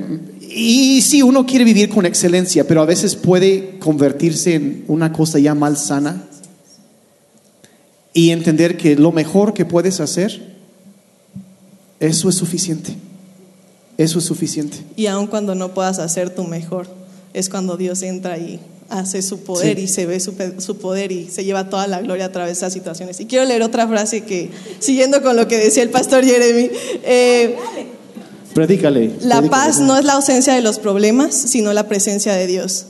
y 0.53 1.01
sí, 1.03 1.23
uno 1.23 1.47
quiere 1.47 1.65
vivir 1.65 1.89
con 1.89 2.07
excelencia, 2.07 2.67
pero 2.67 2.83
a 2.83 2.87
veces 2.87 3.15
puede 3.15 3.79
convertirse 3.79 4.55
en 4.55 4.85
una 4.89 5.13
cosa 5.13 5.39
ya 5.39 5.55
mal 5.55 5.77
sana 5.77 6.25
y 8.13 8.31
entender 8.31 8.77
que 8.77 8.97
lo 8.97 9.13
mejor 9.13 9.55
que 9.55 9.65
puedes 9.65 10.01
hacer, 10.01 10.57
eso 12.01 12.29
es 12.29 12.35
suficiente. 12.35 12.97
Eso 13.97 14.19
es 14.19 14.25
suficiente. 14.25 14.79
Y 14.97 15.07
aun 15.07 15.27
cuando 15.27 15.55
no 15.55 15.75
puedas 15.75 15.99
hacer 15.99 16.35
tu 16.35 16.45
mejor, 16.45 16.89
es 17.35 17.49
cuando 17.49 17.77
Dios 17.77 18.03
entra 18.03 18.39
y 18.39 18.59
hace 18.89 19.23
su 19.23 19.45
poder 19.45 19.79
y 19.79 19.87
se 19.87 20.07
ve 20.07 20.19
su, 20.19 20.35
poder 20.79 21.13
y 21.13 21.29
se 21.29 21.45
lleva 21.45 21.69
toda 21.69 21.87
la 21.87 22.01
gloria 22.01 22.25
a 22.25 22.33
través 22.33 22.49
de 22.49 22.67
esas 22.67 22.73
situaciones. 22.73 23.21
Y 23.21 23.27
quiero 23.27 23.45
leer 23.45 23.63
otra 23.63 23.87
frase 23.87 24.23
que, 24.23 24.51
siguiendo 24.81 25.23
con 25.23 25.37
lo 25.37 25.47
que 25.47 25.59
decía 25.59 25.83
el 25.83 25.91
pastor 25.91 26.25
Jeremy, 26.25 26.71
eh, 27.05 27.57
Predícale. 28.55 29.13
La 29.23 29.43
paz 29.43 29.79
no 29.79 29.97
es 29.97 30.05
la 30.05 30.15
ausencia 30.15 30.55
de 30.55 30.61
los 30.61 30.79
problemas, 30.79 31.35
sino 31.35 31.73
la 31.73 31.89
presencia 31.89 32.35
de 32.35 32.47
Dios. 32.47 32.87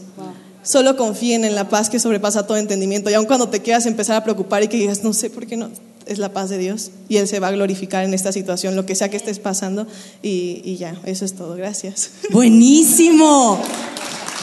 Solo 0.62 0.96
confíen 0.96 1.44
en 1.44 1.54
la 1.54 1.68
paz 1.68 1.88
que 1.88 1.98
sobrepasa 1.98 2.46
todo 2.46 2.58
entendimiento. 2.58 3.10
Y 3.10 3.14
aun 3.14 3.26
cuando 3.26 3.48
te 3.48 3.60
quieras 3.60 3.86
empezar 3.86 4.16
a 4.16 4.24
preocupar 4.24 4.62
y 4.62 4.68
que 4.68 4.76
digas, 4.76 5.02
no 5.02 5.12
sé 5.14 5.30
por 5.30 5.46
qué 5.46 5.56
no, 5.56 5.70
es 6.06 6.18
la 6.18 6.32
paz 6.32 6.50
de 6.50 6.58
Dios. 6.58 6.90
Y 7.08 7.16
Él 7.16 7.26
se 7.28 7.40
va 7.40 7.48
a 7.48 7.52
glorificar 7.52 8.04
en 8.04 8.12
esta 8.12 8.30
situación, 8.30 8.76
lo 8.76 8.84
que 8.84 8.94
sea 8.94 9.08
que 9.08 9.16
estés 9.16 9.38
pasando. 9.38 9.86
Y, 10.22 10.76
ya, 10.76 11.00
eso 11.06 11.24
es 11.24 11.34
todo. 11.34 11.56
Gracias. 11.56 12.10
Buenísimo. 12.30 13.60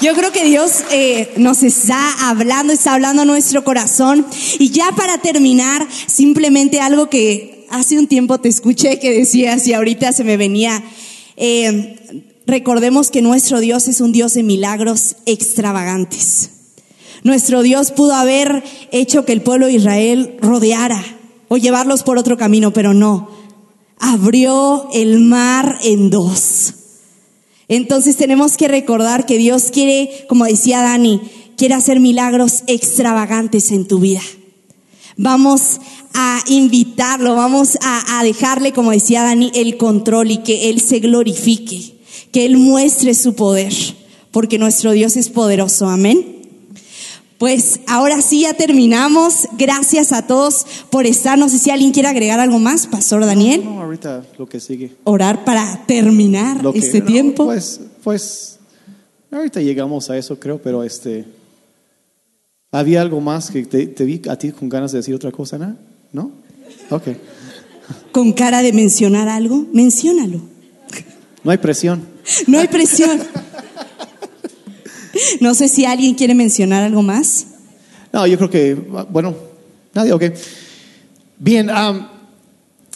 Yo 0.01 0.13
creo 0.15 0.31
que 0.31 0.43
Dios 0.43 0.83
eh, 0.91 1.33
nos 1.37 1.63
está 1.63 2.29
hablando, 2.29 2.73
está 2.73 2.93
hablando 2.93 3.23
a 3.23 3.25
nuestro 3.25 3.63
corazón. 3.63 4.25
Y 4.59 4.71
ya 4.71 4.91
para 4.95 5.19
terminar, 5.19 5.87
simplemente 6.07 6.79
algo 6.79 7.09
que 7.09 7.65
hace 7.69 7.99
un 7.99 8.07
tiempo 8.07 8.39
te 8.39 8.49
escuché 8.49 8.99
que 8.99 9.11
decías 9.11 9.67
y 9.67 9.73
ahorita 9.73 10.13
se 10.13 10.23
me 10.23 10.37
venía 10.37 10.83
eh, 11.37 12.33
recordemos 12.47 13.11
que 13.11 13.21
nuestro 13.21 13.59
Dios 13.59 13.87
es 13.87 14.01
un 14.01 14.11
Dios 14.11 14.33
de 14.33 14.43
milagros 14.43 15.15
extravagantes. 15.25 16.49
Nuestro 17.23 17.61
Dios 17.61 17.91
pudo 17.91 18.15
haber 18.15 18.63
hecho 18.91 19.23
que 19.25 19.33
el 19.33 19.41
pueblo 19.41 19.67
de 19.67 19.73
Israel 19.73 20.37
rodeara 20.41 21.03
o 21.47 21.57
llevarlos 21.57 22.03
por 22.03 22.17
otro 22.17 22.37
camino, 22.37 22.73
pero 22.73 22.93
no. 22.93 23.29
Abrió 23.99 24.89
el 24.93 25.19
mar 25.19 25.77
en 25.83 26.09
dos. 26.09 26.73
Entonces 27.67 28.17
tenemos 28.17 28.57
que 28.57 28.67
recordar 28.67 29.25
que 29.25 29.37
Dios 29.37 29.71
quiere, 29.71 30.25
como 30.27 30.45
decía 30.45 30.81
Dani, 30.81 31.21
quiere 31.57 31.73
hacer 31.73 31.99
milagros 31.99 32.63
extravagantes 32.67 33.71
en 33.71 33.87
tu 33.87 33.99
vida. 33.99 34.21
Vamos 35.17 35.81
a 36.19 36.43
invitarlo, 36.47 37.35
vamos 37.35 37.77
a, 37.79 38.23
dejarle, 38.23 38.73
como 38.73 38.89
decía 38.89 39.21
Dani, 39.21 39.51
el 39.53 39.77
control 39.77 40.31
y 40.31 40.37
que 40.39 40.71
Él 40.71 40.81
se 40.81 40.99
glorifique, 40.99 41.95
que 42.31 42.43
Él 42.43 42.57
muestre 42.57 43.13
su 43.13 43.35
poder, 43.35 43.71
porque 44.31 44.57
nuestro 44.57 44.93
Dios 44.93 45.15
es 45.15 45.29
poderoso. 45.29 45.87
Amén. 45.87 46.37
Pues 47.37 47.81
ahora 47.85 48.19
sí 48.23 48.41
ya 48.41 48.55
terminamos. 48.55 49.47
Gracias 49.59 50.11
a 50.11 50.25
todos 50.25 50.65
por 50.89 51.05
estar. 51.05 51.37
No 51.37 51.49
sé 51.49 51.59
si 51.59 51.69
alguien 51.69 51.91
quiere 51.91 52.09
agregar 52.09 52.39
algo 52.39 52.57
más, 52.57 52.87
Pastor 52.87 53.23
Daniel. 53.23 53.63
No, 53.63 53.83
ahorita 53.83 54.25
lo 54.39 54.49
que 54.49 54.59
sigue. 54.59 54.95
Orar 55.03 55.45
para 55.45 55.85
terminar 55.85 56.65
este 56.73 57.01
tiempo. 57.01 57.45
Pues, 57.45 57.79
pues, 58.03 58.57
ahorita 59.29 59.61
llegamos 59.61 60.09
a 60.09 60.17
eso, 60.17 60.39
creo, 60.39 60.59
pero 60.59 60.83
este, 60.83 61.25
había 62.71 63.01
algo 63.01 63.21
más 63.21 63.51
que 63.51 63.67
te, 63.67 63.85
te 63.85 64.03
vi 64.03 64.19
a 64.27 64.35
ti 64.35 64.51
con 64.51 64.67
ganas 64.67 64.91
de 64.91 64.97
decir 64.97 65.13
otra 65.13 65.31
cosa, 65.31 65.59
¿no? 65.59 65.75
¿No? 66.17 66.31
Ok. 66.89 67.09
¿Con 68.11 68.33
cara 68.33 68.63
de 68.63 68.73
mencionar 68.73 69.29
algo? 69.29 69.67
Menciónalo. 69.71 70.41
No 71.43 71.51
hay 71.51 71.59
presión. 71.59 72.07
No 72.47 72.57
hay 72.57 72.67
presión. 72.67 73.21
No 75.39 75.53
sé 75.53 75.67
si 75.67 75.85
alguien 75.85 76.15
quiere 76.15 76.33
mencionar 76.33 76.83
algo 76.83 77.03
más. 77.03 77.45
No, 78.11 78.25
yo 78.25 78.37
creo 78.37 78.49
que, 78.49 78.73
bueno, 79.09 79.35
nadie, 79.93 80.11
ok. 80.11 80.23
Bien, 81.37 81.69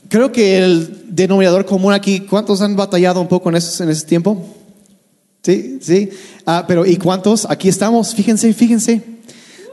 creo 0.10 0.32
que 0.32 0.58
el 0.58 1.04
denominador 1.10 1.66
común 1.66 1.94
aquí, 1.94 2.22
¿cuántos 2.22 2.62
han 2.62 2.76
batallado 2.76 3.22
un 3.22 3.28
poco 3.28 3.50
en 3.50 3.58
ese, 3.58 3.84
en 3.84 3.90
ese 3.92 4.08
tiempo? 4.08 4.44
Sí, 5.44 5.78
sí. 5.82 6.10
Ah, 6.46 6.66
pero 6.68 6.86
¿y 6.88 6.98
cuántos? 6.98 7.46
Aquí 7.50 7.70
estamos, 7.70 8.16
fíjense, 8.16 8.52
fíjense. 8.54 9.11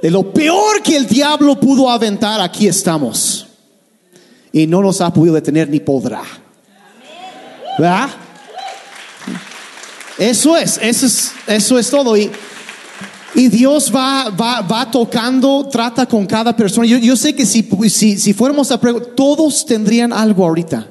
De 0.02 0.10
lo 0.10 0.32
peor 0.32 0.82
que 0.82 0.96
el 0.96 1.06
diablo 1.06 1.58
pudo 1.58 1.90
aventar, 1.90 2.40
aquí 2.40 2.68
estamos. 2.68 3.46
Y 4.52 4.66
no 4.66 4.80
nos 4.82 5.00
ha 5.00 5.12
podido 5.12 5.34
detener 5.34 5.68
ni 5.68 5.80
podrá. 5.80 6.22
¿Verdad? 7.78 8.08
Eso 10.18 10.56
es, 10.56 10.78
eso 10.82 11.06
es, 11.06 11.32
eso 11.46 11.78
es 11.78 11.90
todo. 11.90 12.16
Y 12.16 12.30
Y 13.34 13.48
Dios 13.48 13.92
va, 13.94 14.30
va, 14.30 14.62
va 14.62 14.90
tocando, 14.90 15.68
trata 15.70 16.06
con 16.06 16.26
cada 16.26 16.56
persona. 16.56 16.86
Yo, 16.86 16.98
yo 16.98 17.14
sé 17.14 17.34
que 17.34 17.44
si, 17.44 17.68
si, 17.88 18.18
si 18.18 18.32
fuéramos 18.32 18.70
a 18.72 18.80
preguntar, 18.80 19.12
todos 19.14 19.66
tendrían 19.66 20.12
algo 20.12 20.44
ahorita. 20.44 20.88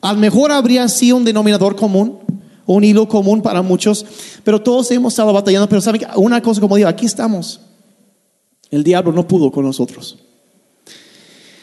A 0.00 0.12
lo 0.12 0.18
mejor 0.18 0.52
habría 0.52 0.88
sí 0.88 1.12
un 1.12 1.24
denominador 1.24 1.74
común, 1.74 2.18
un 2.66 2.84
hilo 2.84 3.08
común 3.08 3.40
para 3.40 3.62
muchos, 3.62 4.04
pero 4.44 4.60
todos 4.60 4.90
hemos 4.90 5.12
estado 5.12 5.32
batallando. 5.32 5.68
Pero 5.68 5.80
saben, 5.80 6.02
una 6.16 6.40
cosa 6.42 6.60
como 6.60 6.76
digo, 6.76 6.88
aquí 6.88 7.06
estamos. 7.06 7.60
El 8.72 8.82
diablo 8.82 9.12
no 9.12 9.28
pudo 9.28 9.52
con 9.52 9.64
nosotros. 9.64 10.18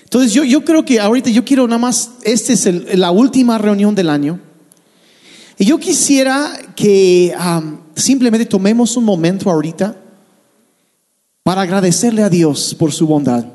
Entonces 0.03 0.31
yo, 0.31 0.43
yo 0.43 0.63
creo 0.63 0.85
que 0.85 0.99
ahorita 0.99 1.29
yo 1.29 1.43
quiero 1.43 1.67
nada 1.67 1.79
más, 1.79 2.11
esta 2.23 2.53
es 2.53 2.97
la 2.97 3.11
última 3.11 3.57
reunión 3.57 3.93
del 3.93 4.09
año. 4.09 4.39
Y 5.57 5.65
yo 5.65 5.77
quisiera 5.77 6.51
que 6.75 7.35
simplemente 7.95 8.45
tomemos 8.45 8.95
un 8.95 9.03
momento 9.03 9.51
ahorita 9.51 9.97
para 11.43 11.61
agradecerle 11.61 12.23
a 12.23 12.29
Dios 12.29 12.75
por 12.75 12.91
su 12.93 13.05
bondad. 13.05 13.45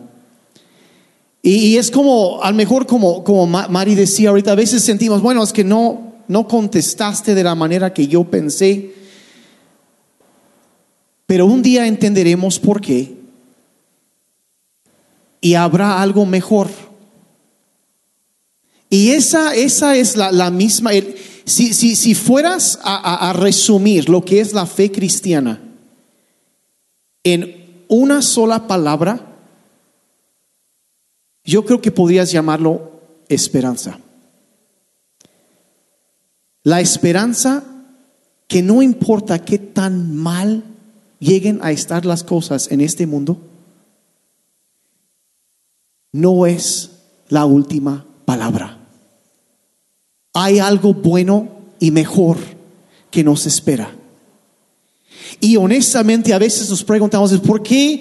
Y, 1.43 1.77
es 1.77 1.91
como, 1.91 2.43
a 2.43 2.51
lo 2.51 2.57
mejor 2.57 2.87
como, 2.87 3.23
como 3.23 3.47
Ma- 3.47 3.69
Mari 3.69 3.95
decía 3.95 4.31
ahorita, 4.31 4.53
a 4.53 4.57
veces 4.57 4.83
sentimos, 4.83 5.21
bueno, 5.21 5.43
es 5.43 5.53
que 5.53 5.63
no, 5.63 6.15
no 6.27 6.49
contestaste 6.49 7.35
de 7.35 7.45
la 7.45 7.55
manera 7.55 7.93
que 7.93 8.09
yo 8.09 8.25
pensé. 8.25 8.95
Pero 11.27 11.47
un 11.47 11.63
día 11.63 11.87
entenderemos 11.87 12.59
por 12.59 12.81
qué. 12.81 13.14
Y 15.45 15.57
habrá 15.57 16.01
algo 16.01 16.25
mejor. 16.25 16.71
Y 18.89 19.11
esa, 19.11 19.55
esa 19.55 19.95
es 19.95 20.17
la, 20.17 20.33
la 20.33 20.51
misma. 20.51 20.95
el- 20.95 21.17
si, 21.45 21.75
si, 21.75 21.97
si 21.97 22.15
fueras 22.15 22.79
a, 22.83 22.97
a- 22.97 23.29
a 23.29 23.33
resumir 23.35 24.09
lo 24.09 24.25
que 24.25 24.41
es 24.41 24.55
la 24.55 24.65
fe 24.65 24.91
cristiana 24.91 25.61
en 27.25 27.85
una 27.89 28.23
sola 28.23 28.67
palabra, 28.67 29.37
yo 31.45 31.67
creo 31.67 31.83
que 31.83 31.91
podrías 31.93 32.33
llamarlo 32.33 33.03
esperanza. 33.29 33.99
La 36.63 36.81
esperanza 36.81 37.65
que 38.49 38.63
no 38.63 38.81
importa 38.81 39.45
qué 39.45 39.59
tan 39.59 40.17
mal 40.17 40.65
lleguen 41.19 41.59
a 41.63 41.71
estar 41.71 42.07
las 42.07 42.25
cosas 42.25 42.71
en 42.73 42.81
este 42.81 43.07
mundo, 43.07 43.39
no 46.15 46.47
es 46.47 46.91
la 47.29 47.45
última 47.45 48.07
palabra. 48.25 48.79
Hay 50.33 50.61
algo 50.61 50.95
bueno 50.95 51.49
y 51.81 51.91
mejor 51.91 52.39
que 53.11 53.25
nos 53.25 53.47
espera. 53.47 53.91
Y 55.41 55.57
honestamente 55.57 56.33
a 56.33 56.39
veces 56.39 56.71
nos 56.71 56.85
preguntamos, 56.85 57.33
¿por 57.41 57.65
qué 57.65 58.01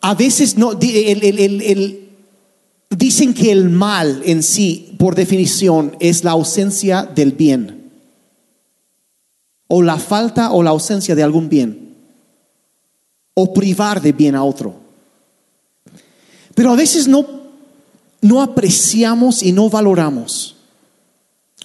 a 0.00 0.16
veces 0.16 0.56
no, 0.56 0.74
dicen 0.74 2.08
que 3.32 3.52
el 3.52 3.70
mal 3.70 4.20
en 4.24 4.42
sí, 4.42 4.96
por 4.98 5.14
definición, 5.14 5.96
es 6.00 6.24
la 6.24 6.32
ausencia 6.32 7.04
del 7.04 7.30
bien? 7.30 7.92
O 9.68 9.82
la 9.82 9.98
falta 9.98 10.50
o 10.50 10.64
la 10.64 10.70
ausencia 10.70 11.14
de 11.14 11.22
algún 11.22 11.48
bien. 11.48 11.94
O 13.34 13.54
privar 13.54 14.02
de 14.02 14.10
bien 14.10 14.34
a 14.34 14.42
otro. 14.42 14.79
Pero 16.60 16.72
a 16.72 16.76
veces 16.76 17.08
no, 17.08 17.24
no 18.20 18.42
apreciamos 18.42 19.42
y 19.42 19.50
no 19.50 19.70
valoramos 19.70 20.56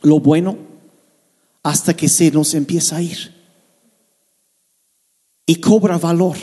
lo 0.04 0.22
bueno 0.22 0.58
hasta 1.64 1.93
que 1.93 2.08
se 2.08 2.32
nos 2.32 2.54
empieza 2.54 2.96
a 2.96 3.02
ir. 3.02 3.36
Y 5.46 5.56
cobra 5.56 5.98
valor. 5.98 6.38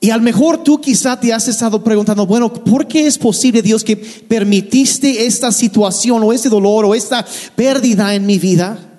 Y 0.00 0.10
a 0.10 0.16
lo 0.16 0.24
mejor 0.24 0.64
tú 0.64 0.80
quizá 0.80 1.20
te 1.20 1.32
has 1.32 1.46
estado 1.46 1.84
preguntando, 1.84 2.26
bueno, 2.26 2.52
¿por 2.52 2.88
qué 2.88 3.06
es 3.06 3.18
posible, 3.18 3.62
Dios, 3.62 3.84
que 3.84 3.96
permitiste 3.96 5.26
esta 5.26 5.52
situación 5.52 6.24
o 6.24 6.32
este 6.32 6.48
dolor 6.48 6.86
o 6.86 6.94
esta 6.96 7.24
pérdida 7.54 8.16
en 8.16 8.26
mi 8.26 8.40
vida? 8.40 8.98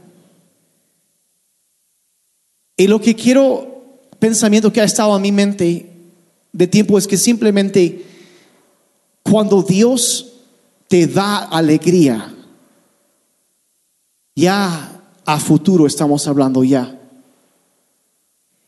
Y 2.78 2.88
lo 2.88 3.01
que 3.01 3.16
quiero, 3.16 3.99
pensamiento 4.18 4.72
que 4.72 4.80
ha 4.80 4.86
estado 4.86 5.14
en 5.18 5.22
mi 5.22 5.34
mente 5.34 5.89
de 6.52 6.68
tiempo 6.68 6.97
es 6.97 7.08
que 7.08 7.18
simplemente 7.18 8.06
cuando 9.24 9.62
Dios 9.62 10.34
te 10.88 11.08
da 11.08 11.38
alegría, 11.38 12.34
ya 14.36 15.02
a 15.26 15.39
futuro 15.39 15.86
estamos 15.86 16.28
hablando 16.28 16.64
ya, 16.64 17.00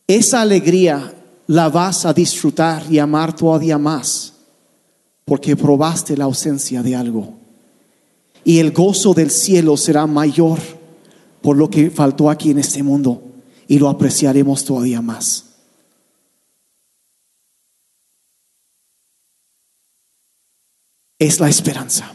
esa 0.08 0.42
alegría 0.42 1.16
la 1.48 1.70
vas 1.70 2.06
a 2.06 2.14
disfrutar 2.14 2.84
y 2.90 3.00
amar 3.00 3.36
todavía 3.36 3.78
más 3.78 4.34
porque 5.26 5.56
probaste 5.56 6.18
la 6.18 6.26
ausencia 6.26 6.84
de 6.84 6.96
algo. 6.96 7.36
Y 8.44 8.60
el 8.60 8.72
gozo 8.72 9.14
del 9.14 9.32
cielo 9.32 9.78
será 9.78 10.06
mayor 10.08 10.60
por 11.42 11.58
lo 11.58 11.70
que 11.70 11.90
faltó 11.90 12.30
aquí 12.30 12.52
en 12.52 12.60
este 12.60 12.84
mundo 12.84 13.22
y 13.68 13.80
lo 13.80 13.88
apreciaremos 13.88 14.66
todavía 14.66 15.02
más. 15.02 15.51
Es 21.22 21.40
la 21.40 21.50
esperanza. 21.50 22.12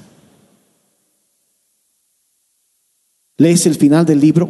Lees 3.37 3.65
el 3.67 3.77
final 3.77 4.05
del 4.05 4.19
libro, 4.19 4.49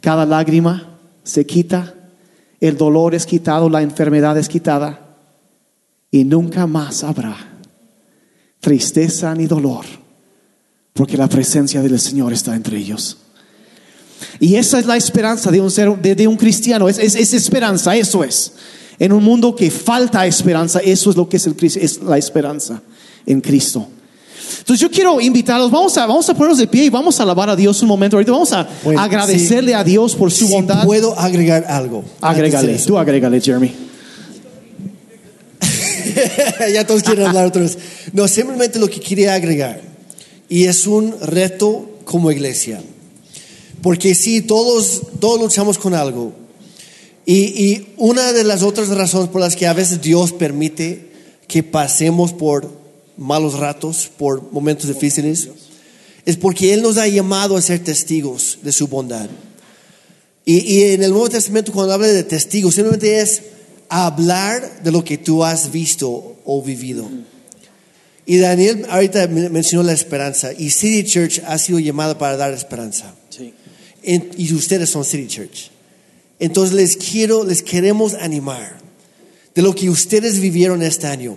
cada 0.00 0.24
lágrima 0.24 1.00
se 1.24 1.44
quita, 1.44 1.92
el 2.60 2.76
dolor 2.76 3.12
es 3.12 3.26
quitado, 3.26 3.68
la 3.68 3.82
enfermedad 3.82 4.38
es 4.38 4.48
quitada 4.48 5.16
y 6.12 6.22
nunca 6.22 6.68
más 6.68 7.02
habrá 7.02 7.36
tristeza 8.60 9.34
ni 9.34 9.48
dolor, 9.48 9.84
porque 10.92 11.16
la 11.16 11.28
presencia 11.28 11.82
del 11.82 11.98
Señor 11.98 12.32
está 12.32 12.54
entre 12.54 12.76
ellos. 12.76 13.18
Y 14.38 14.54
esa 14.54 14.78
es 14.78 14.86
la 14.86 14.96
esperanza 14.96 15.50
de 15.50 15.60
un, 15.60 15.72
ser, 15.72 16.00
de, 16.00 16.28
un 16.28 16.36
cristiano, 16.36 16.88
es, 16.88 16.98
es, 16.98 17.16
es 17.16 17.34
esperanza, 17.34 17.96
eso 17.96 18.22
es. 18.22 18.52
En 19.00 19.12
un 19.12 19.24
mundo 19.24 19.56
que 19.56 19.72
falta 19.72 20.24
esperanza, 20.24 20.78
eso 20.78 21.10
es 21.10 21.16
lo 21.16 21.28
que 21.28 21.38
es, 21.38 21.46
el, 21.48 21.56
es 21.60 22.00
la 22.00 22.16
esperanza 22.16 22.80
en 23.26 23.40
Cristo. 23.40 23.86
Entonces 24.58 24.80
yo 24.80 24.90
quiero 24.90 25.20
invitarlos, 25.20 25.70
vamos 25.70 25.96
a, 25.96 26.06
vamos 26.06 26.28
a 26.28 26.34
ponernos 26.34 26.58
de 26.58 26.66
pie 26.66 26.84
y 26.84 26.90
vamos 26.90 27.18
a 27.20 27.22
alabar 27.22 27.48
a 27.50 27.56
Dios 27.56 27.80
un 27.82 27.88
momento. 27.88 28.16
Ahorita 28.16 28.32
vamos 28.32 28.52
a 28.52 28.68
Bueno, 28.84 29.00
agradecerle 29.00 29.70
sí. 29.72 29.74
a 29.74 29.84
Dios 29.84 30.14
por 30.16 30.30
su 30.30 30.46
Si 30.46 30.52
bondad. 30.52 30.84
puedo 30.84 31.18
agregar 31.18 31.64
algo. 31.68 32.04
Agrégale, 32.20 32.76
tú 32.78 32.98
agrégale, 32.98 33.40
Jeremy. 33.40 33.72
ya 36.72 36.86
todos 36.86 37.02
quieren 37.02 37.26
hablar 37.26 37.46
otra 37.46 37.62
vez. 37.62 37.78
No, 38.12 38.26
simplemente 38.28 38.78
lo 38.78 38.88
que 38.88 39.00
quería 39.00 39.34
agregar. 39.34 39.80
Y 40.48 40.64
es 40.64 40.86
un 40.86 41.14
reto 41.20 41.98
como 42.04 42.30
iglesia. 42.32 42.82
Porque 43.82 44.14
sí, 44.14 44.42
todos, 44.42 45.02
todos 45.20 45.40
luchamos 45.40 45.78
con 45.78 45.94
algo. 45.94 46.32
Y, 47.24 47.34
y 47.64 47.94
una 47.96 48.32
de 48.32 48.44
las 48.44 48.62
otras 48.62 48.88
razones 48.88 49.28
por 49.28 49.40
las 49.40 49.54
que 49.56 49.66
a 49.66 49.72
veces 49.72 50.00
Dios 50.02 50.32
permite 50.32 51.10
que 51.46 51.62
pasemos 51.62 52.32
por 52.32 52.79
malos 53.20 53.54
ratos, 53.58 54.10
por 54.18 54.50
momentos 54.50 54.88
difíciles, 54.88 55.48
es 56.26 56.36
porque 56.36 56.74
Él 56.74 56.82
nos 56.82 56.96
ha 56.96 57.06
llamado 57.06 57.56
a 57.56 57.62
ser 57.62 57.78
testigos 57.84 58.58
de 58.62 58.72
su 58.72 58.88
bondad. 58.88 59.30
Y, 60.44 60.58
y 60.58 60.82
en 60.94 61.02
el 61.04 61.10
Nuevo 61.10 61.28
Testamento 61.30 61.70
cuando 61.70 61.92
habla 61.94 62.08
de 62.08 62.24
testigos, 62.24 62.74
simplemente 62.74 63.20
es 63.20 63.42
hablar 63.88 64.82
de 64.82 64.90
lo 64.90 65.04
que 65.04 65.18
tú 65.18 65.44
has 65.44 65.70
visto 65.70 66.36
o 66.44 66.62
vivido. 66.62 67.08
Y 68.26 68.38
Daniel 68.38 68.86
ahorita 68.88 69.26
men- 69.28 69.52
mencionó 69.52 69.82
la 69.82 69.92
esperanza 69.92 70.52
y 70.52 70.70
City 70.70 71.04
Church 71.04 71.42
ha 71.46 71.58
sido 71.58 71.78
llamada 71.78 72.16
para 72.16 72.36
dar 72.36 72.52
esperanza. 72.52 73.14
En- 74.02 74.30
y 74.36 74.52
ustedes 74.54 74.88
son 74.90 75.04
City 75.04 75.26
Church. 75.26 75.70
Entonces 76.38 76.74
les 76.74 76.96
quiero, 76.96 77.44
les 77.44 77.62
queremos 77.62 78.14
animar 78.14 78.78
de 79.54 79.62
lo 79.62 79.74
que 79.74 79.90
ustedes 79.90 80.40
vivieron 80.40 80.82
este 80.82 81.06
año. 81.06 81.36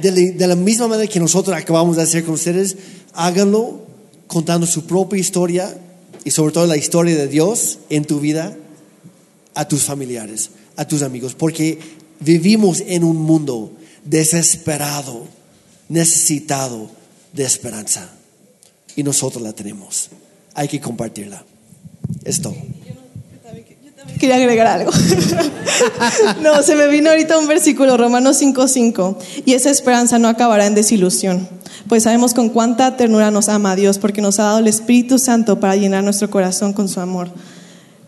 De 0.00 0.46
la 0.46 0.56
misma 0.56 0.88
manera 0.88 1.10
que 1.10 1.20
nosotros 1.20 1.56
acabamos 1.56 1.96
de 1.96 2.02
hacer 2.02 2.24
con 2.24 2.34
ustedes, 2.34 2.76
háganlo 3.14 3.86
contando 4.26 4.66
su 4.66 4.86
propia 4.86 5.18
historia 5.18 5.76
y 6.24 6.30
sobre 6.30 6.52
todo 6.52 6.66
la 6.66 6.76
historia 6.76 7.16
de 7.16 7.28
Dios 7.28 7.78
en 7.88 8.04
tu 8.04 8.20
vida 8.20 8.56
a 9.54 9.66
tus 9.66 9.82
familiares, 9.82 10.50
a 10.76 10.86
tus 10.86 11.02
amigos, 11.02 11.34
porque 11.34 11.78
vivimos 12.20 12.82
en 12.86 13.02
un 13.02 13.16
mundo 13.16 13.72
desesperado, 14.04 15.26
necesitado 15.88 16.90
de 17.32 17.44
esperanza 17.44 18.10
y 18.94 19.02
nosotros 19.02 19.42
la 19.42 19.52
tenemos. 19.52 20.10
Hay 20.54 20.68
que 20.68 20.80
compartirla. 20.80 21.44
Es 22.24 22.40
todo. 22.40 22.56
Quería 24.18 24.36
agregar 24.36 24.66
algo. 24.66 24.90
no, 26.42 26.62
se 26.62 26.74
me 26.74 26.88
vino 26.88 27.10
ahorita 27.10 27.38
un 27.38 27.46
versículo, 27.46 27.96
Romanos 27.96 28.40
5:5, 28.40 29.16
y 29.44 29.54
esa 29.54 29.70
esperanza 29.70 30.18
no 30.18 30.28
acabará 30.28 30.66
en 30.66 30.74
desilusión, 30.74 31.48
pues 31.88 32.02
sabemos 32.02 32.34
con 32.34 32.48
cuánta 32.48 32.96
ternura 32.96 33.30
nos 33.30 33.48
ama 33.48 33.76
Dios, 33.76 33.98
porque 33.98 34.20
nos 34.20 34.38
ha 34.40 34.44
dado 34.44 34.58
el 34.58 34.66
Espíritu 34.66 35.18
Santo 35.18 35.60
para 35.60 35.76
llenar 35.76 36.02
nuestro 36.04 36.30
corazón 36.30 36.72
con 36.72 36.88
su 36.88 37.00
amor. 37.00 37.28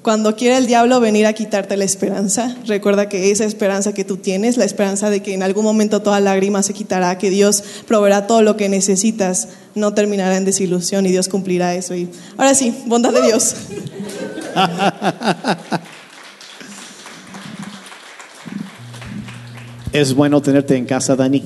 Cuando 0.03 0.35
quiere 0.35 0.57
el 0.57 0.67
diablo 0.67 0.99
venir 0.99 1.27
a 1.27 1.35
quitarte 1.35 1.77
la 1.77 1.85
esperanza, 1.85 2.57
recuerda 2.67 3.11
que 3.11 3.31
esa 3.31 3.45
esperanza 3.45 3.93
que 3.93 4.03
tú 4.03 4.17
tienes, 4.17 4.57
la 4.57 4.65
esperanza 4.65 5.11
de 5.11 5.21
que 5.21 5.35
en 5.35 5.43
algún 5.43 5.63
momento 5.63 6.01
toda 6.01 6.21
lágrima 6.21 6.63
se 6.63 6.73
quitará, 6.73 7.19
que 7.19 7.29
Dios 7.29 7.63
proveerá 7.87 8.27
todo 8.27 8.41
lo 8.41 8.57
que 8.57 8.71
necesitas, 8.71 9.49
no 9.75 9.93
terminará 9.93 10.39
en 10.39 10.47
desilusión 10.47 11.05
y 11.05 11.11
Dios 11.11 11.29
cumplirá 11.29 11.75
eso. 11.75 11.95
Y 11.95 12.09
ahora 12.39 12.55
sí, 12.55 12.75
bondad 12.87 13.13
de 13.13 13.21
Dios. 13.21 13.55
Es 19.93 20.15
bueno 20.15 20.41
tenerte 20.41 20.77
en 20.77 20.87
casa, 20.87 21.17
Dani. 21.17 21.43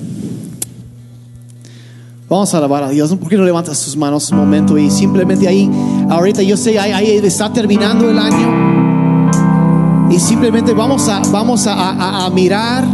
Vamos 2.29 2.53
a 2.53 2.59
alabar 2.59 2.83
a 2.83 2.89
Dios. 2.89 3.15
¿Por 3.15 3.27
qué 3.27 3.37
no 3.37 3.43
levantas 3.43 3.83
tus 3.83 3.97
manos 3.97 4.29
un 4.29 4.37
momento 4.37 4.77
y 4.77 4.91
simplemente 4.91 5.47
ahí, 5.47 5.67
ahorita 6.09 6.43
yo 6.43 6.55
sé, 6.55 6.77
ahí, 6.79 7.17
está 7.23 7.51
terminando 7.51 8.07
el 8.07 8.19
año 8.19 10.11
y 10.11 10.19
simplemente 10.19 10.73
vamos 10.73 11.09
a, 11.09 11.21
vamos 11.31 11.65
a 11.67 12.29
mirar 12.31 12.85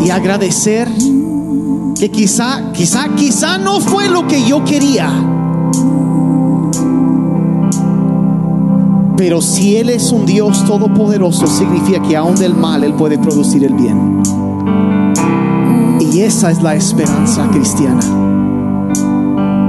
y 0.00 0.08
agradecer 0.08 0.88
que 1.98 2.10
quizá, 2.10 2.72
quizá, 2.72 3.08
quizá 3.14 3.58
no 3.58 3.78
fue 3.80 4.08
lo 4.08 4.26
que 4.26 4.42
yo 4.42 4.64
quería. 4.64 5.39
Pero 9.20 9.42
si 9.42 9.76
Él 9.76 9.90
es 9.90 10.12
un 10.12 10.24
Dios 10.24 10.64
todopoderoso, 10.64 11.46
significa 11.46 12.00
que 12.00 12.16
aún 12.16 12.36
del 12.36 12.54
mal 12.54 12.82
Él 12.84 12.94
puede 12.94 13.18
producir 13.18 13.62
el 13.64 13.74
bien. 13.74 14.22
Y 16.00 16.22
esa 16.22 16.50
es 16.50 16.62
la 16.62 16.74
esperanza 16.74 17.46
cristiana. 17.50 18.00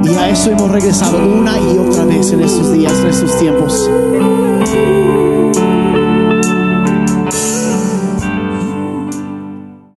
Y 0.06 0.16
a 0.16 0.30
eso 0.30 0.52
hemos 0.52 0.72
regresado 0.72 1.18
una 1.38 1.60
y 1.60 1.78
otra 1.78 2.06
vez 2.06 2.32
en 2.32 2.39
estos 2.39 2.72
días, 2.72 2.93
en 3.02 3.08
estos 3.08 3.38
tiempos. 3.39 3.89